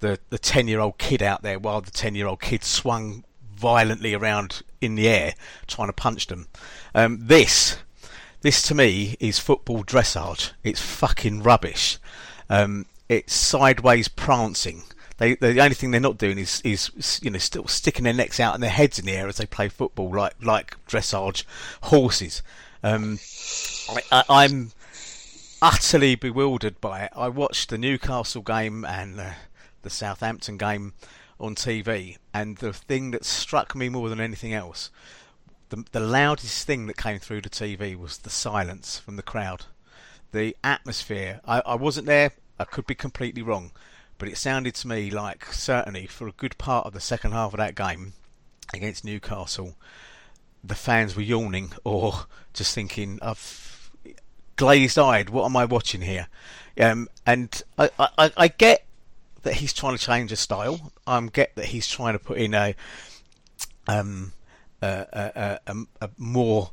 [0.00, 3.24] the the ten year old kid out there while the ten year old kid swung
[3.54, 5.34] violently around in the air
[5.66, 6.46] trying to punch them.
[6.94, 7.78] Um, this
[8.40, 10.52] this to me is football dressage.
[10.62, 11.98] It's fucking rubbish.
[12.48, 14.84] Um, it's sideways prancing.
[15.18, 18.40] They the only thing they're not doing is is you know still sticking their necks
[18.40, 21.44] out and their heads in the air as they play football like like dressage
[21.82, 22.42] horses.
[22.82, 23.18] Um,
[24.10, 24.70] I, I'm
[25.60, 27.12] utterly bewildered by it.
[27.16, 29.30] I watched the Newcastle game and uh,
[29.82, 30.94] the Southampton game
[31.40, 34.90] on TV, and the thing that struck me more than anything else,
[35.70, 39.66] the, the loudest thing that came through the TV was the silence from the crowd.
[40.32, 41.40] The atmosphere.
[41.44, 42.32] I, I wasn't there.
[42.58, 43.70] I could be completely wrong,
[44.18, 47.54] but it sounded to me like certainly for a good part of the second half
[47.54, 48.12] of that game
[48.74, 49.76] against Newcastle,
[50.62, 53.90] the fans were yawning or just thinking, "I've
[54.56, 55.30] glazed-eyed.
[55.30, 56.28] What am I watching here?"
[56.80, 58.84] Um, and I, I, I get
[59.42, 60.92] that he's trying to change his style.
[61.06, 62.74] I get that he's trying to put in a
[63.86, 64.32] um,
[64.82, 66.70] a, a, a, a more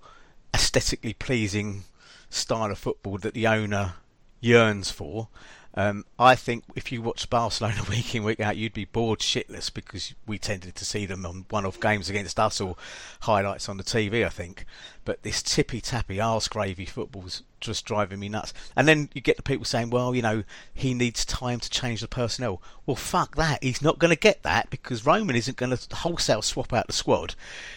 [0.53, 1.83] aesthetically pleasing
[2.29, 3.93] style of football that the owner
[4.41, 5.29] yearns for.
[5.77, 9.73] Um, I think if you watch Barcelona week in week out, you'd be bored shitless
[9.73, 12.77] because we tended to see them on one-off games against us or
[13.21, 14.25] highlights on the TV.
[14.25, 14.65] I think,
[15.03, 18.53] but this tippy tappy arse gravy football's just driving me nuts.
[18.75, 20.43] And then you get the people saying, "Well, you know,
[20.73, 23.61] he needs time to change the personnel." Well, fuck that.
[23.61, 26.93] He's not going to get that because Roman isn't going to wholesale swap out the
[26.93, 27.35] squad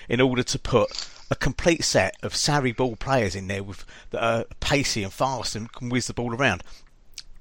[0.09, 4.25] in order to put a complete set of savvy ball players in there with that
[4.25, 6.63] are pacey and fast and can whiz the ball around.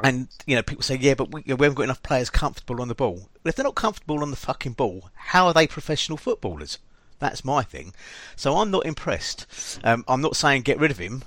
[0.03, 2.87] And you know, people say, yeah, but we, we, haven't got enough players comfortable on
[2.87, 3.29] the ball.
[3.43, 6.77] If they're not comfortable on the fucking ball, how are they professional footballers?
[7.19, 7.93] That's my thing.
[8.35, 9.79] So I'm not impressed.
[9.83, 11.23] Um, I'm not saying get rid of him.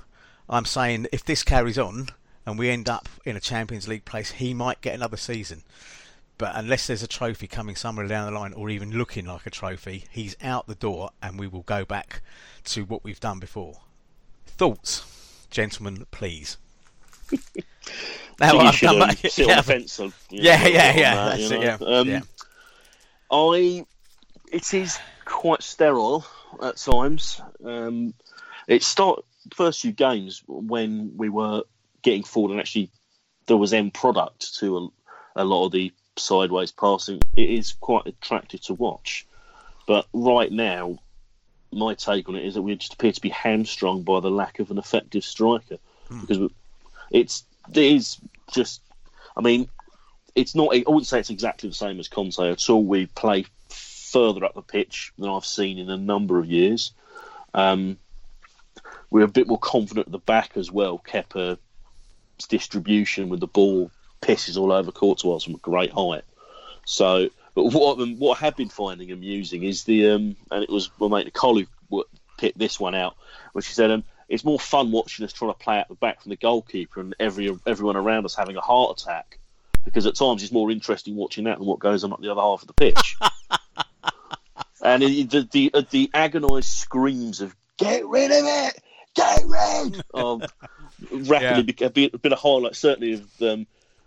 [0.49, 2.09] I'm saying if this carries on
[2.47, 5.63] and we end up in a Champions League place, he might get another season.
[6.39, 9.51] But unless there's a trophy coming somewhere down the line, or even looking like a
[9.51, 12.23] trophy, he's out the door, and we will go back
[12.65, 13.83] to what we've done before.
[14.47, 16.57] Thoughts, gentlemen, please.
[18.41, 19.51] Now so you should um, sit yeah.
[19.53, 19.99] on the fence.
[19.99, 21.15] Of, yeah, yeah, yeah.
[21.15, 21.79] That, That's it, yeah.
[21.81, 22.21] Um, yeah.
[23.31, 23.85] I,
[24.53, 26.25] it is quite sterile
[26.63, 27.41] at times.
[27.65, 28.15] Um,
[28.67, 29.25] it start
[29.55, 31.63] first few games when we were
[32.03, 32.91] getting forward and actually
[33.47, 34.79] there was end product to
[35.37, 37.21] a, a lot of the sideways passing.
[37.37, 39.27] It is quite attractive to watch.
[39.87, 40.99] But right now,
[41.73, 44.59] my take on it is that we just appear to be hamstrung by the lack
[44.59, 45.79] of an effective striker
[46.09, 46.21] hmm.
[46.21, 46.51] because
[47.11, 48.19] it's it is
[48.53, 48.81] just.
[49.37, 49.69] I mean,
[50.35, 50.75] it's not.
[50.75, 52.85] I wouldn't say it's exactly the same as Conte at all.
[52.85, 56.93] We play further up the pitch than I've seen in a number of years.
[57.55, 57.99] Um,
[59.11, 60.99] we're a bit more confident at the back as well.
[60.99, 61.59] Kepa's
[62.49, 63.91] distribution with the ball
[64.23, 66.25] pisses all over Courtois from a great height.
[66.85, 70.91] So, but what what I have been finding amusing is the um, and it was
[70.99, 72.05] my mate Nicole who
[72.39, 73.17] picked this one out,
[73.53, 76.23] which she said um, it's more fun watching us trying to play out the back
[76.23, 79.39] from the goalkeeper and every everyone around us having a heart attack
[79.85, 82.41] because at times it's more interesting watching that than what goes on at the other
[82.41, 83.17] half of the pitch.
[84.83, 88.83] and it, the the, uh, the agonised screams of "Get rid of it!
[89.17, 90.43] Get rid!" um,
[91.29, 91.87] rapidly yeah.
[91.87, 93.67] a, bit, a of highlight, certainly of um,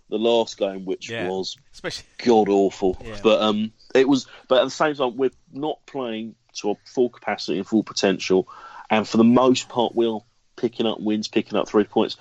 [0.10, 1.28] the last game, which yeah.
[1.28, 2.06] was Especially...
[2.24, 2.98] god awful.
[3.04, 3.20] Yeah.
[3.22, 4.28] But um, it was.
[4.48, 8.48] But at the same time, we're not playing to our full capacity and full potential
[8.90, 10.20] and for the most part, we're
[10.56, 12.18] picking up wins, picking up three points.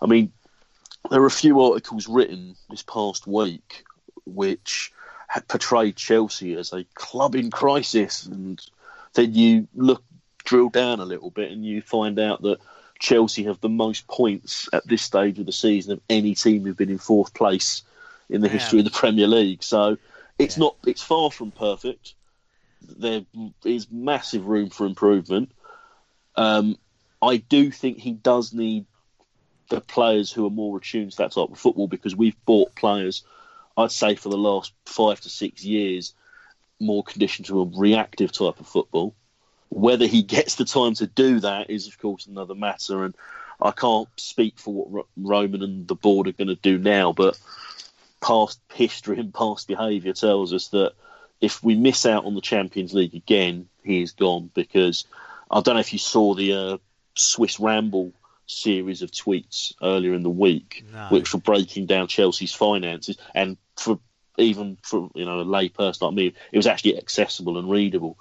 [0.00, 0.32] I mean,
[1.10, 3.84] there are a few articles written this past week
[4.24, 4.92] which
[5.28, 8.60] had portrayed Chelsea as a club in crisis, and
[9.14, 10.02] then you look
[10.44, 12.58] drill down a little bit and you find out that
[12.98, 16.76] Chelsea have the most points at this stage of the season of any team who've
[16.76, 17.82] been in fourth place
[18.30, 19.62] in the history of the Premier League.
[19.62, 19.98] So
[20.38, 20.64] it's yeah.
[20.64, 22.14] not it's far from perfect.
[22.82, 23.22] There
[23.64, 25.52] is massive room for improvement.
[26.36, 26.76] Um,
[27.22, 28.86] I do think he does need
[29.68, 33.24] the players who are more attuned to that type of football because we've bought players,
[33.76, 36.14] I'd say, for the last five to six years,
[36.78, 39.14] more conditioned to a reactive type of football.
[39.70, 43.04] Whether he gets the time to do that is, of course, another matter.
[43.04, 43.14] And
[43.60, 47.38] I can't speak for what Roman and the board are going to do now, but
[48.20, 50.92] past history and past behaviour tells us that
[51.40, 55.04] if we miss out on the Champions League again, he is gone because
[55.50, 56.78] I don't know if you saw the uh,
[57.14, 58.12] Swiss Ramble
[58.46, 61.08] series of tweets earlier in the week, no.
[61.10, 63.98] which were breaking down Chelsea's finances, and for
[64.38, 68.18] even for you know a lay person like me, it was actually accessible and readable.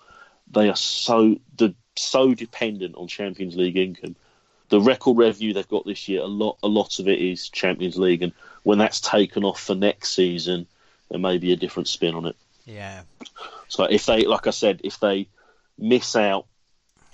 [0.51, 4.15] They are so the so dependent on Champions League income.
[4.69, 7.97] The record revenue they've got this year, a lot a lot of it is Champions
[7.97, 8.33] League, and
[8.63, 10.67] when that's taken off for next season,
[11.09, 12.35] there may be a different spin on it.
[12.65, 13.03] Yeah.
[13.67, 15.27] So if they, like I said, if they
[15.77, 16.47] miss out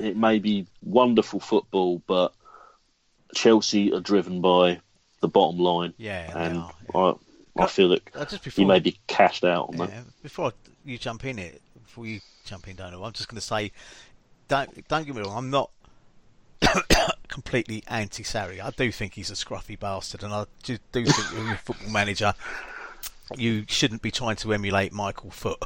[0.03, 2.33] it may be wonderful football, but
[3.33, 4.79] Chelsea are driven by
[5.21, 5.93] the bottom line.
[5.97, 6.63] Yeah, and
[6.93, 7.17] are,
[7.55, 7.63] yeah.
[7.63, 9.89] I feel that Uh, just he before may be cashed out on that.
[9.89, 10.53] Yeah, before
[10.85, 13.71] you jump in it, before you jump in, I'm just going to say,
[14.47, 15.69] don't don't get me wrong, I'm not
[17.27, 18.63] completely anti-Sarri.
[18.63, 21.89] I do think he's a scruffy bastard, and I do, do think you're a football
[21.89, 22.33] manager,
[23.37, 25.63] you shouldn't be trying to emulate Michael Foot.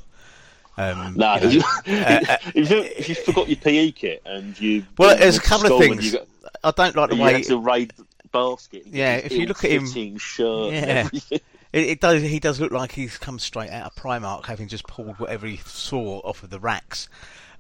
[0.78, 5.16] Um, No, you know, if, you, if you forgot your PE kit and you well,
[5.18, 6.12] there's a couple of things.
[6.14, 6.28] Got,
[6.64, 7.42] I don't like the way.
[7.44, 8.84] to raid the basket.
[8.88, 11.10] Yeah, if you look at him- shirt, Yeah.
[11.74, 12.22] It, it does.
[12.22, 15.58] He does look like he's come straight out of Primark, having just pulled whatever he
[15.58, 17.10] saw off of the racks,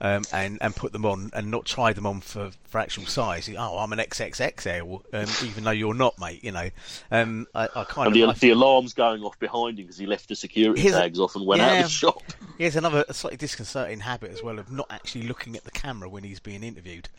[0.02, 3.50] um, and and put them on, and not tried them on for, for actual size.
[3.58, 6.44] Oh, I'm an XXXL, um, even though you're not, mate.
[6.44, 6.70] You know,
[7.12, 8.14] um, I, I kind And of.
[8.14, 11.00] the, I- the alarm's going off behind him because he left the security Here's a-
[11.02, 12.22] tags off and went out of the shop.
[12.58, 16.08] He has another slightly disconcerting habit as well of not actually looking at the camera
[16.08, 17.10] when he's being interviewed.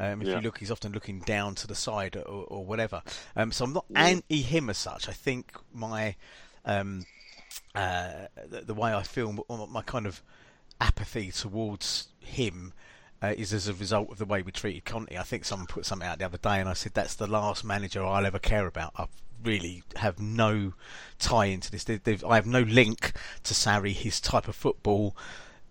[0.00, 0.36] Um, if Yeah.
[0.36, 3.02] you look, he's often looking down to the side or, or whatever.
[3.36, 5.06] Um, so I'm not anti him as such.
[5.06, 6.14] I think my
[6.64, 7.04] um,
[7.74, 10.22] uh, the, the way I feel, my kind of
[10.80, 12.72] apathy towards him.
[13.20, 15.16] Uh, is as a result of the way we treated Conte.
[15.18, 17.64] I think someone put something out the other day, and I said that's the last
[17.64, 18.92] manager I'll ever care about.
[18.96, 19.06] I
[19.42, 20.74] really have no
[21.18, 21.82] tie into this.
[21.82, 25.16] They- they've- I have no link to Sarri, his type of football,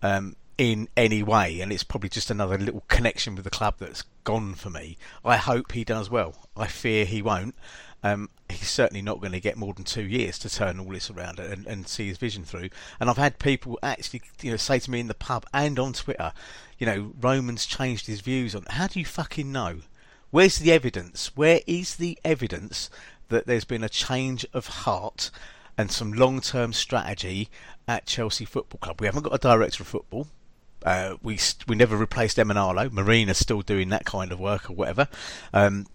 [0.02, 4.02] um, in any way, and it's probably just another little connection with the club that's
[4.24, 4.98] gone for me.
[5.24, 6.48] I hope he does well.
[6.54, 7.54] I fear he won't.
[8.02, 11.10] Um, he's certainly not going to get more than two years to turn all this
[11.10, 12.70] around and, and see his vision through.
[13.00, 15.92] And I've had people actually, you know, say to me in the pub and on
[15.92, 16.32] Twitter,
[16.78, 18.64] you know, Roman's changed his views on.
[18.70, 19.80] How do you fucking know?
[20.30, 21.36] Where's the evidence?
[21.36, 22.90] Where is the evidence
[23.28, 25.30] that there's been a change of heart
[25.76, 27.48] and some long-term strategy
[27.86, 29.00] at Chelsea Football Club?
[29.00, 30.28] We haven't got a director of football.
[30.84, 32.92] Uh, we we never replaced Emenalo.
[32.92, 35.08] Marina's still doing that kind of work or whatever.
[35.52, 35.86] Um,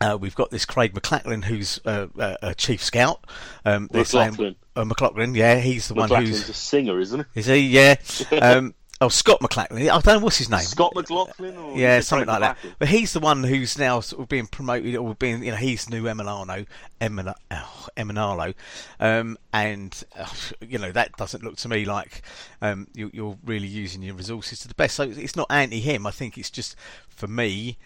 [0.00, 3.26] uh, we've got this Craig McLachlan, who's uh, uh, a chief scout.
[3.64, 4.56] Um, saying- McLaughlin.
[4.76, 7.40] uh, McLaughlin, yeah, he's the one who's a singer, isn't he?
[7.40, 7.56] is he?
[7.58, 7.96] Yeah.
[8.42, 9.82] Um, oh, Scott McLachlan.
[9.82, 10.60] I don't know what's his name.
[10.60, 11.56] Scott McLaughlin?
[11.56, 12.70] Or Yeah, something Craig like that.
[12.78, 15.88] But he's the one who's now sort of being promoted, or being, you know, he's
[15.90, 16.66] new Emenalo,
[17.00, 18.54] Emana, oh,
[19.00, 20.26] um, and uh,
[20.60, 22.22] you know that doesn't look to me like
[22.62, 24.96] um, you, you're really using your resources to the best.
[24.96, 26.06] So it's not anti him.
[26.06, 26.76] I think it's just
[27.08, 27.78] for me.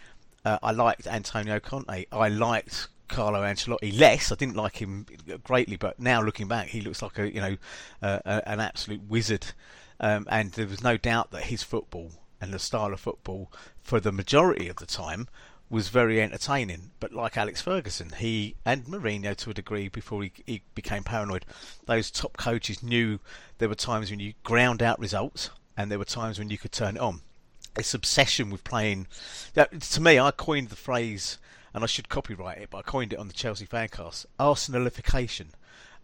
[0.44, 2.06] Uh, I liked Antonio Conte.
[2.12, 4.32] I liked Carlo Ancelotti less.
[4.32, 5.06] I didn't like him
[5.42, 7.56] greatly, but now looking back, he looks like a you know
[8.02, 9.46] uh, a, an absolute wizard.
[10.00, 12.10] Um, and there was no doubt that his football
[12.40, 13.50] and the style of football,
[13.80, 15.28] for the majority of the time,
[15.70, 16.90] was very entertaining.
[17.00, 21.46] But like Alex Ferguson, he and Mourinho to a degree before he, he became paranoid,
[21.86, 23.18] those top coaches knew
[23.58, 26.72] there were times when you ground out results and there were times when you could
[26.72, 27.22] turn it on
[27.74, 29.06] this obsession with playing.
[29.54, 31.38] That, to me, I coined the phrase,
[31.72, 35.48] and I should copyright it, but I coined it on the Chelsea fancast: Arsenalification.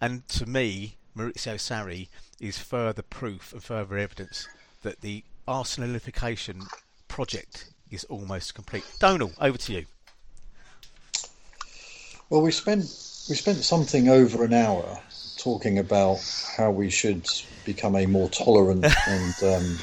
[0.01, 2.09] And to me, Maurizio Sarri
[2.41, 4.49] is further proof and further evidence
[4.83, 6.67] that the Arsenalification
[7.09, 8.85] project is almost complete.
[8.99, 9.87] Donal, over to you.
[12.31, 12.83] Well, we spent
[13.29, 15.01] we spent something over an hour
[15.37, 16.21] talking about
[16.57, 17.27] how we should
[17.65, 19.79] become a more tolerant and um,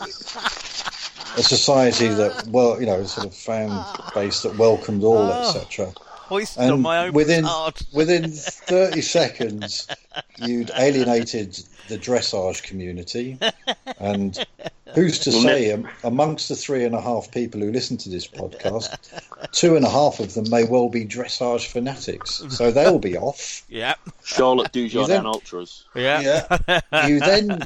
[0.00, 3.68] a society that well, you know, sort of fan
[4.14, 5.48] base that welcomed all, Oh.
[5.48, 5.92] etc.
[6.06, 7.86] Hoisted on And my own within petard.
[7.94, 9.88] within thirty seconds,
[10.38, 11.58] you'd alienated
[11.88, 13.38] the dressage community,
[13.98, 14.44] and
[14.94, 18.10] who's to Well, say, um, amongst the three and a half people who listen to
[18.10, 18.94] this podcast,
[19.52, 23.62] two and a half of them may well be dressage fanatics, so they'll be off.
[23.70, 25.84] Yeah, Charlotte then- Dujardin Ultras.
[25.94, 27.06] yeah, Yeah.
[27.08, 27.62] You then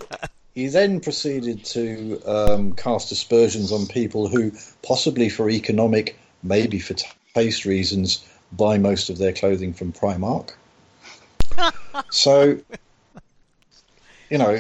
[0.55, 4.53] you then proceeded to um, cast aspersions on people who,
[4.83, 6.95] possibly for economic, maybe for
[7.35, 10.51] taste reasons, buy most of their clothing from Primark.
[12.11, 12.59] so,
[14.31, 14.59] you know,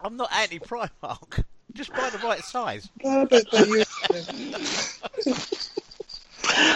[0.00, 1.44] I'm not anti Primark.
[1.74, 2.88] Just buy the right size.
[3.04, 3.84] uh, but, but you,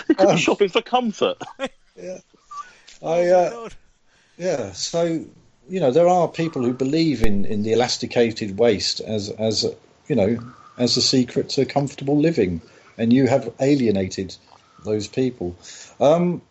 [0.09, 1.39] You could Um, be shopping for comfort.
[2.01, 2.19] Yeah.
[3.03, 3.75] I, Oh, uh, God.
[4.39, 5.25] Yeah, so
[5.71, 9.65] you know there are people who believe in, in the elasticated waist as as
[10.09, 10.39] you know
[10.77, 12.61] as a secret to comfortable living,
[12.99, 14.35] and you have alienated
[14.85, 15.55] those people.
[16.01, 16.43] Um,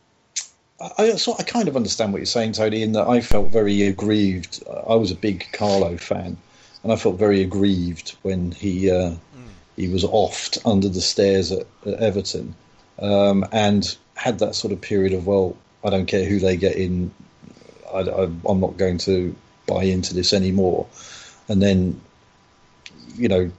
[0.97, 3.81] I, so I kind of understand what you're saying, Tony, in that I felt very
[3.83, 4.63] aggrieved.
[4.87, 6.37] I was a big Carlo fan,
[6.83, 9.15] and I felt very aggrieved when he uh,
[9.75, 12.55] he was offed under the stairs at, at Everton,
[12.99, 16.75] um, and had that sort of period of well, I don't care who they get
[16.75, 17.11] in,
[17.93, 19.35] I, am not going to
[19.65, 20.87] buy into this anymore.
[21.47, 21.99] And then,
[23.15, 23.51] you know,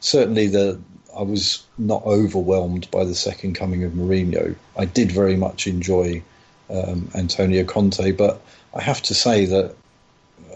[0.00, 0.80] certainly the
[1.16, 4.56] I was not overwhelmed by the second coming of Mourinho.
[4.76, 6.22] I did very much enjoy
[6.70, 8.12] um, Antonio Conte.
[8.12, 8.40] But
[8.74, 9.74] I have to say that,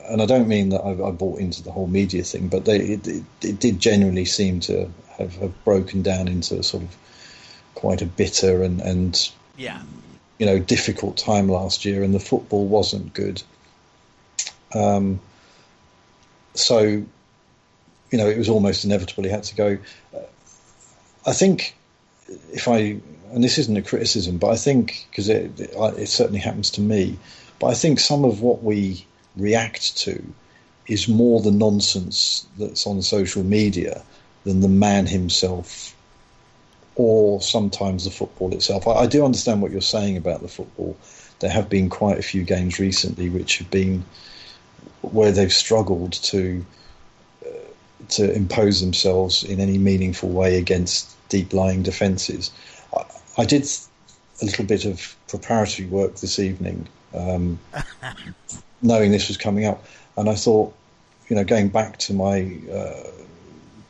[0.08, 2.78] and I don't mean that I, I bought into the whole media thing, but they,
[2.78, 6.96] it, it, it, did genuinely seem to have, have broken down into sort of
[7.74, 9.82] quite a bitter and, and yeah.
[10.38, 13.42] You know difficult time last year, and the football wasn't good.
[14.74, 15.20] Um,
[16.54, 17.06] so, you
[18.12, 19.78] know, it was almost inevitable he had to go.
[21.26, 21.76] I think
[22.52, 23.00] if I,
[23.32, 26.80] and this isn't a criticism, but I think because it, it, it certainly happens to
[26.80, 27.18] me,
[27.58, 29.06] but I think some of what we
[29.36, 30.22] react to
[30.86, 34.02] is more the nonsense that's on social media
[34.44, 35.94] than the man himself
[36.98, 38.86] or sometimes the football itself.
[38.86, 40.96] I, I, do understand what you're saying about the football.
[41.38, 44.04] There have been quite a few games recently which have been
[45.02, 46.66] where they've struggled to
[47.46, 47.50] uh,
[48.08, 52.50] to impose themselves in any meaningful way against deep lying defences.
[52.94, 53.04] I,
[53.38, 53.64] I, did
[54.42, 57.60] a little bit of preparatory work this evening, um,
[58.82, 59.84] knowing this was coming up,
[60.16, 60.74] and I thought,
[61.28, 63.10] you know, going back to my uh,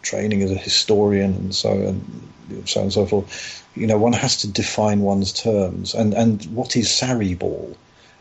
[0.02, 2.27] training as a historian and so and
[2.64, 5.94] so on and so forth, you know, one has to define one's terms.
[5.94, 7.76] And and what is Sarri ball?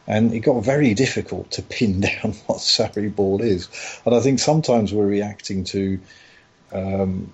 [0.07, 3.67] And it got very difficult to pin down what Sarri ball is.
[4.05, 5.99] And I think sometimes we're reacting to
[6.71, 7.29] um,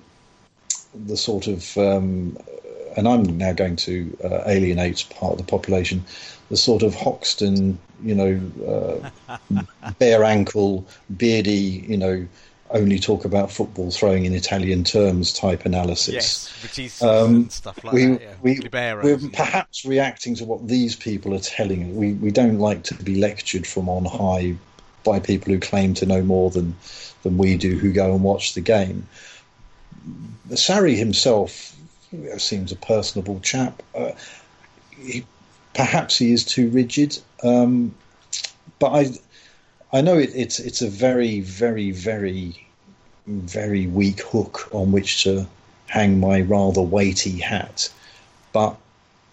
[0.94, 2.38] the sort of, um,
[2.96, 6.04] and I'm now going to uh, alienate part of the population,
[6.50, 9.60] the sort of Hoxton, you know, uh,
[10.00, 12.28] bare ankle, beardy, you know,
[12.74, 16.52] only talk about football throwing in Italian terms type analysis.
[16.78, 18.22] Yes, um, stuff like we, that.
[18.22, 18.34] Yeah.
[18.42, 18.60] We,
[19.04, 21.96] we're perhaps reacting to what these people are telling us.
[21.96, 24.56] We, we don't like to be lectured from on high
[25.04, 26.76] by people who claim to know more than,
[27.24, 29.08] than we do, who go and watch the game.
[30.50, 31.76] Sarri himself
[32.38, 33.84] seems a personable chap.
[33.94, 34.12] Uh,
[34.98, 35.26] he,
[35.74, 37.94] perhaps he is too rigid, um,
[38.80, 39.12] but I
[39.94, 42.66] I know it, it's it's a very very very
[43.28, 45.48] very weak hook on which to
[45.86, 47.90] hang my rather weighty hat.
[48.54, 48.76] But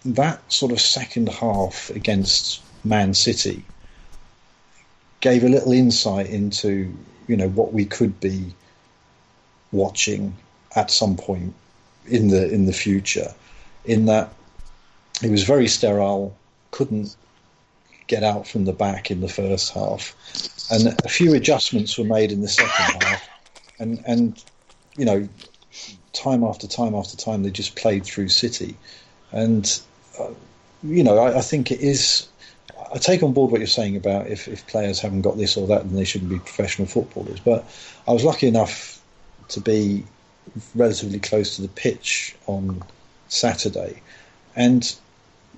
[0.05, 3.65] that sort of second half against Man City
[5.19, 6.95] gave a little insight into
[7.27, 8.53] you know what we could be
[9.71, 10.35] watching
[10.75, 11.55] at some point
[12.07, 13.33] in the in the future.
[13.85, 14.31] In that
[15.23, 16.35] it was very sterile,
[16.69, 17.15] couldn't
[18.11, 20.03] get out from the back in the first half,
[20.69, 23.27] and a few adjustments were made in the second half
[23.81, 24.43] and and
[24.95, 25.27] you know,
[26.13, 28.75] time after time after time, they just played through City,
[29.31, 29.81] and
[30.19, 30.29] uh,
[30.83, 32.27] you know, I, I, think it is.
[32.93, 35.67] I take on board what you're saying about if, if players haven't got this or
[35.67, 37.39] that, then they shouldn't be professional footballers.
[37.39, 37.65] But
[38.07, 39.01] I was lucky enough
[39.49, 40.03] to be
[40.75, 42.83] relatively close to the pitch on
[43.29, 44.01] Saturday,
[44.55, 44.95] and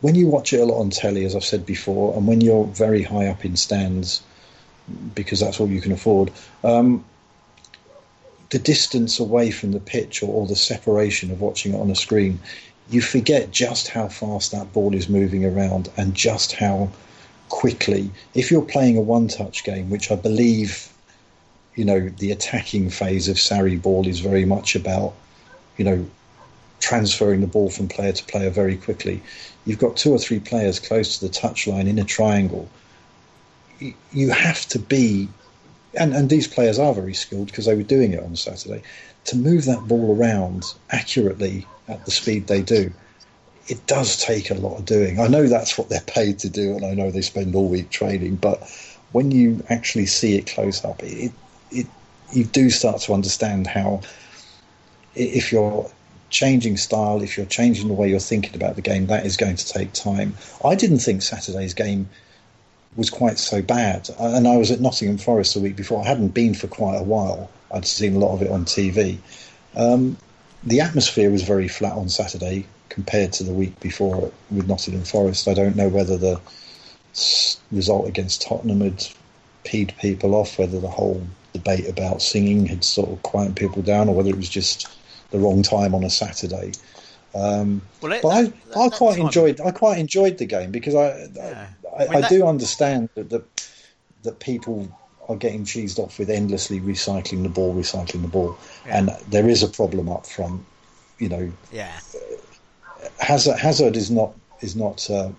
[0.02, 2.66] when you watch it a lot on telly, as I've said before, and when you're
[2.66, 4.22] very high up in stands,
[5.16, 6.32] because that's all you can afford,
[6.64, 7.04] um,
[8.50, 11.96] the distance away from the pitch or, or the separation of watching it on a
[11.96, 12.40] screen,
[12.90, 16.90] you forget just how fast that ball is moving around and just how
[17.50, 18.12] quickly.
[18.34, 20.90] If you're playing a one-touch game, which I believe,
[21.76, 25.14] you know, the attacking phase of Sarri ball is very much about,
[25.78, 26.06] you know,
[26.84, 29.22] transferring the ball from player to player very quickly.
[29.66, 32.68] You've got two or three players close to the touchline in a triangle.
[34.12, 35.30] You have to be
[35.96, 38.82] and, and these players are very skilled because they were doing it on Saturday,
[39.26, 42.92] to move that ball around accurately at the speed they do,
[43.68, 45.20] it does take a lot of doing.
[45.20, 47.90] I know that's what they're paid to do, and I know they spend all week
[47.90, 48.60] training, but
[49.12, 51.32] when you actually see it close up, it,
[51.72, 51.88] it
[52.32, 54.02] you do start to understand how
[55.16, 55.90] if you're
[56.34, 59.56] changing style, if you're changing the way you're thinking about the game, that is going
[59.56, 60.36] to take time.
[60.66, 62.10] I didn't think Saturday's game
[62.98, 64.10] was quite so bad.
[64.20, 66.04] And I was at Nottingham Forest the week before.
[66.04, 67.50] I hadn't been for quite a while.
[67.72, 69.18] I'd seen a lot of it on TV.
[69.76, 70.18] Um,
[70.64, 75.48] the atmosphere was very flat on Saturday compared to the week before with Nottingham Forest.
[75.48, 76.42] I don't know whether the
[77.72, 79.08] result against Tottenham had
[79.66, 84.10] peed people off, whether the whole debate about singing had sort of quieted people down,
[84.10, 84.88] or whether it was just
[85.34, 86.72] the wrong time on a Saturday.
[87.36, 90.94] Um, well, it, but that, I, I quite enjoyed I quite enjoyed the game because
[90.94, 91.68] I yeah.
[91.98, 93.70] I, I, mean, I do understand that, that
[94.22, 94.88] that people
[95.28, 98.56] are getting cheesed off with endlessly recycling the ball, recycling the ball,
[98.86, 99.00] yeah.
[99.00, 100.64] and there is a problem up front.
[101.18, 102.00] You know, yeah.
[103.20, 105.32] Hazard, Hazard is not is not uh,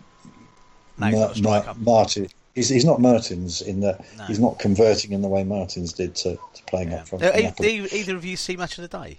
[0.98, 2.28] no, Mer, Martin.
[2.56, 4.24] He's, he's not Mertens in that no.
[4.24, 6.98] he's not converting in the way Mertens did to, to playing yeah.
[6.98, 7.24] up front.
[7.24, 9.18] Uh, either of you see much of the day?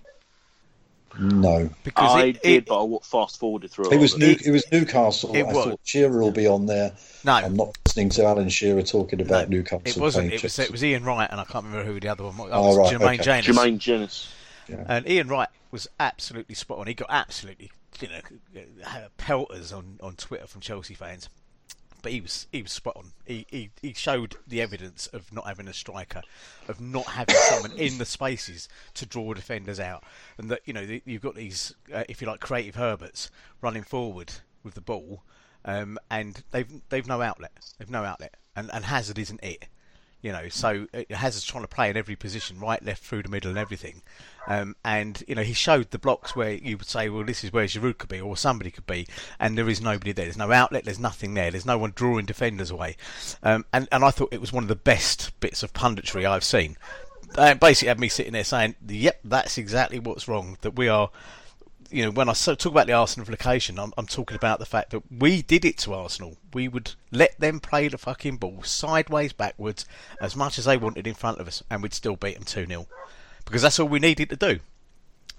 [1.20, 3.90] No, Because I it, did, it- but I wa- fast forwarded through.
[3.90, 5.36] a it was New, it was Newcastle.
[5.36, 5.66] It I was.
[5.66, 6.92] thought Shearer will be on there.
[7.24, 9.82] no, I'm not listening to Alan Shearer talking about No, Newcastle.
[9.86, 10.34] it wasn't.
[10.34, 12.50] It was it was Ian Wright, and I can't remember who the other one was.
[12.52, 13.42] Oh, was right, Jermaine okay.
[13.42, 13.46] Jenas.
[13.48, 14.28] Jermaine Jenas.
[14.88, 16.88] And Ian Wright was absolutely spot on.
[16.88, 17.72] He got absolutely,
[18.02, 21.30] you know, pelters on, on Twitter from Chelsea fans.
[22.06, 23.14] But he was he was spot on.
[23.26, 26.22] He, he he showed the evidence of not having a striker,
[26.68, 30.04] of not having someone in the spaces to draw defenders out,
[30.38, 34.34] and that you know you've got these, uh, if you like, creative Herberts running forward
[34.62, 35.24] with the ball,
[35.66, 37.74] um, and they've they've no outlet.
[37.80, 39.66] They've no outlet, and and Hazard isn't it.
[40.26, 43.30] You know, so uh, Hazard's trying to play in every position, right, left, through the
[43.30, 44.02] middle, and everything.
[44.48, 47.54] Um, and you know, he showed the blocks where you would say, well, this is
[47.54, 49.06] where Giroud could be, or somebody could be,
[49.40, 50.26] and there is nobody there.
[50.26, 50.84] There's no outlet.
[50.84, 51.52] There's nothing there.
[51.52, 52.98] There's no one drawing defenders away.
[53.44, 56.44] Um, and and I thought it was one of the best bits of punditry I've
[56.44, 56.76] seen.
[57.36, 60.58] Uh, basically, had me sitting there saying, "Yep, that's exactly what's wrong.
[60.62, 61.12] That we are."
[61.96, 65.02] You know, when I talk about the Arsenalification, I'm, I'm talking about the fact that
[65.10, 66.36] we did it to Arsenal.
[66.54, 69.86] We would let them play the fucking ball sideways, backwards,
[70.20, 72.66] as much as they wanted in front of us, and we'd still beat them 2
[72.66, 72.88] 0.
[73.46, 74.60] Because that's all we needed to do.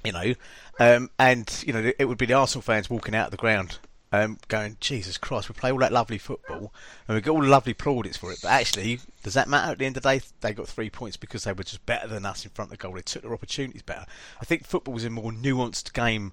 [0.03, 0.35] You know,
[0.79, 3.79] um, and, you know, it would be the Arsenal fans walking out of the ground
[4.13, 6.73] um, going, Jesus Christ, we play all that lovely football
[7.07, 8.39] and we get all the lovely plaudits for it.
[8.43, 10.21] But actually, does that matter at the end of the day?
[10.41, 12.83] They got three points because they were just better than us in front of the
[12.83, 12.95] goal.
[12.95, 14.07] They took their opportunities better.
[14.41, 16.33] I think football was a more nuanced game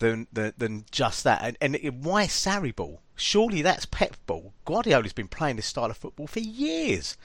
[0.00, 1.56] than than, than just that.
[1.60, 3.00] And, and why Sarri ball?
[3.14, 4.52] Surely that's Pep ball.
[4.64, 7.16] Guardiola's been playing this style of football for years.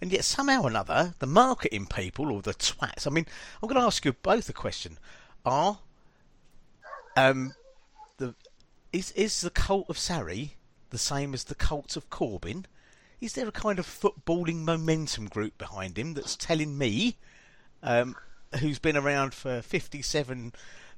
[0.00, 3.06] And yet somehow or another, the marketing people or the twats.
[3.06, 3.26] I mean,
[3.62, 4.98] I'm going to ask you both a question:
[5.44, 5.78] Are
[7.16, 7.54] um,
[8.94, 10.50] is is the cult of Sarri
[10.90, 12.64] the same as the cult of Corbyn?
[13.20, 17.16] Is there a kind of footballing momentum group behind him that's telling me,
[17.82, 18.14] um,
[18.60, 20.52] who's been around for 57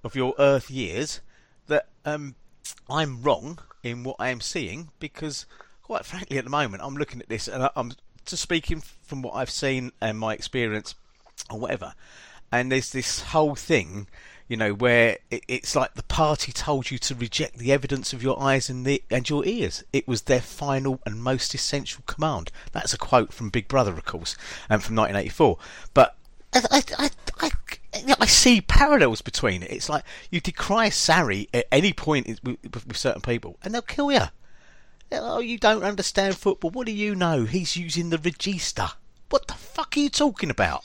[0.05, 1.20] of your Earth years,
[1.68, 2.35] that um,
[2.90, 4.90] I'm wrong in what I am seeing?
[4.98, 5.47] Because,
[5.82, 7.93] quite frankly, at the moment, I'm looking at this and I- I'm
[8.27, 10.94] just speaking from what I've seen and my experience
[11.48, 11.94] or whatever.
[12.52, 14.09] And there's this whole thing,
[14.48, 18.23] you know, where it, it's like the party told you to reject the evidence of
[18.23, 19.85] your eyes and the and your ears.
[19.93, 22.51] It was their final and most essential command.
[22.73, 24.36] That's a quote from Big Brother, of course,
[24.68, 25.59] and from 1984.
[25.94, 26.16] But
[26.52, 27.10] I, I,
[27.40, 27.51] I,
[28.20, 29.70] I, see parallels between it.
[29.70, 34.12] It's like you decry Sarri at any point with, with certain people, and they'll kill
[34.12, 34.27] you.
[35.12, 36.70] Oh, you don't understand football.
[36.70, 37.44] What do you know?
[37.44, 38.93] He's using the regista.
[39.31, 40.82] What the fuck are you talking about?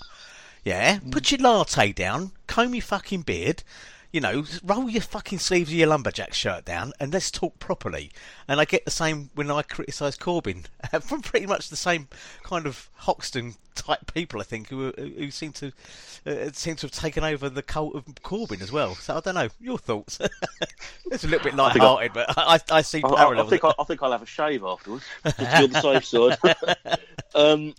[0.64, 3.64] Yeah, put your latte down, comb your fucking beard,
[4.12, 8.12] you know, roll your fucking sleeves of your lumberjack shirt down, and let's talk properly.
[8.48, 10.66] And I get the same when I criticise Corbyn
[11.02, 12.10] from pretty much the same
[12.44, 15.72] kind of Hoxton type people, I think, who who, who seem to
[16.26, 18.96] uh, seem to have taken over the cult of Corbyn as well.
[18.96, 20.20] So I don't know your thoughts.
[21.12, 23.74] it's a little bit light-hearted, but I, I, I see I, I, I think I,
[23.80, 25.06] I think I'll have a shave afterwards.
[25.24, 26.98] Just to be on the safe side.
[27.34, 27.74] um,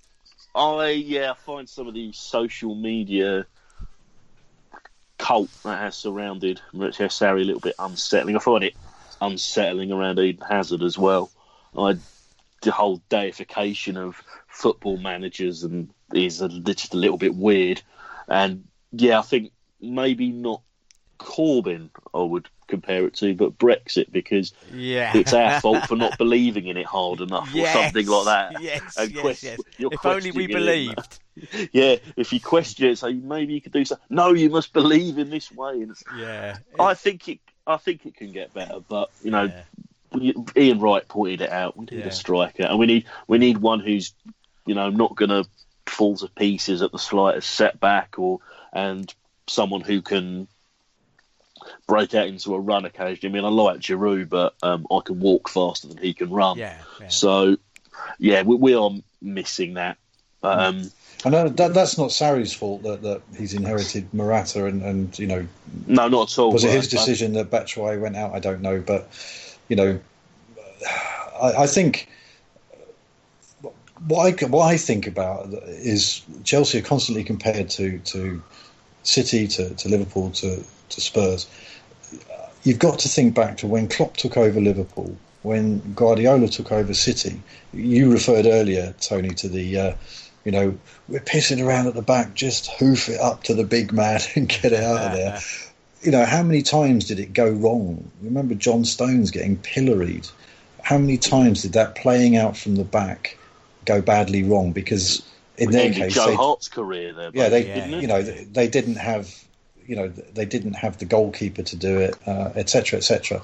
[0.54, 3.46] I yeah, I find some of the social media
[5.18, 8.36] cult that has surrounded Maurizio Sarri a little bit unsettling.
[8.36, 8.74] I find it
[9.20, 11.30] unsettling around Eden Hazard as well.
[11.76, 11.96] I
[12.62, 17.82] the whole deification of football managers and is a, just a little bit weird.
[18.28, 20.62] And yeah, I think maybe not
[21.18, 26.16] Corbyn I would compare it to, but Brexit because yeah, it's our fault for not
[26.24, 28.60] believing in it hard enough Yes, or something like that.
[28.62, 29.58] Yes, And yes, quest- yes.
[29.78, 30.52] If only we it.
[30.52, 31.18] believed.
[31.72, 34.04] Yeah, if you question it, say maybe you could do something.
[34.10, 35.72] No, you must believe in this way.
[35.80, 37.38] And it's- Yeah, I think it.
[37.66, 39.44] I think it can get better, but you know,
[40.14, 40.32] Yeah.
[40.56, 41.76] Ian Wright pointed it out.
[41.76, 42.06] We need Yeah.
[42.08, 44.12] a striker, and we need we need one who's
[44.66, 45.48] you know not going to
[45.86, 48.40] fall to pieces at the slightest setback, or
[48.74, 49.12] and
[49.46, 50.48] someone who can
[51.86, 53.38] break out into a run occasionally.
[53.38, 56.58] I mean, I like Giroud, but um, I can walk faster than he can run.
[56.58, 57.08] yeah, yeah.
[57.08, 57.56] So,
[58.18, 58.90] yeah, we, we are
[59.20, 59.98] missing that.
[60.42, 60.90] Um,
[61.24, 65.26] I know that, that's not Sarri's fault that, that he's inherited Morata and, and you
[65.28, 65.46] know
[65.86, 66.52] no, not at all.
[66.52, 68.34] was it his I- decision that Batshuayi went out?
[68.34, 69.08] I don't know, but
[69.68, 70.00] you know,
[71.40, 72.08] I, I think
[74.08, 78.42] what I what I think about is Chelsea are constantly compared to to
[79.04, 81.46] City, to, to Liverpool, to to Spurs.
[82.64, 86.94] You've got to think back to when Klopp took over Liverpool, when Guardiola took over
[86.94, 87.42] City.
[87.72, 89.78] You referred earlier, Tony, to the.
[89.78, 89.94] Uh,
[90.44, 90.76] you know,
[91.08, 94.48] we're pissing around at the back, just hoof it up to the big man and
[94.48, 95.40] get it out of there
[96.02, 98.10] you know, how many times did it go wrong?
[98.20, 100.26] Remember John Stones getting pilloried.
[100.82, 103.38] How many times did that playing out from the back
[103.84, 104.72] go badly wrong?
[104.72, 105.22] Because
[105.58, 107.30] in it their case, Joe they, Hart's career there.
[107.32, 107.86] yeah, they, Yeah.
[107.86, 109.41] you know, they, they didn't have
[109.86, 112.16] you know, they didn't have the goalkeeper to do it,
[112.56, 113.38] etc., uh, etc.
[113.38, 113.42] Et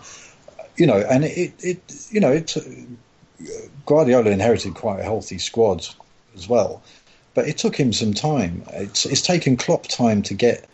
[0.79, 2.57] you know, and it, it, you know, it,
[3.85, 5.87] Guardiola inherited quite a healthy squad
[6.37, 6.83] as well,
[7.35, 8.63] but it took him some time.
[8.73, 10.69] It's, it's taken Klopp time to get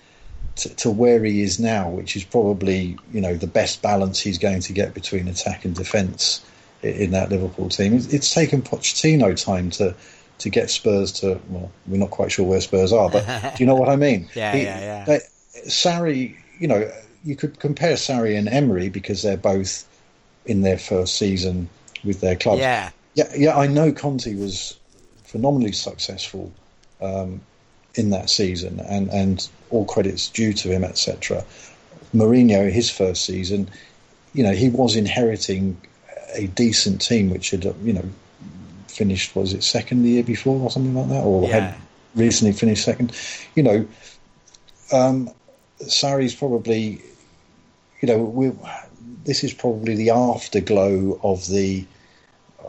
[0.56, 4.38] to, to, where he is now, which is probably you know the best balance he's
[4.38, 6.44] going to get between attack and defence
[6.82, 7.94] in, in that Liverpool team.
[7.94, 9.94] It's, it's taken Pochettino time to
[10.38, 13.66] to get Spurs to well, we're not quite sure where Spurs are, but do you
[13.66, 14.28] know what I mean?
[14.34, 15.18] yeah, he, yeah, yeah.
[15.66, 16.90] Sarri, you know,
[17.24, 19.86] you could compare Sarri and Emery because they're both
[20.46, 21.68] in their first season
[22.04, 22.60] with their clubs.
[22.60, 23.58] Yeah, yeah, yeah.
[23.58, 24.78] I know Conte was
[25.24, 26.52] phenomenally successful
[27.00, 27.40] um,
[27.94, 31.44] in that season, and and all credits due to him, etc.
[32.14, 33.68] Mourinho, his first season,
[34.34, 35.80] you know, he was inheriting
[36.34, 38.04] a decent team which had, you know,
[38.88, 41.60] finished was it second the year before or something like that, or yeah.
[41.60, 41.74] had
[42.14, 43.12] recently finished second.
[43.54, 43.88] You know,
[44.92, 45.30] um,
[45.88, 47.02] Sarri's probably,
[48.00, 48.52] you know, we
[49.24, 51.84] this is probably the afterglow of the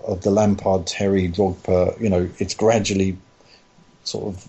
[0.05, 1.99] of the Lampard, Terry, Drogba.
[1.99, 3.17] You know, it's gradually
[4.03, 4.47] sort of,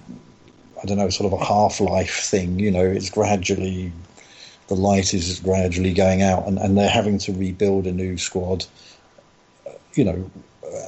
[0.83, 2.59] I don't know, sort of a half life thing.
[2.59, 3.93] You know, it's gradually
[4.69, 8.67] the light is gradually going out, and, and they're having to rebuild a new squad.
[9.95, 10.31] You know,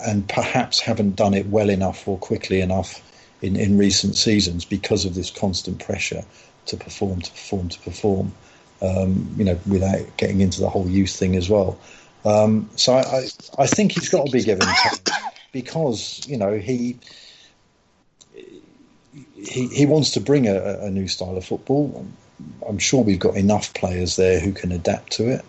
[0.06, 3.02] and perhaps haven't done it well enough or quickly enough
[3.40, 6.24] in, in recent seasons because of this constant pressure
[6.68, 8.32] to perform, to perform, to perform.
[8.80, 11.76] Um, you know, without getting into the whole youth thing as well.
[12.24, 13.28] Um, so I, I,
[13.58, 15.16] I, think he's got to be given time
[15.52, 16.96] because you know he
[19.12, 22.06] he, he wants to bring a, a new style of football.
[22.68, 25.44] I'm sure we've got enough players there who can adapt to it,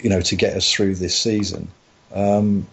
[0.00, 1.68] you know, to get us through this season.
[2.14, 2.66] Um,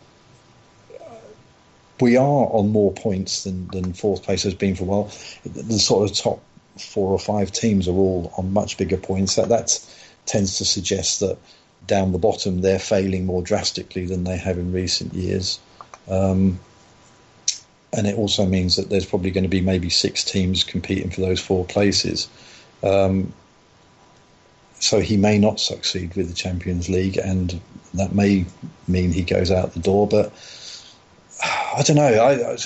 [1.99, 5.11] we are on more points than, than fourth place has been for a while.
[5.45, 6.41] The sort of top
[6.77, 9.35] four or five teams are all on much bigger points.
[9.35, 9.79] That that
[10.25, 11.37] tends to suggest that
[11.85, 15.59] down the bottom they're failing more drastically than they have in recent years.
[16.09, 16.59] Um,
[17.93, 21.21] and it also means that there's probably going to be maybe six teams competing for
[21.21, 22.27] those four places.
[22.83, 23.33] Um,
[24.79, 27.59] so he may not succeed with the Champions League, and
[27.95, 28.45] that may
[28.87, 30.07] mean he goes out the door.
[30.07, 30.31] But
[31.43, 32.03] I don't know.
[32.03, 32.57] I, I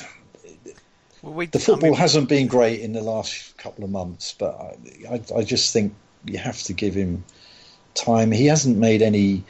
[1.22, 4.34] well, we, the football I mean, hasn't been great in the last couple of months,
[4.38, 4.78] but
[5.10, 5.94] I, I, just think
[6.26, 7.24] you have to give him
[7.94, 8.32] time.
[8.32, 9.44] He hasn't made any.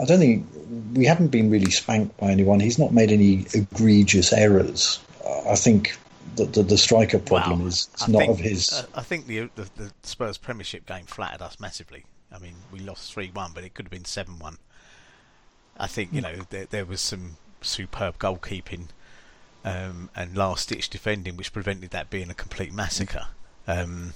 [0.00, 0.46] I don't think
[0.94, 2.60] we haven't been really spanked by anyone.
[2.60, 5.00] He's not made any egregious errors.
[5.48, 5.98] I think
[6.36, 8.72] that the, the, striker problem well, is not think, of his.
[8.72, 12.04] Uh, I think the, the, the Spurs Premiership game flattered us massively.
[12.32, 14.58] I mean, we lost three one, but it could have been seven one.
[15.76, 16.26] I think you hmm.
[16.26, 18.88] know there, there was some superb goalkeeping
[19.68, 23.26] um, and last ditch defending, which prevented that being a complete massacre.
[23.66, 24.14] Um,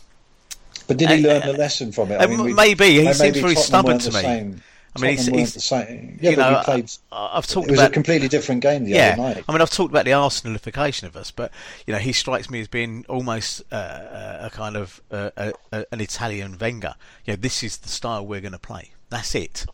[0.87, 2.20] but did he learn a lesson from it?
[2.20, 4.20] I mean, maybe he seems very stubborn to me.
[4.20, 4.62] Same.
[4.95, 6.19] I mean, he's, he's the same.
[6.20, 8.91] Yeah, you know, played, I, have talked it was about a completely different game the
[8.91, 9.45] yeah, other night.
[9.49, 11.51] I mean, I've talked about the Arsenalification of us, but
[11.87, 15.87] you know, he strikes me as being almost uh, a kind of uh, a, a,
[15.93, 16.95] an Italian Wenger.
[17.24, 18.91] You know, this is the style we're going to play.
[19.09, 19.65] That's it.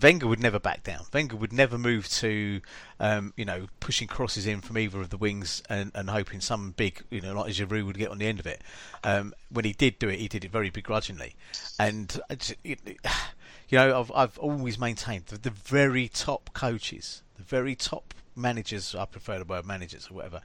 [0.00, 1.06] Wenger would never back down.
[1.12, 2.60] Wenger would never move to,
[2.98, 6.72] um, you know, pushing crosses in from either of the wings and, and hoping some
[6.72, 8.62] big, you know, like Giroud would get on the end of it.
[9.04, 11.36] Um, when he did do it, he did it very begrudgingly,
[11.78, 12.56] and it,
[13.68, 18.94] you know, I've I've always maintained that the very top coaches, the very top managers,
[18.94, 20.42] I prefer the word managers or whatever,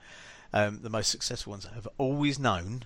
[0.53, 2.83] um, the most successful ones have always known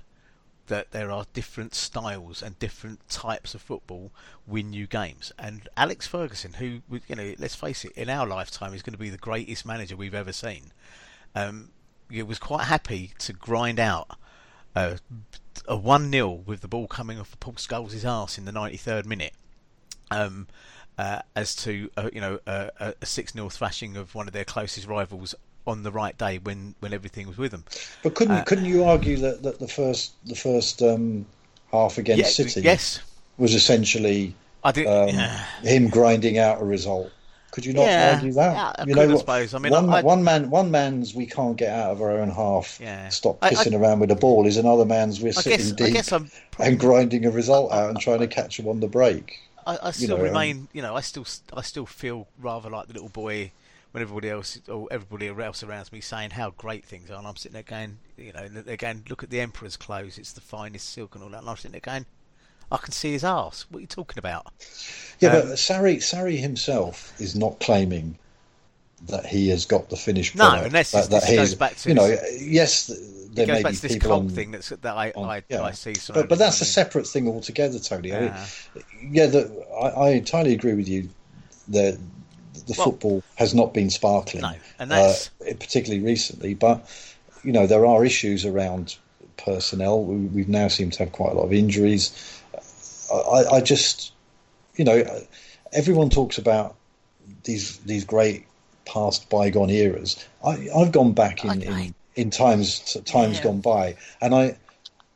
[0.67, 4.11] that there are different styles and different types of football
[4.47, 5.31] win you games.
[5.37, 8.99] And Alex Ferguson, who you know, let's face it, in our lifetime is going to
[8.99, 10.71] be the greatest manager we've ever seen.
[11.35, 11.71] Um,
[12.09, 14.17] was quite happy to grind out
[14.75, 14.97] uh,
[15.67, 18.77] a one 0 with the ball coming off of Paul Scholes' arse in the ninety
[18.77, 19.33] third minute.
[20.11, 20.47] Um,
[20.97, 24.87] uh, as to uh, you know a six 0 thrashing of one of their closest
[24.87, 25.33] rivals
[25.65, 27.63] on the right day when, when everything was with them.
[28.03, 31.25] But couldn't uh, couldn't you argue that, that the first the first um,
[31.71, 33.01] half against yeah, City yes.
[33.37, 35.45] was essentially I um, yeah.
[35.61, 37.11] him grinding out a result?
[37.51, 38.53] Could you not yeah, argue that?
[38.53, 39.53] Yeah, I you know, I suppose.
[39.53, 42.31] I mean, one, I, one, man, one man's we can't get out of our own
[42.31, 42.79] half.
[42.81, 43.09] Yeah.
[43.09, 44.47] Stop pissing around with the ball.
[44.47, 48.27] Is another man's we're sitting guess, deep and grinding a result out and trying to
[48.27, 49.39] catch him on the break.
[49.67, 51.25] I, still you know, remain, um, you know, I still,
[51.55, 53.51] I still feel rather like the little boy
[53.93, 57.35] when everybody else or everybody else around me saying how great things are, and I'm
[57.35, 60.89] sitting there going, you know, they're going, look at the emperor's clothes, it's the finest
[60.89, 62.07] silk and all that, and I'm sitting there going,
[62.71, 63.67] I can see his ass.
[63.69, 64.47] What are you talking about?
[65.19, 68.17] Yeah, um, but Sarri, Sarri himself is not claiming
[69.05, 70.67] that he has got the finished No, product.
[70.67, 72.87] unless that, that goes back to you know, this- yes,
[73.31, 75.43] there goes may back be to this people on, thing that's, that I, on- I,
[75.49, 75.61] yeah.
[75.61, 75.93] I see.
[76.13, 78.11] but but that's a separate thing altogether, Tony.
[78.11, 78.47] I mean, Yeah.
[79.11, 81.09] yeah, the, I, I entirely agree with you.
[81.67, 81.99] that
[82.67, 86.53] the Well- football has not been sparkling, No, and that's- uh, particularly recently.
[86.53, 86.85] But
[87.43, 88.95] you know, there are issues around
[89.37, 90.03] personnel.
[90.03, 92.11] We, we've now seemed to have quite a lot of injuries.
[93.13, 94.13] I, I just,
[94.75, 95.03] you know,
[95.71, 96.75] everyone talks about
[97.43, 98.45] these these great
[98.85, 100.23] past bygone eras.
[100.43, 103.43] I, I've gone back in, in, in times times Yeah.
[103.43, 104.55] gone by, and I,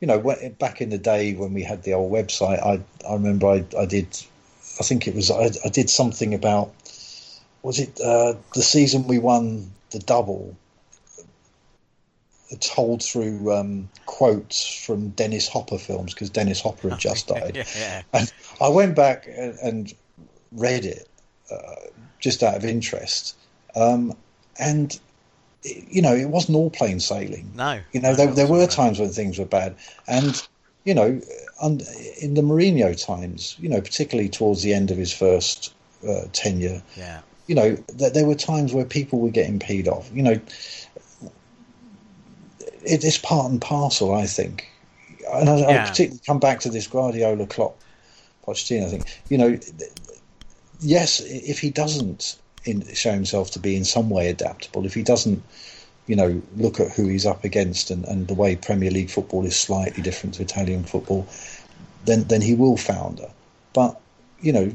[0.00, 0.18] you know,
[0.58, 3.86] back in the day when we had the old website, I I remember I, I
[3.86, 4.06] did,
[4.78, 6.72] I think it was I, I did something about,
[7.68, 10.56] was it uh, the season we won the double?
[12.60, 17.66] Told through um, quotes from Dennis Hopper films because Dennis Hopper had just died.
[17.76, 18.00] yeah.
[18.14, 19.94] And I went back and, and
[20.52, 21.06] read it
[21.52, 21.74] uh,
[22.20, 23.36] just out of interest.
[23.76, 24.16] Um,
[24.58, 24.98] and,
[25.62, 27.50] you know, it wasn't all plain sailing.
[27.54, 28.66] No, You know, no, there, there were all.
[28.66, 29.76] times when things were bad.
[30.06, 30.42] And,
[30.84, 31.20] you know,
[32.22, 35.74] in the Mourinho times, you know, particularly towards the end of his first
[36.08, 40.08] uh, tenure, Yeah, you know, th- there were times where people were getting peed off.
[40.14, 40.40] You know,
[42.84, 44.68] it, it's part and parcel, I think.
[45.32, 47.76] And I, I particularly come back to this Guardiola, Klopp,
[48.46, 49.04] Pochettino thing.
[49.30, 49.90] You know, th-
[50.80, 55.02] yes, if he doesn't in, show himself to be in some way adaptable, if he
[55.02, 55.42] doesn't,
[56.06, 59.44] you know, look at who he's up against and, and the way Premier League football
[59.46, 61.26] is slightly different to Italian football,
[62.04, 63.30] then then he will founder.
[63.72, 63.98] But
[64.40, 64.72] you know,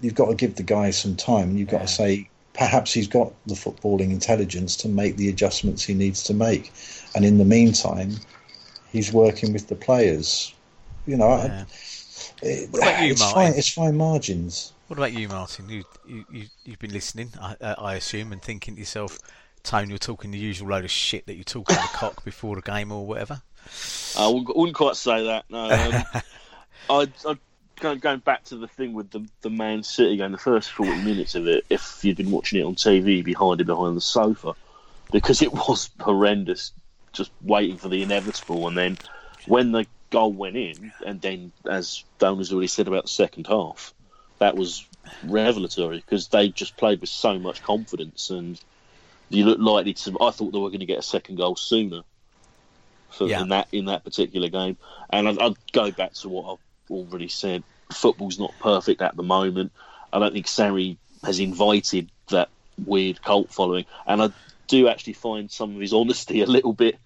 [0.00, 1.56] you've got to give the guy some time.
[1.56, 1.86] You've got Yeah.
[1.86, 6.34] to say perhaps he's got the footballing intelligence to make the adjustments he needs to
[6.34, 6.72] make,
[7.14, 8.16] and in the meantime,
[8.92, 10.54] he's working with the players.
[11.06, 11.64] You know, I- yeah.
[12.42, 13.34] it- What about you, it's Martin?
[13.42, 13.52] fine.
[13.58, 14.72] It's fine margins.
[14.88, 15.68] What about you, Martin?
[15.68, 19.18] You, you, you you've been listening, I, uh, I assume, and thinking to yourself,
[19.64, 22.54] Tony, you're talking the usual load of shit that you talk on the cock before
[22.54, 23.42] the game or whatever.
[24.16, 25.44] I wouldn't wouldn't quite say that.
[25.50, 26.04] No, um,
[26.88, 27.36] I, I
[27.80, 30.96] going, going back to the thing with the the Man City game, the first forty
[31.02, 31.64] minutes of it.
[31.70, 34.54] If you'd been watching it on TV, you'd be hiding behind the sofa
[35.12, 36.72] because it was horrendous,
[37.12, 38.66] just waiting for the inevitable.
[38.68, 38.98] And then
[39.46, 43.92] when the goal went in, and then as Donal's already said about the second half,
[44.38, 44.86] that was
[45.24, 48.60] revelatory because they just played with so much confidence and.
[49.28, 50.16] You looked likely to.
[50.20, 52.02] I thought they were going to get a second goal sooner
[53.10, 53.40] for, Yeah.
[53.42, 54.76] in that in that particular game.
[55.10, 57.62] And I'd, I'd go back to what I've already said.
[57.92, 59.72] Football's not perfect at the moment.
[60.12, 62.48] I don't think Sarri has invited that
[62.84, 64.30] weird cult following, and I
[64.66, 66.98] do actually find some of his honesty a little bit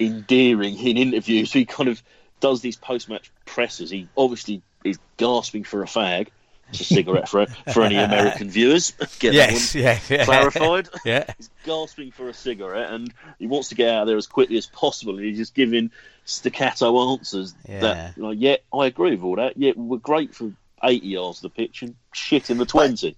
[0.00, 1.52] endearing in interviews.
[1.52, 2.02] He kind of
[2.40, 3.90] does these post-match presses.
[3.90, 6.28] He obviously is gasping for a fag.
[6.70, 8.92] It's a cigarette for for any American viewers.
[9.18, 10.24] Get yes, that one yeah, yeah.
[10.24, 10.88] clarified.
[11.04, 14.26] yeah, He's gasping for a cigarette and he wants to get out of there as
[14.26, 15.16] quickly as possible.
[15.16, 15.90] And he's just giving
[16.24, 17.54] staccato answers.
[17.68, 17.80] Yeah.
[17.80, 19.56] That, like, yeah, I agree with all that.
[19.56, 20.50] Yeah, we're great for
[20.82, 23.16] 80 yards of the pitch and shit in the 20.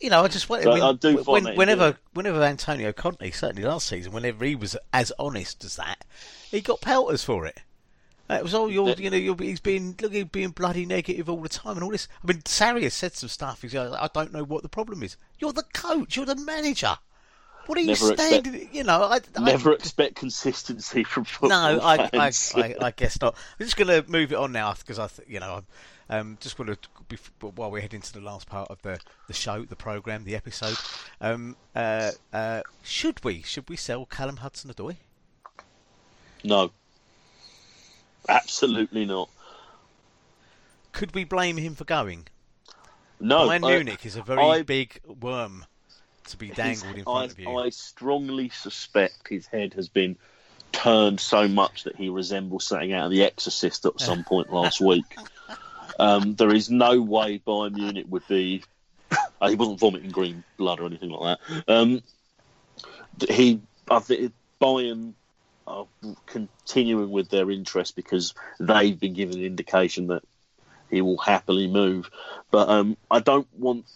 [0.00, 0.64] you know, I just wonder.
[0.64, 4.44] So when- I do find when- that whenever, whenever Antonio Conte, certainly last season, whenever
[4.44, 6.04] he was as honest as that,
[6.50, 7.60] he got pelters for it.
[8.28, 11.40] It was all you're, you know, you're, he's being look, he's being bloody negative all
[11.42, 12.06] the time and all this.
[12.22, 13.62] I mean, Sarri has said some stuff.
[13.62, 15.16] He's like, I don't know what the problem is.
[15.40, 16.16] You're the coach.
[16.16, 16.96] You're the manager.
[17.70, 21.78] What are you Never expect- You know, I, I Never expect consistency from football no,
[21.78, 22.52] I, I, fans.
[22.56, 23.36] I, I guess not.
[23.60, 25.62] I'm just going to move it on now because I, th- you know,
[26.08, 28.98] I'm um, just want to while we head into the last part of the,
[29.28, 30.76] the show, the program, the episode.
[31.20, 34.96] Um, uh, uh, should we should we sell Callum Hudson-Odoi?
[36.42, 36.72] no.
[38.28, 39.30] Absolutely not.
[40.90, 42.26] Could we blame him for going?
[43.20, 43.48] No.
[43.48, 45.66] Bayern Munich is a very I- big worm
[46.26, 47.58] to be dangled in I, front of you.
[47.58, 50.16] I strongly suspect his head has been
[50.72, 54.80] turned so much that he resembles something out of The Exorcist at some point last
[54.80, 55.16] week.
[55.98, 58.62] Um, there is no way Bayern Munich would be.
[59.40, 61.64] uh, he wasn't vomiting green blood or anything like that.
[61.68, 62.02] Um,
[63.28, 63.60] he,
[63.90, 65.14] I think Bayern
[65.66, 65.86] are
[66.26, 70.22] continuing with their interest because they've been given an indication that
[70.90, 72.10] he will happily move.
[72.50, 73.86] But um, I don't want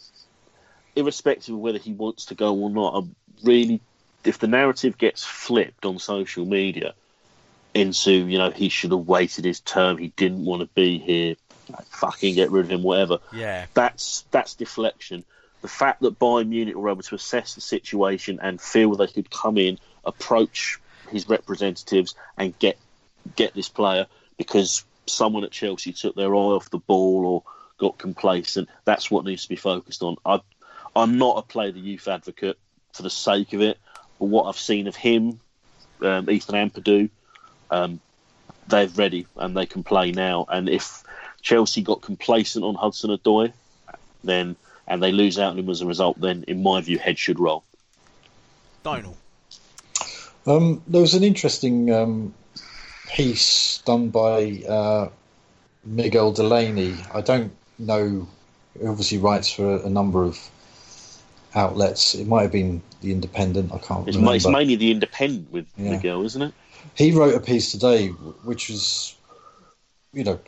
[0.97, 3.81] irrespective of whether he wants to go or not, I'm really,
[4.25, 6.95] if the narrative gets flipped on social media
[7.75, 11.37] into, you know, he should have waited his term, he didn't want to be here,
[11.91, 13.19] fucking get rid of him, whatever.
[13.33, 15.25] yeah, That's that's deflection.
[15.63, 19.31] The fact that Bayern Munich were able to assess the situation and feel they could
[19.31, 20.79] come in, approach
[21.11, 22.79] his representatives, and get
[23.35, 24.07] get this player
[24.37, 27.43] because someone at Chelsea took their eye off the ball or
[27.79, 28.69] got complacent.
[28.85, 30.17] That's what needs to be focused on.
[30.25, 30.41] I,
[30.97, 32.59] I'm not a play the youth advocate
[32.93, 33.79] for the sake of it.
[34.19, 35.41] But what I've seen of him,
[36.03, 37.11] um, Ethan Ampadu,
[37.71, 38.01] um,
[38.69, 40.47] they're ready and they can play now.
[40.49, 41.03] And if
[41.43, 43.53] Chelsea got complacent on Hudson Odoi,
[44.23, 44.57] then
[44.87, 47.41] and they lose out on him as a result, then in my view, head should
[47.41, 47.65] roll.
[48.83, 49.17] Donal.
[50.47, 52.35] Um, there was an interesting um,
[53.09, 55.09] piece done by uh,
[55.85, 56.95] Miguel Delaney.
[57.13, 58.29] I don't know.
[58.79, 60.39] He obviously writes for a, a number of
[61.55, 62.15] outlets.
[62.15, 63.73] It might have been the Independent.
[63.73, 64.37] I can't It's, remember.
[64.37, 65.93] it's mainly the Independent with Yeah.
[65.93, 66.55] Miguel, isn't it?
[66.95, 69.15] he wrote a piece today, which was,
[70.13, 70.39] you know,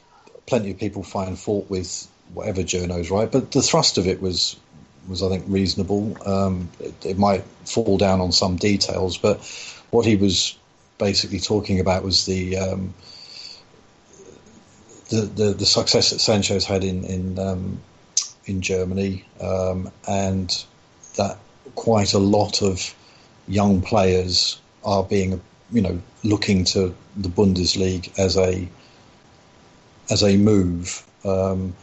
[0.47, 4.57] plenty of people find fault with whatever journos write, but the thrust of it was,
[5.09, 6.16] was I think reasonable.
[6.27, 9.39] Um, it, it might fall down on some details, but
[9.91, 10.57] what he was
[10.99, 12.95] basically talking about was the um,
[15.09, 17.81] the, the the success that Sancho's had in in um,
[18.47, 20.65] in Germany, um, and
[21.16, 21.38] that
[21.74, 22.94] quite a lot of
[23.48, 25.40] young players are being,
[25.72, 28.68] you know, looking to the Bundesliga as a
[30.10, 31.05] as a move.
[31.24, 31.74] Um,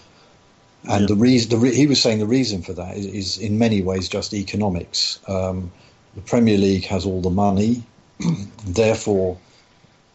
[0.90, 3.58] and the reason the re- he was saying the reason for that is, is in
[3.58, 5.20] many ways just economics.
[5.28, 5.72] Um,
[6.16, 7.84] the Premier League has all the money,
[8.66, 9.38] therefore,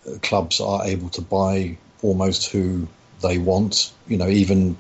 [0.07, 2.87] uh, clubs are able to buy almost who
[3.23, 3.93] they want.
[4.09, 4.77] You know, even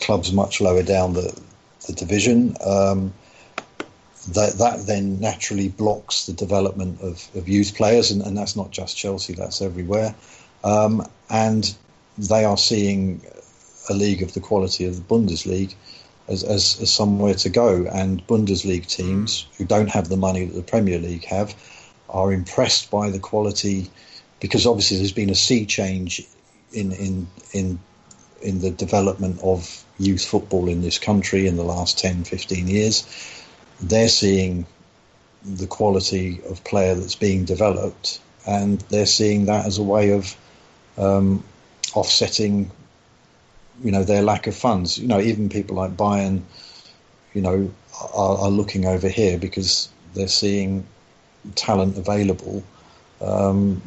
[0.00, 1.38] clubs much lower down the
[1.86, 2.56] the division.
[2.64, 3.12] Um,
[4.28, 8.70] that that then naturally blocks the development of, of youth players, and, and that's not
[8.70, 10.14] just Chelsea; that's everywhere.
[10.64, 11.74] Um, and
[12.18, 13.20] they are seeing
[13.88, 15.74] a league of the quality of the Bundesliga
[16.28, 17.86] as, as, as somewhere to go.
[17.92, 21.54] And Bundesliga teams who don't have the money that the Premier League have
[22.08, 23.90] are impressed by the quality
[24.40, 26.22] because obviously there's been a sea change
[26.72, 27.78] in in in
[28.42, 33.06] in the development of youth football in this country in the last 10 15 years
[33.80, 34.66] they're seeing
[35.44, 40.36] the quality of player that's being developed and they're seeing that as a way of
[40.98, 41.42] um,
[41.94, 42.70] offsetting
[43.82, 44.98] you know their lack of funds.
[44.98, 46.42] You know even people like Bayern
[47.34, 47.70] you know
[48.14, 50.86] are, are looking over here because they're seeing
[51.54, 52.62] talent available
[53.20, 53.82] um,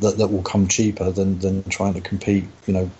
[0.00, 2.90] that that will come cheaper than than trying to compete you know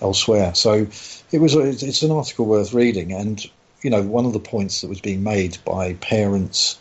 [0.00, 0.54] elsewhere.
[0.54, 0.86] So
[1.30, 3.44] it was a, it's an article worth reading and
[3.82, 6.78] you know one of the points that was being made by parents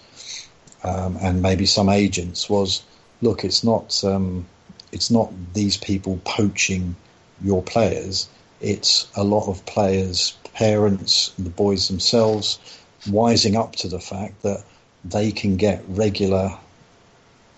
[0.84, 2.84] um, and maybe some agents was
[3.22, 4.46] look it's not um,
[4.92, 6.96] it's not these people poaching
[7.42, 8.28] your players.
[8.62, 12.60] It's a lot of players parents the boys themselves
[13.08, 14.64] wising up to the fact that
[15.06, 16.52] they can get regular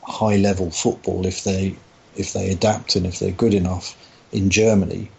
[0.04, 1.76] high level football if they
[2.16, 3.96] if they adapt and if they're good enough
[4.32, 5.10] in Germany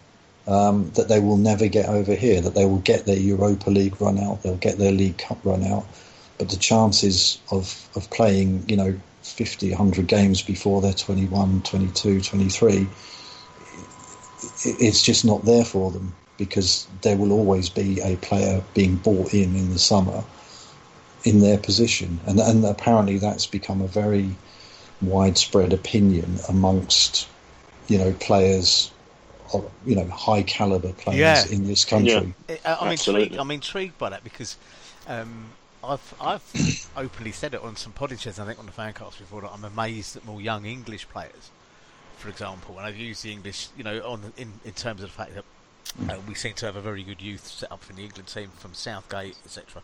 [0.47, 3.99] um, that they will never get over here that they will get their Europa League
[4.01, 5.85] run out they'll get their League Cup run out.
[6.37, 12.21] But the chances of of playing you know 50 100 games before they're 21 22
[12.21, 12.87] 23
[14.65, 19.33] it's just not there for them because there will always be a player being bought
[19.33, 20.23] in in the summer
[21.23, 22.19] in their position.
[22.25, 24.35] And and apparently that's become a very
[25.01, 27.27] widespread opinion amongst
[27.87, 28.91] you know players
[29.85, 31.55] you know high caliber players Yeah.
[31.55, 32.55] in this country Yeah.
[32.65, 33.23] I- I'm Absolutely.
[33.23, 33.39] intrigued.
[33.41, 34.57] I'm intrigued by that because
[35.07, 35.45] um,
[35.83, 38.39] I've I've openly said it on some potty chats.
[38.39, 41.51] I think on the fancast before that I'm amazed at more young English players,
[42.17, 45.15] for example, and I've used the English, you know, on in in terms of the
[45.15, 45.43] fact that.
[46.09, 48.49] Uh, we seem to have a very good youth set up in the England team
[48.57, 49.83] from Southgate, etc.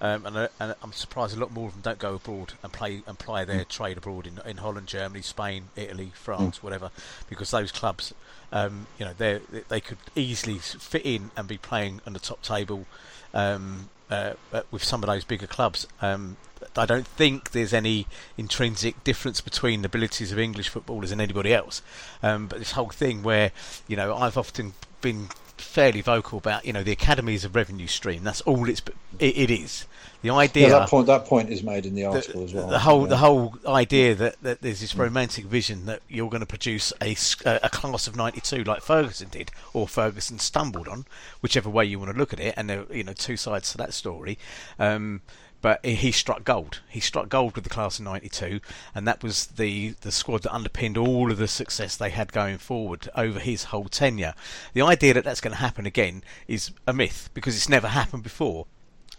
[0.00, 2.72] Um, and, uh, and I'm surprised a lot more of them don't go abroad and
[2.72, 6.90] play and play their trade abroad in, in Holland, Germany, Spain, Italy, France, whatever,
[7.28, 8.14] because those clubs,
[8.52, 12.42] um, you know, they they could easily fit in and be playing on the top
[12.42, 12.86] table
[13.34, 15.86] um, uh, uh, with some of those bigger clubs.
[16.00, 16.36] Um,
[16.76, 18.06] I don't think there's any
[18.36, 21.82] intrinsic difference between the abilities of English footballers and anybody else.
[22.22, 23.52] Um, but this whole thing where,
[23.86, 25.28] you know, I've often been
[25.60, 28.24] fairly vocal about, you know, the academy is a revenue stream.
[28.24, 28.82] That's all it's
[29.18, 29.86] it, it is.
[30.20, 32.66] The idea yeah, that point that point is made in the article the, as well
[32.66, 33.08] the whole yeah.
[33.08, 37.14] the whole idea that, that there's this romantic vision that you're going to produce a,
[37.62, 41.06] a class of 92 like Ferguson did or Ferguson stumbled on
[41.40, 43.78] whichever way you want to look at it and there you know two sides to
[43.78, 44.38] that story
[44.80, 45.20] um,
[45.60, 46.80] but he- struck gold.
[46.88, 48.60] He struck gold with the class of 92
[48.94, 52.58] and that was the the squad that underpinned all of the success they had going
[52.58, 54.34] forward over his whole tenure.
[54.74, 58.22] The idea that that's going to happen again is a myth because it's never happened
[58.22, 58.66] before.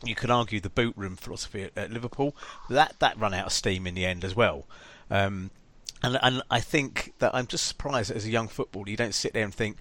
[0.04, 2.36] You could argue the boot room philosophy at, at Liverpool,
[2.70, 4.66] that that ran out of steam in the end as well.
[5.10, 5.52] Um,
[6.02, 9.14] and and I think that I'm just surprised that as a young footballer you don't
[9.14, 9.78] sit there and think,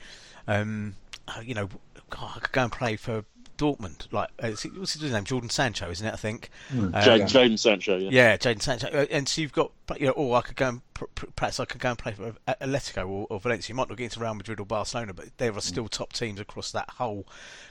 [0.49, 0.97] um,
[1.29, 1.69] oh, you know,
[2.11, 3.25] God, I could go and play for
[3.59, 4.11] Dortmund.
[4.13, 5.25] Like, uh, is it- what's his name?
[5.25, 6.13] Jordan Sancho, isn't it?
[6.15, 6.49] I think.
[6.71, 8.09] Um, Jade, Jaden Sancho, yeah.
[8.11, 10.95] yeah, Jaden Sancho, Uh, and so you've got, you know, or I could go and
[10.95, 13.73] pr- pr- perhaps I could go and play for A- Atletico or, or Valencia.
[13.73, 16.41] You might not get into Real Madrid or Barcelona, but there are still top teams
[16.41, 17.27] across that whole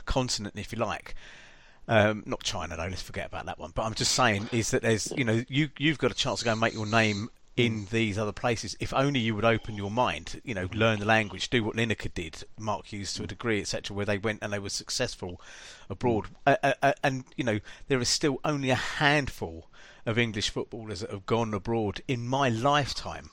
[0.06, 1.16] continent, if you like.
[1.90, 2.88] Um, not China though.
[2.88, 3.72] Let's forget about that one.
[3.74, 6.46] But I'm just saying is that there's, you know, you you've got a chance to
[6.46, 8.78] go and make your name in these other places.
[8.80, 12.14] If only you would open your mind, you know, learn the language, do what Lineker
[12.14, 15.42] did, Mark Hughes to a degree, etc., where they went and they were successful
[15.90, 16.28] abroad.
[16.46, 19.70] Uh, uh, uh, and you know, there is still only a handful
[20.06, 23.30] of English footballers that have gone abroad in my lifetime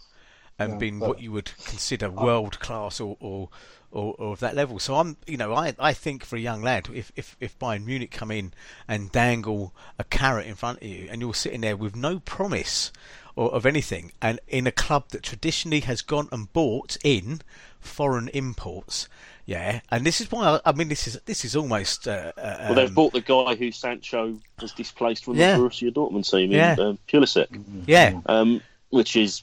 [0.58, 3.48] and Yeah, been what you would consider world class or, or,
[3.90, 4.78] or, or of that level.
[4.78, 7.84] So I'm, you know, I, I think for a young lad, if, if, if Bayern
[7.84, 8.52] Munich come in
[8.86, 12.92] and dangle a carrot in front of you and you're sitting there with no promise
[13.36, 17.40] or of anything and in a club that traditionally has gone and bought in
[17.80, 19.08] foreign imports,
[19.46, 22.56] yeah, and this is why I, I mean this is this is almost uh, uh,
[22.66, 25.56] Well, they've um, bought the guy who Sancho has displaced from Yeah.
[25.56, 26.76] the Borussia Dortmund team in Yeah.
[26.78, 27.48] um, Pulisic,
[27.86, 29.42] yeah, um, which is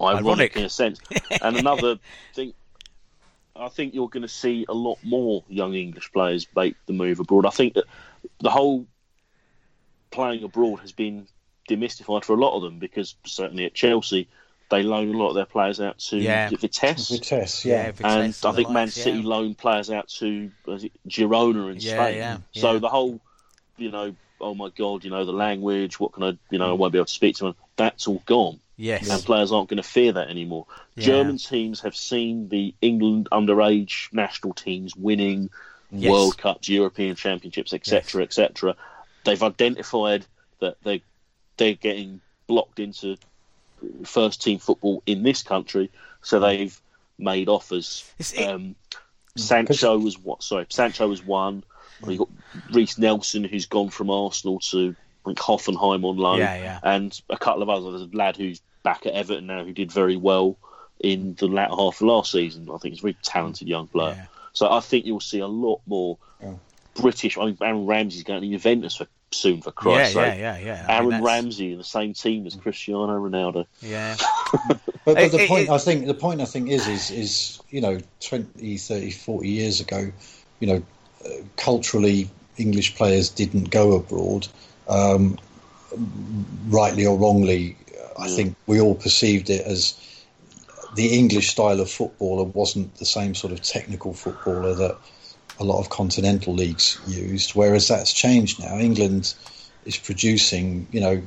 [0.00, 0.56] ironic, Ironic.
[0.56, 1.00] in a sense.
[1.42, 1.98] and another
[2.34, 2.54] thing,
[3.54, 7.20] I think you're going to see a lot more young English players make the move
[7.20, 7.46] abroad.
[7.46, 7.84] I think that
[8.40, 8.86] the whole
[10.10, 11.26] playing abroad has been
[11.68, 14.28] demystified for a lot of them because certainly at Chelsea
[14.70, 16.48] they loan a lot of their players out to Yeah.
[16.48, 17.10] Vitesse.
[17.10, 17.90] Vitesse, yeah, yeah.
[17.92, 19.28] Vitesse and and I the think Man City yeah.
[19.28, 20.50] loan players out to
[21.08, 22.16] Girona in Yeah, Spain.
[22.16, 23.20] yeah, So the whole,
[23.76, 26.00] you know, oh my God, you know the language.
[26.00, 27.54] What can I, you know, I won't be able to speak to them.
[27.76, 30.66] That's all gone, yes, and players aren't going to fear that anymore.
[30.96, 31.04] Yeah.
[31.06, 35.50] German teams have seen the England underage national teams winning
[35.96, 36.10] Yes.
[36.10, 38.74] World Cups, European Championships, etc., etc.
[39.24, 40.26] They've identified
[40.60, 41.02] that they
[41.56, 43.16] they're getting blocked into
[44.04, 45.90] first team football in this country,
[46.22, 46.80] so they've
[47.18, 48.10] made offers.
[48.44, 48.74] Um,
[49.36, 50.42] Sancho was what?
[50.42, 51.64] Sorry, Sancho was one.
[52.06, 52.28] You got
[52.72, 54.94] Reiss Nelson, who's gone from Arsenal to
[55.24, 56.80] think Hoffenheim on loan, Yeah, yeah.
[56.82, 58.00] and a couple of others.
[58.00, 60.56] There's a lad who's back at Everton now who did very well
[61.00, 62.68] in the latter half of last season.
[62.72, 64.14] I think he's a very talented young player.
[64.16, 64.26] Yeah.
[64.52, 66.18] So I think you'll see a lot more
[66.94, 67.36] British.
[67.38, 70.34] I mean, Aaron Ramsey's going to Juventus for soon, for yeah, Christ's yeah, sake.
[70.34, 70.86] yeah, yeah.
[70.88, 73.66] I Aaron mean, Ramsey in the same team as Cristiano Ronaldo.
[73.82, 74.16] yeah,
[75.04, 77.60] But, but It- the point it- I think the point I think is is is
[77.70, 80.10] you know 20 30 40 years ago
[80.60, 80.82] you know
[81.24, 84.46] uh, culturally English players didn't go abroad
[84.88, 85.36] um,
[86.68, 87.76] rightly or wrongly
[88.18, 88.36] I Yeah.
[88.36, 89.94] think we all perceived it as
[90.94, 94.96] the English style of footballer wasn't the same sort of technical footballer that
[95.58, 99.34] a lot of continental leagues used whereas that's changed now England
[99.84, 101.22] is producing you know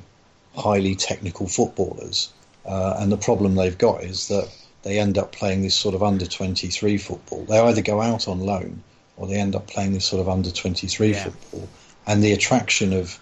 [0.55, 2.29] highly technical footballers
[2.65, 4.49] uh, and the problem they've got is that
[4.83, 7.43] they end up playing this sort of under 23 football.
[7.45, 8.81] They either go out on loan
[9.17, 11.23] or they end up playing this sort of under 23 Yeah.
[11.23, 11.67] football.
[12.05, 13.19] And the attraction of,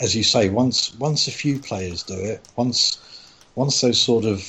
[0.00, 2.98] as you say, once once a few players do it, once
[3.56, 4.46] once those sort of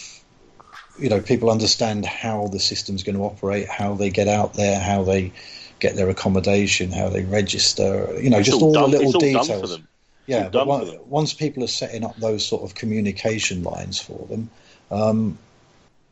[0.98, 4.80] you know people understand how the system's going to operate, how they get out there,
[4.80, 5.34] how they
[5.80, 9.06] get their accommodation, how they register, you know, It's just all all, done- the little
[9.08, 9.62] it's all done details.
[9.62, 9.88] for them.
[10.26, 11.02] Yeah, all but done on- for them.
[11.10, 14.50] once people are setting up those sort of communication lines for them,
[14.92, 15.38] um,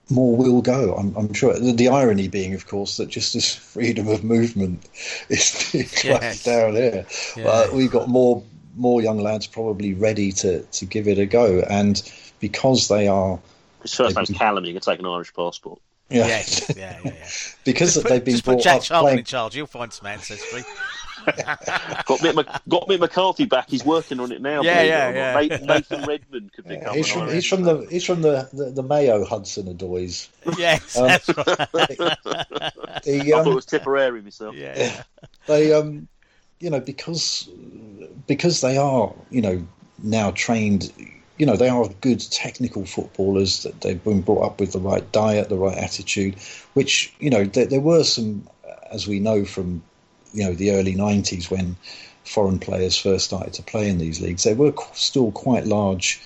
[0.10, 0.94] more will go.
[0.96, 1.58] I'm, I'm sure.
[1.60, 4.86] The, the irony being, of course, that just as freedom of movement
[5.30, 6.44] is being Yes.
[6.44, 7.06] down here,
[7.36, 7.48] Yeah.
[7.48, 8.44] uh, we've got more
[8.78, 12.02] more young lads probably ready to, to give it a go, and
[12.42, 13.40] because they are,
[13.82, 14.66] His first name's Callum.
[14.66, 15.80] You can take an Irish passport.
[16.10, 17.28] Yeah, yes, yeah, yeah, yeah.
[17.64, 19.20] because put, they've been just put brought Jack up playing.
[19.20, 19.56] in charge.
[19.56, 20.64] You'll find some ancestry.
[21.26, 23.68] Got Mick, Mc- got Mick McCarthy back.
[23.68, 24.62] He's working on it now.
[24.62, 25.40] Yeah, yeah, yeah.
[25.40, 26.94] Nathan, Nathan Redmond could become.
[26.94, 30.28] He's from, he's from the he's from the, the, the Mayo Hudson Odois.
[30.58, 31.46] yes, Um, that's right.
[31.74, 32.14] The,
[32.62, 34.56] I thought it um, was Tipperary myself.
[34.56, 35.04] Yeah, yeah.
[35.48, 36.08] they um
[36.60, 37.50] you know because
[38.28, 39.68] because they are you know
[40.04, 40.92] now trained
[41.38, 45.12] you know they are good technical footballers that they've been brought up with the right
[45.12, 46.36] diet the right attitude
[46.74, 48.48] which you know there, there were some
[48.92, 49.82] as we know from
[50.34, 51.76] you know the early 90s when
[52.24, 56.22] foreign players first started to play in these leagues there were still quite large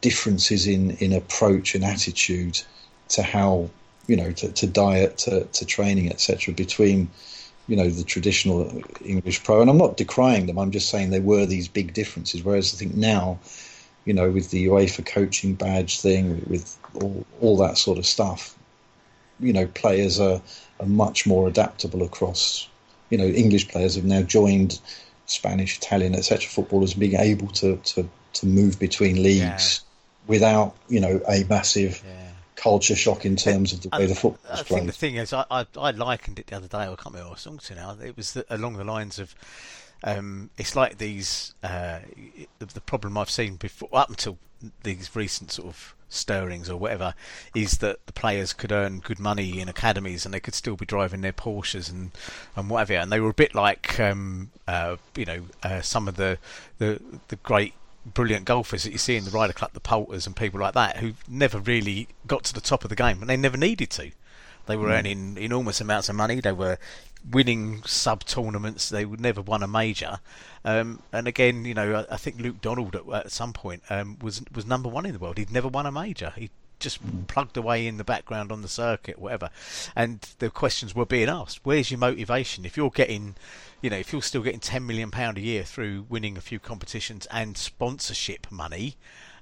[0.00, 2.60] differences in in approach and attitude
[3.08, 3.68] to how
[4.06, 7.08] you know to, to diet to, to training etc between
[7.70, 8.68] you know the traditional
[9.04, 10.58] English pro, and I'm not decrying them.
[10.58, 12.42] I'm just saying there were these big differences.
[12.42, 13.38] Whereas I think now,
[14.04, 18.56] you know, with the UEFA coaching badge thing, with all, all that sort of stuff,
[19.38, 20.40] you know, players are,
[20.80, 22.68] are much more adaptable across.
[23.10, 24.80] You know, English players have now joined
[25.26, 26.48] Spanish, Italian, etc.
[26.48, 29.80] footballers being able to to to move between leagues
[30.26, 32.30] without you know a massive yeah.
[32.56, 34.76] culture shock in terms of the way the football is played.
[34.76, 36.78] I think the thing is, I, I, I likened it the other day.
[36.78, 37.96] I can't remember what song to now.
[38.02, 39.34] It was along the lines of
[40.04, 42.00] um, it's like these uh,
[42.58, 44.38] the, the problem I've seen before up until
[44.82, 47.14] these recent sort of stirrings or whatever
[47.54, 50.84] is that the players could earn good money in academies and they could still be
[50.84, 52.10] driving their Porsches and,
[52.56, 56.16] and whatever and they were a bit like um, uh, you know uh, some of
[56.16, 56.36] the,
[56.78, 57.74] the the great
[58.04, 60.96] brilliant golfers that you see in the Ryder Cup the Poulters and people like that
[60.98, 64.10] who never really got to the top of the game and they never needed to.
[64.66, 64.98] They were mm.
[64.98, 66.40] earning enormous amounts of money.
[66.40, 66.78] They were
[67.28, 68.88] winning sub tournaments.
[68.88, 70.20] They would never won a major.
[70.64, 74.18] Um, and again, you know, I, I think Luke Donald at, at some point um,
[74.20, 75.38] was was number one in the world.
[75.38, 76.32] He'd never won a major.
[76.36, 76.98] He just
[77.28, 79.50] plugged away in the background on the circuit, whatever.
[79.94, 82.64] And the questions were being asked: Where's your motivation?
[82.64, 83.36] If you're getting,
[83.80, 86.58] you know, if you're still getting ten million pound a year through winning a few
[86.58, 88.96] competitions and sponsorship money,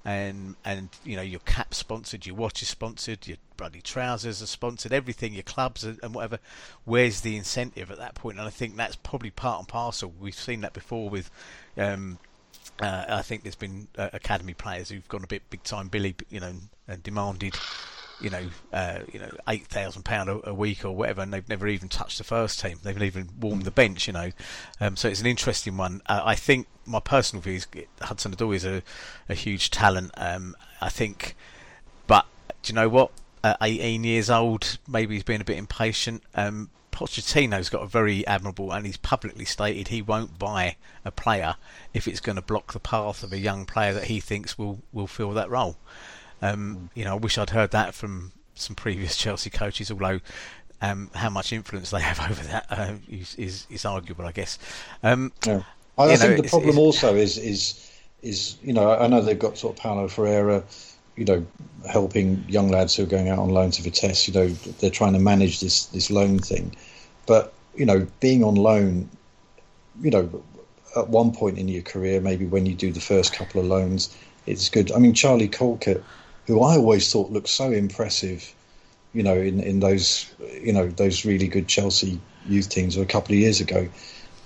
[0.09, 4.47] and and you know your cap sponsored, your watch is sponsored, your bloody trousers are
[4.47, 6.39] sponsored, everything, your clubs and whatever.
[6.87, 8.39] Where's the incentive at that point?
[8.39, 10.13] And I think that's probably part and parcel.
[10.19, 11.31] We've seen that before with.
[11.77, 12.19] Um,
[12.81, 16.15] uh, I think there's been uh, academy players who've gone a bit big time Billy,
[16.31, 16.53] you know,
[16.87, 17.57] and demanded
[18.21, 21.69] you know, uh, you know, eight thousand pound a week or whatever, and they've never
[21.69, 22.79] even touched the first team.
[22.83, 24.31] They've even warmed the bench, you know.
[24.81, 26.03] Um, so it's an interesting one.
[26.07, 27.67] Uh, I think my personal view is
[28.01, 28.83] Hudson Odoi is a,
[29.29, 30.11] a huge talent.
[30.17, 31.37] Um, I think,
[32.07, 32.27] but
[32.63, 33.11] do you know what?
[33.45, 36.23] At 18 years old, maybe he's being a bit impatient.
[36.35, 41.55] Um, Pochettino's got a very admirable, and he's publicly stated he won't buy a player
[41.95, 44.83] if it's going to block the path of a young player that he thinks will
[44.93, 45.77] will fill that role.
[46.43, 50.21] Um, you know, I wish I'd heard that from some previous Chelsea coaches, although
[50.81, 54.59] um, how much influence they have over that uh, is, is, is arguable, I guess.
[55.03, 55.63] Um, yeah.
[55.97, 57.91] I, I think know, the problem it's, also is is
[58.23, 60.63] is you know I know they've got sort of Paulo Ferreira,
[61.17, 61.45] you know,
[61.91, 64.29] helping young lads who are going out on loan to Vitesse.
[64.29, 66.75] You know, they're trying to manage this this loan thing,
[67.27, 69.09] but you know, being on loan,
[70.01, 70.43] you know,
[70.97, 74.17] at one point in your career, maybe when you do the first couple of loans,
[74.47, 74.93] it's good.
[74.93, 76.03] I mean, Charlie Colkett
[76.49, 78.55] who I always thought looked so impressive,
[79.13, 82.19] you know, in, in those you know those really good Chelsea
[82.49, 83.87] youth teams a couple of years ago.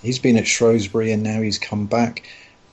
[0.01, 2.23] He's been at Shrewsbury and now he's come back.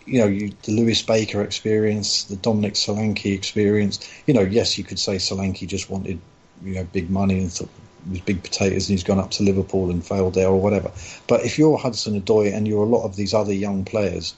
[0.05, 4.01] You know, you, the Lewis Baker experience, the Dominic Solanke experience.
[4.27, 6.21] You know, yes, you could say Solanke just wanted
[6.65, 7.71] you know big money and thought
[8.11, 10.91] was big potatoes and he's gone up to Liverpool and failed there or whatever.
[11.29, 14.35] But if you're Hudson Odoi and you're a lot of these other young players,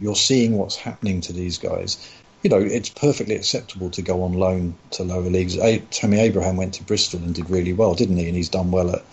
[0.00, 1.98] you're seeing what's happening to these guys
[2.42, 5.56] you know, it's perfectly acceptable to go on loan to lower leagues.
[5.58, 8.26] A- Tammy Abraham went to Bristol and did really well, didn't he?
[8.26, 9.04] And he's done well at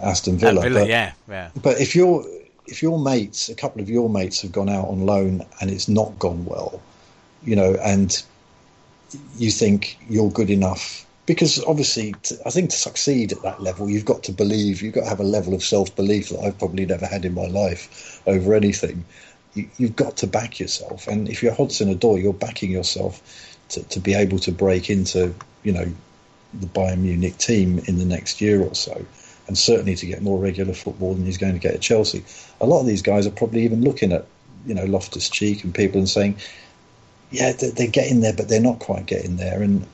[0.00, 0.62] Aston Villa.
[0.62, 1.50] Villa but, yeah, yeah.
[1.60, 2.24] But if your
[2.66, 5.88] if your mates, a couple of your mates, have gone out on loan and it's
[5.88, 6.80] not gone well,
[7.42, 8.22] you know, and
[9.36, 13.90] you think you're good enough because obviously, to, I think to succeed at that level,
[13.90, 16.58] you've got to believe, you've got to have a level of self belief that I've
[16.58, 19.04] probably never had in my life over anything
[19.78, 21.06] you, have got to back yourself.
[21.08, 25.34] And if you're Hudson Odoi, you're backing yourself to, to be able to break into,
[25.62, 25.86] you know,
[26.54, 29.04] the Bayern Munich team in the next year or so,
[29.46, 32.24] and certainly to get more regular football than he's going to get at Chelsea.
[32.60, 34.26] A lot of these guys are probably even looking at,
[34.66, 36.36] you know, Loftus Cheek and people and saying,
[37.30, 39.62] yeah, they're, getting there, but they're not quite getting there.
[39.62, 39.86] And,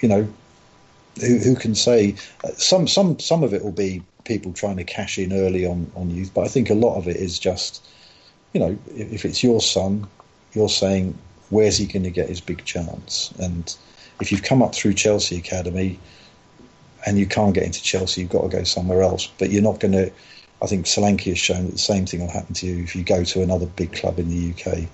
[0.00, 0.28] you know,
[1.20, 2.16] who, who can say?
[2.44, 5.90] Uh, some, some, some of it will be people trying to cash in early on,
[5.96, 7.82] on youth, but I think a lot of it is just
[8.56, 10.06] you know, if it's your son,
[10.54, 11.14] you're saying,
[11.50, 13.30] where's he going to get his big chance?
[13.38, 13.76] And
[14.18, 16.00] if you've come up through Chelsea Academy
[17.04, 19.26] and you can't get into Chelsea, you've got to go somewhere else.
[19.38, 20.10] But you're not going to.
[20.62, 23.04] I think Solanke has shown that the same thing will happen to you if you
[23.04, 24.88] go to another big club in the UK.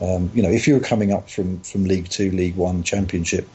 [0.00, 3.48] Um, you know, if you're coming up from, from League Two, League One, Championship,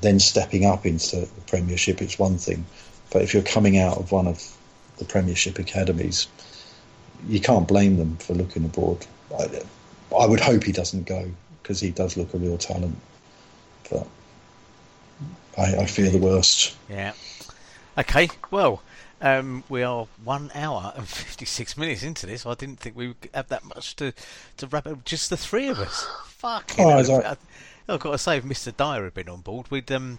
[0.00, 2.66] then stepping up into the Premiership, it's one thing.
[3.12, 4.42] But if you're coming out of one of
[4.98, 6.26] the Premiership academies,
[7.28, 9.06] you can't blame them for looking abroad.
[9.38, 9.62] I,
[10.16, 11.30] I would hope he doesn't go
[11.62, 12.96] because he does look a real talent,
[13.90, 14.06] but
[15.58, 16.76] I, I fear the worst.
[16.88, 17.12] Yeah.
[17.98, 18.28] Okay.
[18.50, 18.82] Well,
[19.20, 22.44] um, we are one hour and fifty-six minutes into this.
[22.46, 24.12] I didn't think we would have that much to
[24.58, 25.04] to wrap up.
[25.04, 26.06] Just the three of us.
[26.26, 26.72] Fuck.
[26.78, 27.36] Oh, I,
[27.88, 30.18] I've got to say, if Mister Dyer had been on board, we'd um,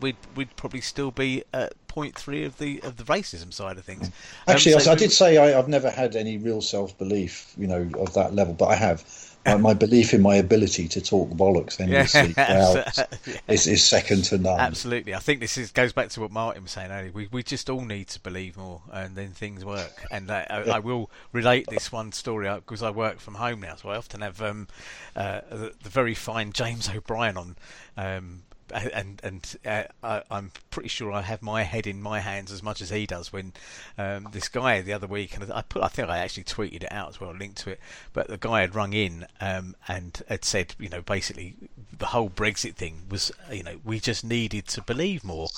[0.00, 3.84] we'd we'd probably still be at point three of the of the racism side of
[3.84, 4.10] things.
[4.46, 7.54] Actually, um, so I, I, did say I, have never had any real self belief,
[7.56, 9.02] you know, of that level, but I have.
[9.46, 13.36] My, my belief in my ability to talk bollocks endlessly yeah.
[13.46, 14.58] is, is second to none.
[14.58, 17.12] Absolutely, I think this is goes back to what Martin was saying earlier.
[17.12, 20.04] We we just all need to believe more, and then things work.
[20.10, 23.76] And uh, I, I, will relate this one story because I work from home now,
[23.76, 24.66] so I often have um,
[25.14, 27.56] uh, the, the, very fine James O'Brien on.
[27.96, 32.50] Um, and and uh, I, I'm pretty sure I have my head in my hands
[32.50, 33.32] as much as he does.
[33.32, 33.52] When
[33.98, 36.92] um, this guy the other week, and I put, I think I actually tweeted it
[36.92, 37.80] out as well, linked to it.
[38.12, 41.54] But the guy had rung in um, and had said, you know, basically
[41.96, 45.48] the whole Brexit thing was, you know, we just needed to believe more,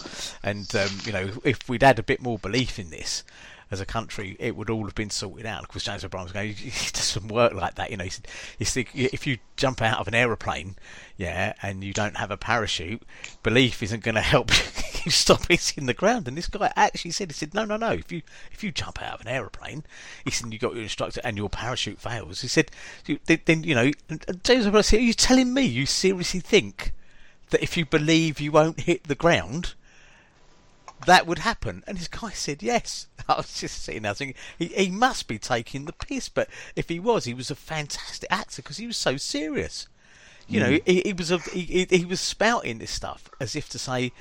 [0.43, 3.25] and um, you know, if we'd had a bit more belief in this
[3.71, 5.63] as a country, it would all have been sorted out.
[5.63, 7.91] Of course, James O'Brien was going, it doesn't work like that.
[7.91, 8.29] You know, he said,
[8.59, 10.77] he said, if you jump out of an aeroplane,
[11.17, 13.03] yeah, and you don't have a parachute,
[13.43, 14.51] belief isn't going to help
[15.05, 16.29] you stop hitting the ground.
[16.29, 17.91] And this guy actually said, he said, no, no, no.
[17.91, 18.23] If you
[18.53, 19.85] if you jump out of an aeroplane,
[20.25, 22.41] he said, you got your instructor and your parachute fails.
[22.41, 22.71] He said,
[23.27, 23.91] then you know,
[24.45, 26.93] James O'Brien said, are you telling me you seriously think
[27.51, 29.75] that if you believe you won't hit the ground?
[31.07, 31.85] That would happen.
[31.87, 33.07] And this guy said yes.
[33.29, 36.29] I was just sitting there thinking, he, he must be taking the piss.
[36.29, 39.89] But if he was, he was a fantastic actor because he was so serious.
[40.49, 40.83] You know, mm.
[40.87, 44.13] he, he, was a, he, he was spouting this stuff as if to say,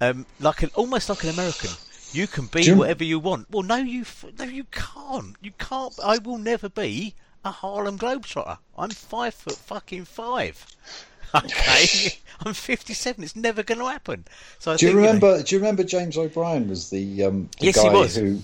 [0.00, 1.70] um, like an almost like an American.
[2.12, 2.76] You can be you...
[2.76, 3.50] whatever you want.
[3.50, 4.04] Well, no, you
[4.38, 5.36] no, you can't.
[5.40, 5.94] You can't.
[6.02, 7.14] I will never be
[7.44, 8.58] a Harlem Globetrotter.
[8.76, 10.66] I'm five foot fucking five.
[11.34, 13.22] Okay, I'm 57.
[13.22, 14.24] It's never going to happen.
[14.58, 15.32] So I do you remember?
[15.32, 18.40] You know, do you remember James O'Brien was the, um, the yes, guy who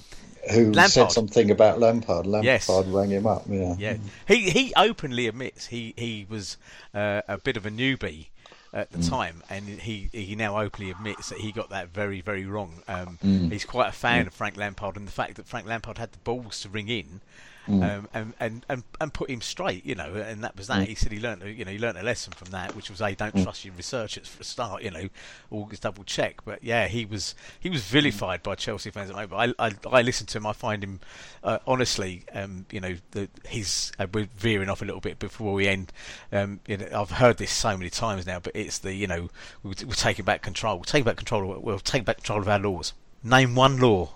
[0.51, 0.91] who Lampard.
[0.91, 2.27] said something about Lampard?
[2.27, 2.69] Lampard yes.
[2.69, 3.45] rang him up.
[3.49, 3.97] Yeah, yeah.
[4.27, 6.57] He he openly admits he he was
[6.95, 8.27] uh, a bit of a newbie
[8.75, 9.09] at the mm.
[9.09, 12.83] time, and he he now openly admits that he got that very very wrong.
[12.89, 13.53] Um, mm.
[13.53, 14.29] He's quite a fan mm.
[14.29, 17.21] of Frank Lampard, and the fact that Frank Lampard had the balls to ring in
[17.69, 17.83] mm.
[17.83, 20.81] um, and, and, and and put him straight, you know, and that was that.
[20.81, 20.87] Mm.
[20.87, 23.15] He said he learned, you know, he learned a lesson from that, which was, a
[23.15, 23.43] don't mm.
[23.43, 25.09] trust your researchers for a start, you know,
[25.51, 26.45] always double check.
[26.45, 29.57] But yeah, he was he was vilified by Chelsea fans at the moment.
[29.59, 31.01] I I, I listen to him, I find him
[31.45, 35.55] uh, honestly, um, you know, the, he's uh, we're veering off a little bit before
[35.55, 35.93] we end.
[36.31, 39.29] Um, you know, I've heard this so many times now, but it's the you know
[39.63, 40.79] we're, we're taking back control.
[40.79, 41.59] We're taking back control.
[41.61, 42.93] We'll take back control of our laws.
[43.25, 44.15] Name one law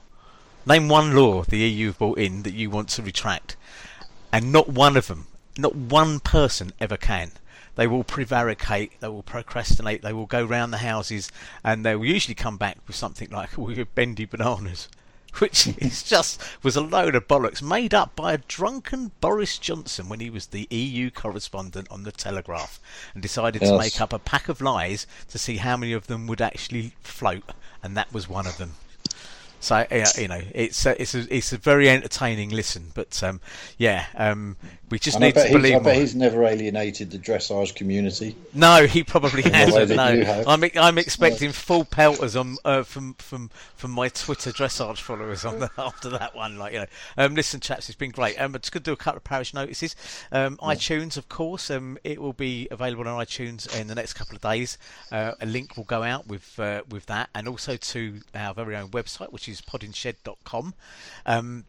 [0.68, 3.56] Name one law the EU have brought in that you want to retract,
[4.32, 7.30] and not one of them, not one person ever can.
[7.76, 11.30] They will prevaricate, they will procrastinate, they will go round the houses,
[11.62, 14.88] and they will usually come back with something like "we're bendy bananas,"
[15.38, 20.08] which is just was a load of bollocks made up by a drunken Boris Johnson
[20.08, 22.80] when he was the EU correspondent on the Telegraph,
[23.14, 23.70] and decided yes.
[23.70, 26.94] to make up a pack of lies to see how many of them would actually
[27.02, 27.52] float,
[27.84, 28.74] and that was one of them.
[29.66, 29.84] So
[30.16, 32.92] you know, it's a, it's a, it's a very entertaining listen.
[32.94, 33.40] But um,
[33.78, 34.56] yeah, um,
[34.88, 35.74] we just and need to believe.
[35.74, 38.36] I bet he's never alienated the dressage community.
[38.54, 39.90] No, he probably hasn't.
[39.90, 45.44] No, I'm I'm expecting full pelters on uh, from from from my Twitter dressage followers
[45.44, 46.56] on the, after that one.
[46.56, 46.86] Like you know,
[47.16, 48.40] um, listen, chaps, it's been great.
[48.40, 49.96] Um, just going to do a couple of parish notices.
[50.30, 50.68] Um, yeah.
[50.68, 54.42] iTunes, of course, um, it will be available on iTunes in the next couple of
[54.42, 54.78] days.
[55.10, 58.76] Uh, a link will go out with uh, with that, and also to our very
[58.76, 60.74] own website, which is podinshed.com.
[61.26, 61.64] Um,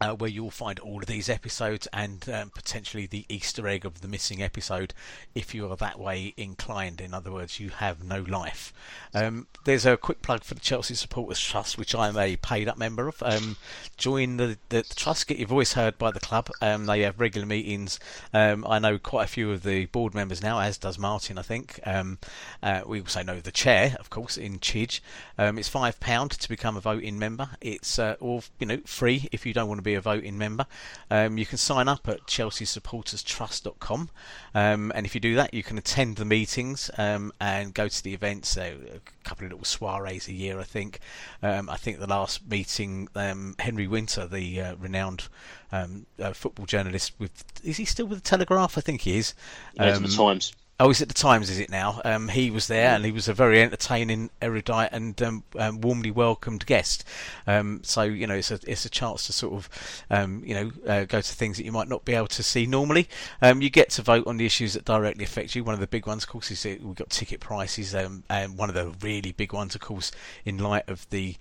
[0.00, 4.00] uh, where you'll find all of these episodes and um, potentially the Easter egg of
[4.00, 4.92] the missing episode
[5.34, 7.00] if you are that way inclined.
[7.00, 8.72] In other words, you have no life.
[9.14, 12.78] Um, there's a quick plug for the Chelsea Supporters Trust, which I'm a paid up
[12.78, 13.22] member of.
[13.22, 13.56] Um,
[13.96, 16.50] join the, the, trust, get your voice heard by the club.
[16.60, 17.98] Um, they have regular meetings.
[18.32, 21.42] Um, I know quite a few of the board members now, as does Martin, I
[21.42, 21.80] think.
[21.84, 22.18] Um,
[22.62, 25.00] uh, we also know the chair, of course, in Chidge.
[25.38, 27.50] it's £5 to become a voting member.
[27.60, 30.66] It's uh, all you know free if you don't want to be a voting member.
[31.10, 34.10] Um, you can sign up at chelseasupporterstrust.com,
[34.54, 38.02] um, and if you do that, you can attend the meetings um, and go to
[38.02, 38.50] the events.
[38.50, 41.00] So a couple of little soirees a year, I think.
[41.42, 45.28] Um, I think the last meeting, um, Henry Winter, the uh, renowned
[45.72, 48.76] um, uh, football journalist, with is he still with the Telegraph?
[48.76, 49.34] I think he is.
[49.74, 50.52] Yeah, the Times.
[50.78, 51.48] Oh, is it the Times?
[51.48, 52.02] Is it now?
[52.04, 56.10] Um, he was there, and he was a very entertaining, erudite, and um, um, warmly
[56.10, 57.02] welcomed guest.
[57.46, 60.72] Um, so you know, it's a it's a chance to sort of um, you know
[60.86, 63.08] uh, go to things that you might not be able to see normally.
[63.40, 65.64] Um, you get to vote on the issues that directly affect you.
[65.64, 68.24] One of the big ones, of course, is we've got ticket prices, and
[68.58, 70.12] one of the really big ones, of course,
[70.44, 71.36] in light of the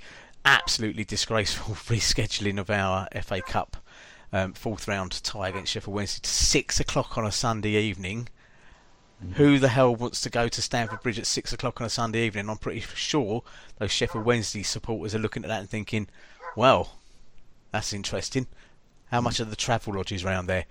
[0.46, 3.76] absolutely disgraceful rescheduling of our FA Cup
[4.54, 8.30] fourth round tie against Sheffield Wednesday to six o'clock on a Sunday evening
[9.34, 12.26] who the hell wants to go to Stamford Bridge at six o'clock on a Sunday
[12.26, 12.50] evening?
[12.50, 13.44] I'm pretty sure
[13.80, 16.08] those Sheffield Wednesday supporters are looking at that and thinking,
[16.56, 17.00] well,
[17.72, 18.48] that's interesting.
[19.12, 20.66] How much are the travel lodges around there?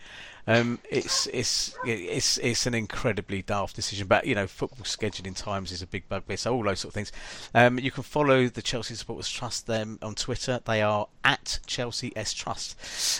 [0.46, 5.72] Um, it's it's it's it's an incredibly daft decision, but you know football scheduling times
[5.72, 6.36] is a big bugbear.
[6.36, 7.12] So all those sort of things.
[7.54, 10.60] Um, you can follow the Chelsea Supporters Trust them on Twitter.
[10.64, 12.76] They are at Chelsea S Trust.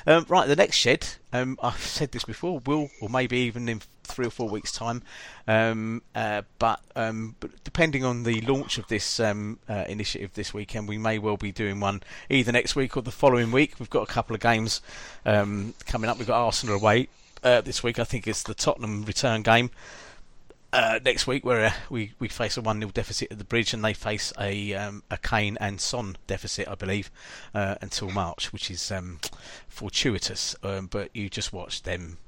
[0.07, 1.07] Um, right, the next shed.
[1.33, 2.61] Um, I've said this before.
[2.67, 5.03] Will or maybe even in three or four weeks' time.
[5.47, 10.55] Um, uh, but, um, but depending on the launch of this um, uh, initiative this
[10.55, 13.75] weekend, we may well be doing one either next week or the following week.
[13.79, 14.81] We've got a couple of games
[15.27, 16.19] um, coming up.
[16.19, 17.09] We've got Arsenal away
[17.43, 17.99] uh, this week.
[17.99, 19.71] I think it's the Tottenham return game.
[20.73, 23.73] Uh, next week, where uh, we, we face a 1 0 deficit at the bridge,
[23.73, 27.13] and they face a um, a Kane and Son deficit, I believe,
[27.55, 29.21] uh, until March, which is um,
[29.69, 30.57] fortuitous.
[30.63, 32.19] But you just watch them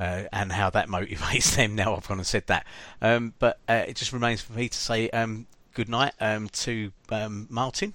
[0.00, 1.74] uh, and how that motivates them.
[1.74, 2.66] Now I've gone and said that.
[3.02, 6.92] Um, but uh, it just remains for me to say um, good night um, to
[7.10, 7.94] um, Martin.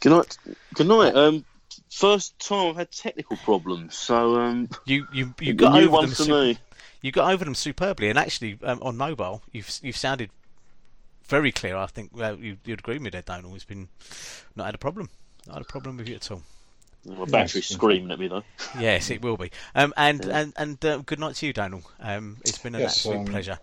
[0.00, 0.38] Good night.
[0.74, 1.14] Good night.
[1.14, 1.44] Um,
[1.90, 6.10] first time I've had technical problems, so um, You you you got over one them.
[6.14, 6.54] for su-
[7.00, 10.30] you got over them superbly, and actually um, on mobile, you've you've sounded
[11.26, 11.76] very clear.
[11.76, 13.54] I think well, you, you'd agree with me there, Donal.
[13.54, 13.88] It's been
[14.56, 15.10] not had a problem,
[15.46, 16.42] not had a problem with you at all.
[17.06, 18.42] My battery's screaming at me though.
[18.78, 19.50] Yes, it will be.
[19.74, 21.82] Um, and and and uh, good night to you, Daniel.
[22.00, 23.58] Um, it's been an Yes, absolute um, pleasure.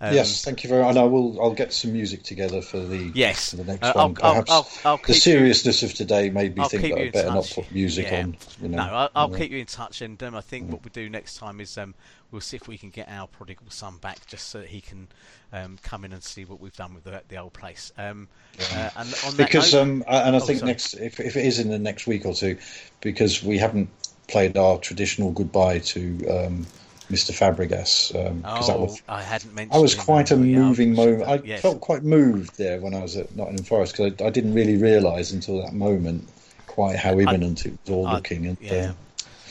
[0.00, 0.90] Um, yes, thank you very much.
[0.90, 1.40] And I will.
[1.40, 3.50] I'll get some music together for the Yes.
[3.50, 4.16] for the next Uh, I'll- one.
[4.22, 6.98] I'll- Perhaps I'll- I'll keep the you- seriousness of today made me I'll think that
[6.98, 8.22] I in better not put music Yeah.
[8.22, 8.36] on.
[8.60, 8.76] You know.
[8.76, 9.38] No, I'll, I'll Yeah.
[9.38, 11.94] keep you in touch, and um, I think what we do next time is um,
[12.34, 15.06] we'll see if we can get our prodigal son back, just so that he can
[15.52, 17.92] um, come in and see what we've done with the, the old place.
[17.96, 18.26] Um,
[18.74, 20.72] uh, and on that because note- um, I- and I Oh, think sorry.
[20.72, 22.58] next if, if it is in the next week or two,
[23.00, 23.88] because we haven't
[24.26, 26.66] played our traditional goodbye to um,
[27.10, 27.30] Mr.
[27.32, 29.76] Fabregas because that oh, was I hadn't mentioned.
[29.76, 31.28] that was quite a yeah, moving moment.
[31.28, 31.62] I yes.
[31.62, 34.76] felt quite moved there when I was at Nottingham Forest because I, I didn't really
[34.76, 36.28] realise until that moment
[36.66, 38.46] quite how imminent it was all I- looking.
[38.46, 38.92] And yeah.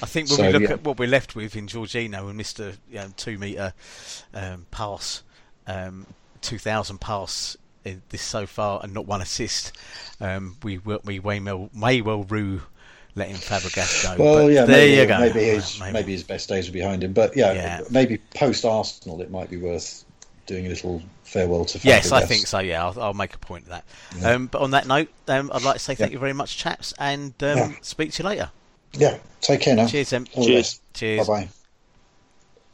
[0.03, 0.71] I think when So, we look yeah.
[0.73, 2.75] at what we're left with in Jorginho and Mr.
[2.91, 3.73] You know, two metre
[4.33, 5.23] um, pass,
[5.65, 6.05] um,
[6.41, 7.55] 2,000 pass
[7.85, 9.71] in this so far and not one assist,
[10.19, 12.61] um, we we may well, may well rue
[13.15, 14.23] letting Fabregas go.
[14.23, 15.19] well, but yeah, there maybe, you go.
[15.19, 15.93] maybe his Maybe.
[15.93, 16.11] maybe.
[16.11, 17.13] his best days are behind him.
[17.13, 17.81] But yeah, Yeah.
[17.89, 20.03] maybe post Arsenal, it might be worth
[20.47, 21.77] doing a little farewell to.
[21.77, 21.83] Fabregas.
[21.85, 22.59] Yes, I think so.
[22.59, 23.85] Yeah, I'll, I'll make a point of that.
[24.19, 24.31] Yeah.
[24.31, 26.15] Um, but on that note, um, I'd like to say thank Yeah.
[26.15, 28.49] you very much, chaps, and um, speak to you later.
[28.97, 29.87] Yeah, take care now.
[29.87, 30.27] Cheers, then.
[30.35, 30.79] All the Cheers.
[30.93, 31.27] Cheers.
[31.27, 31.49] Bye bye.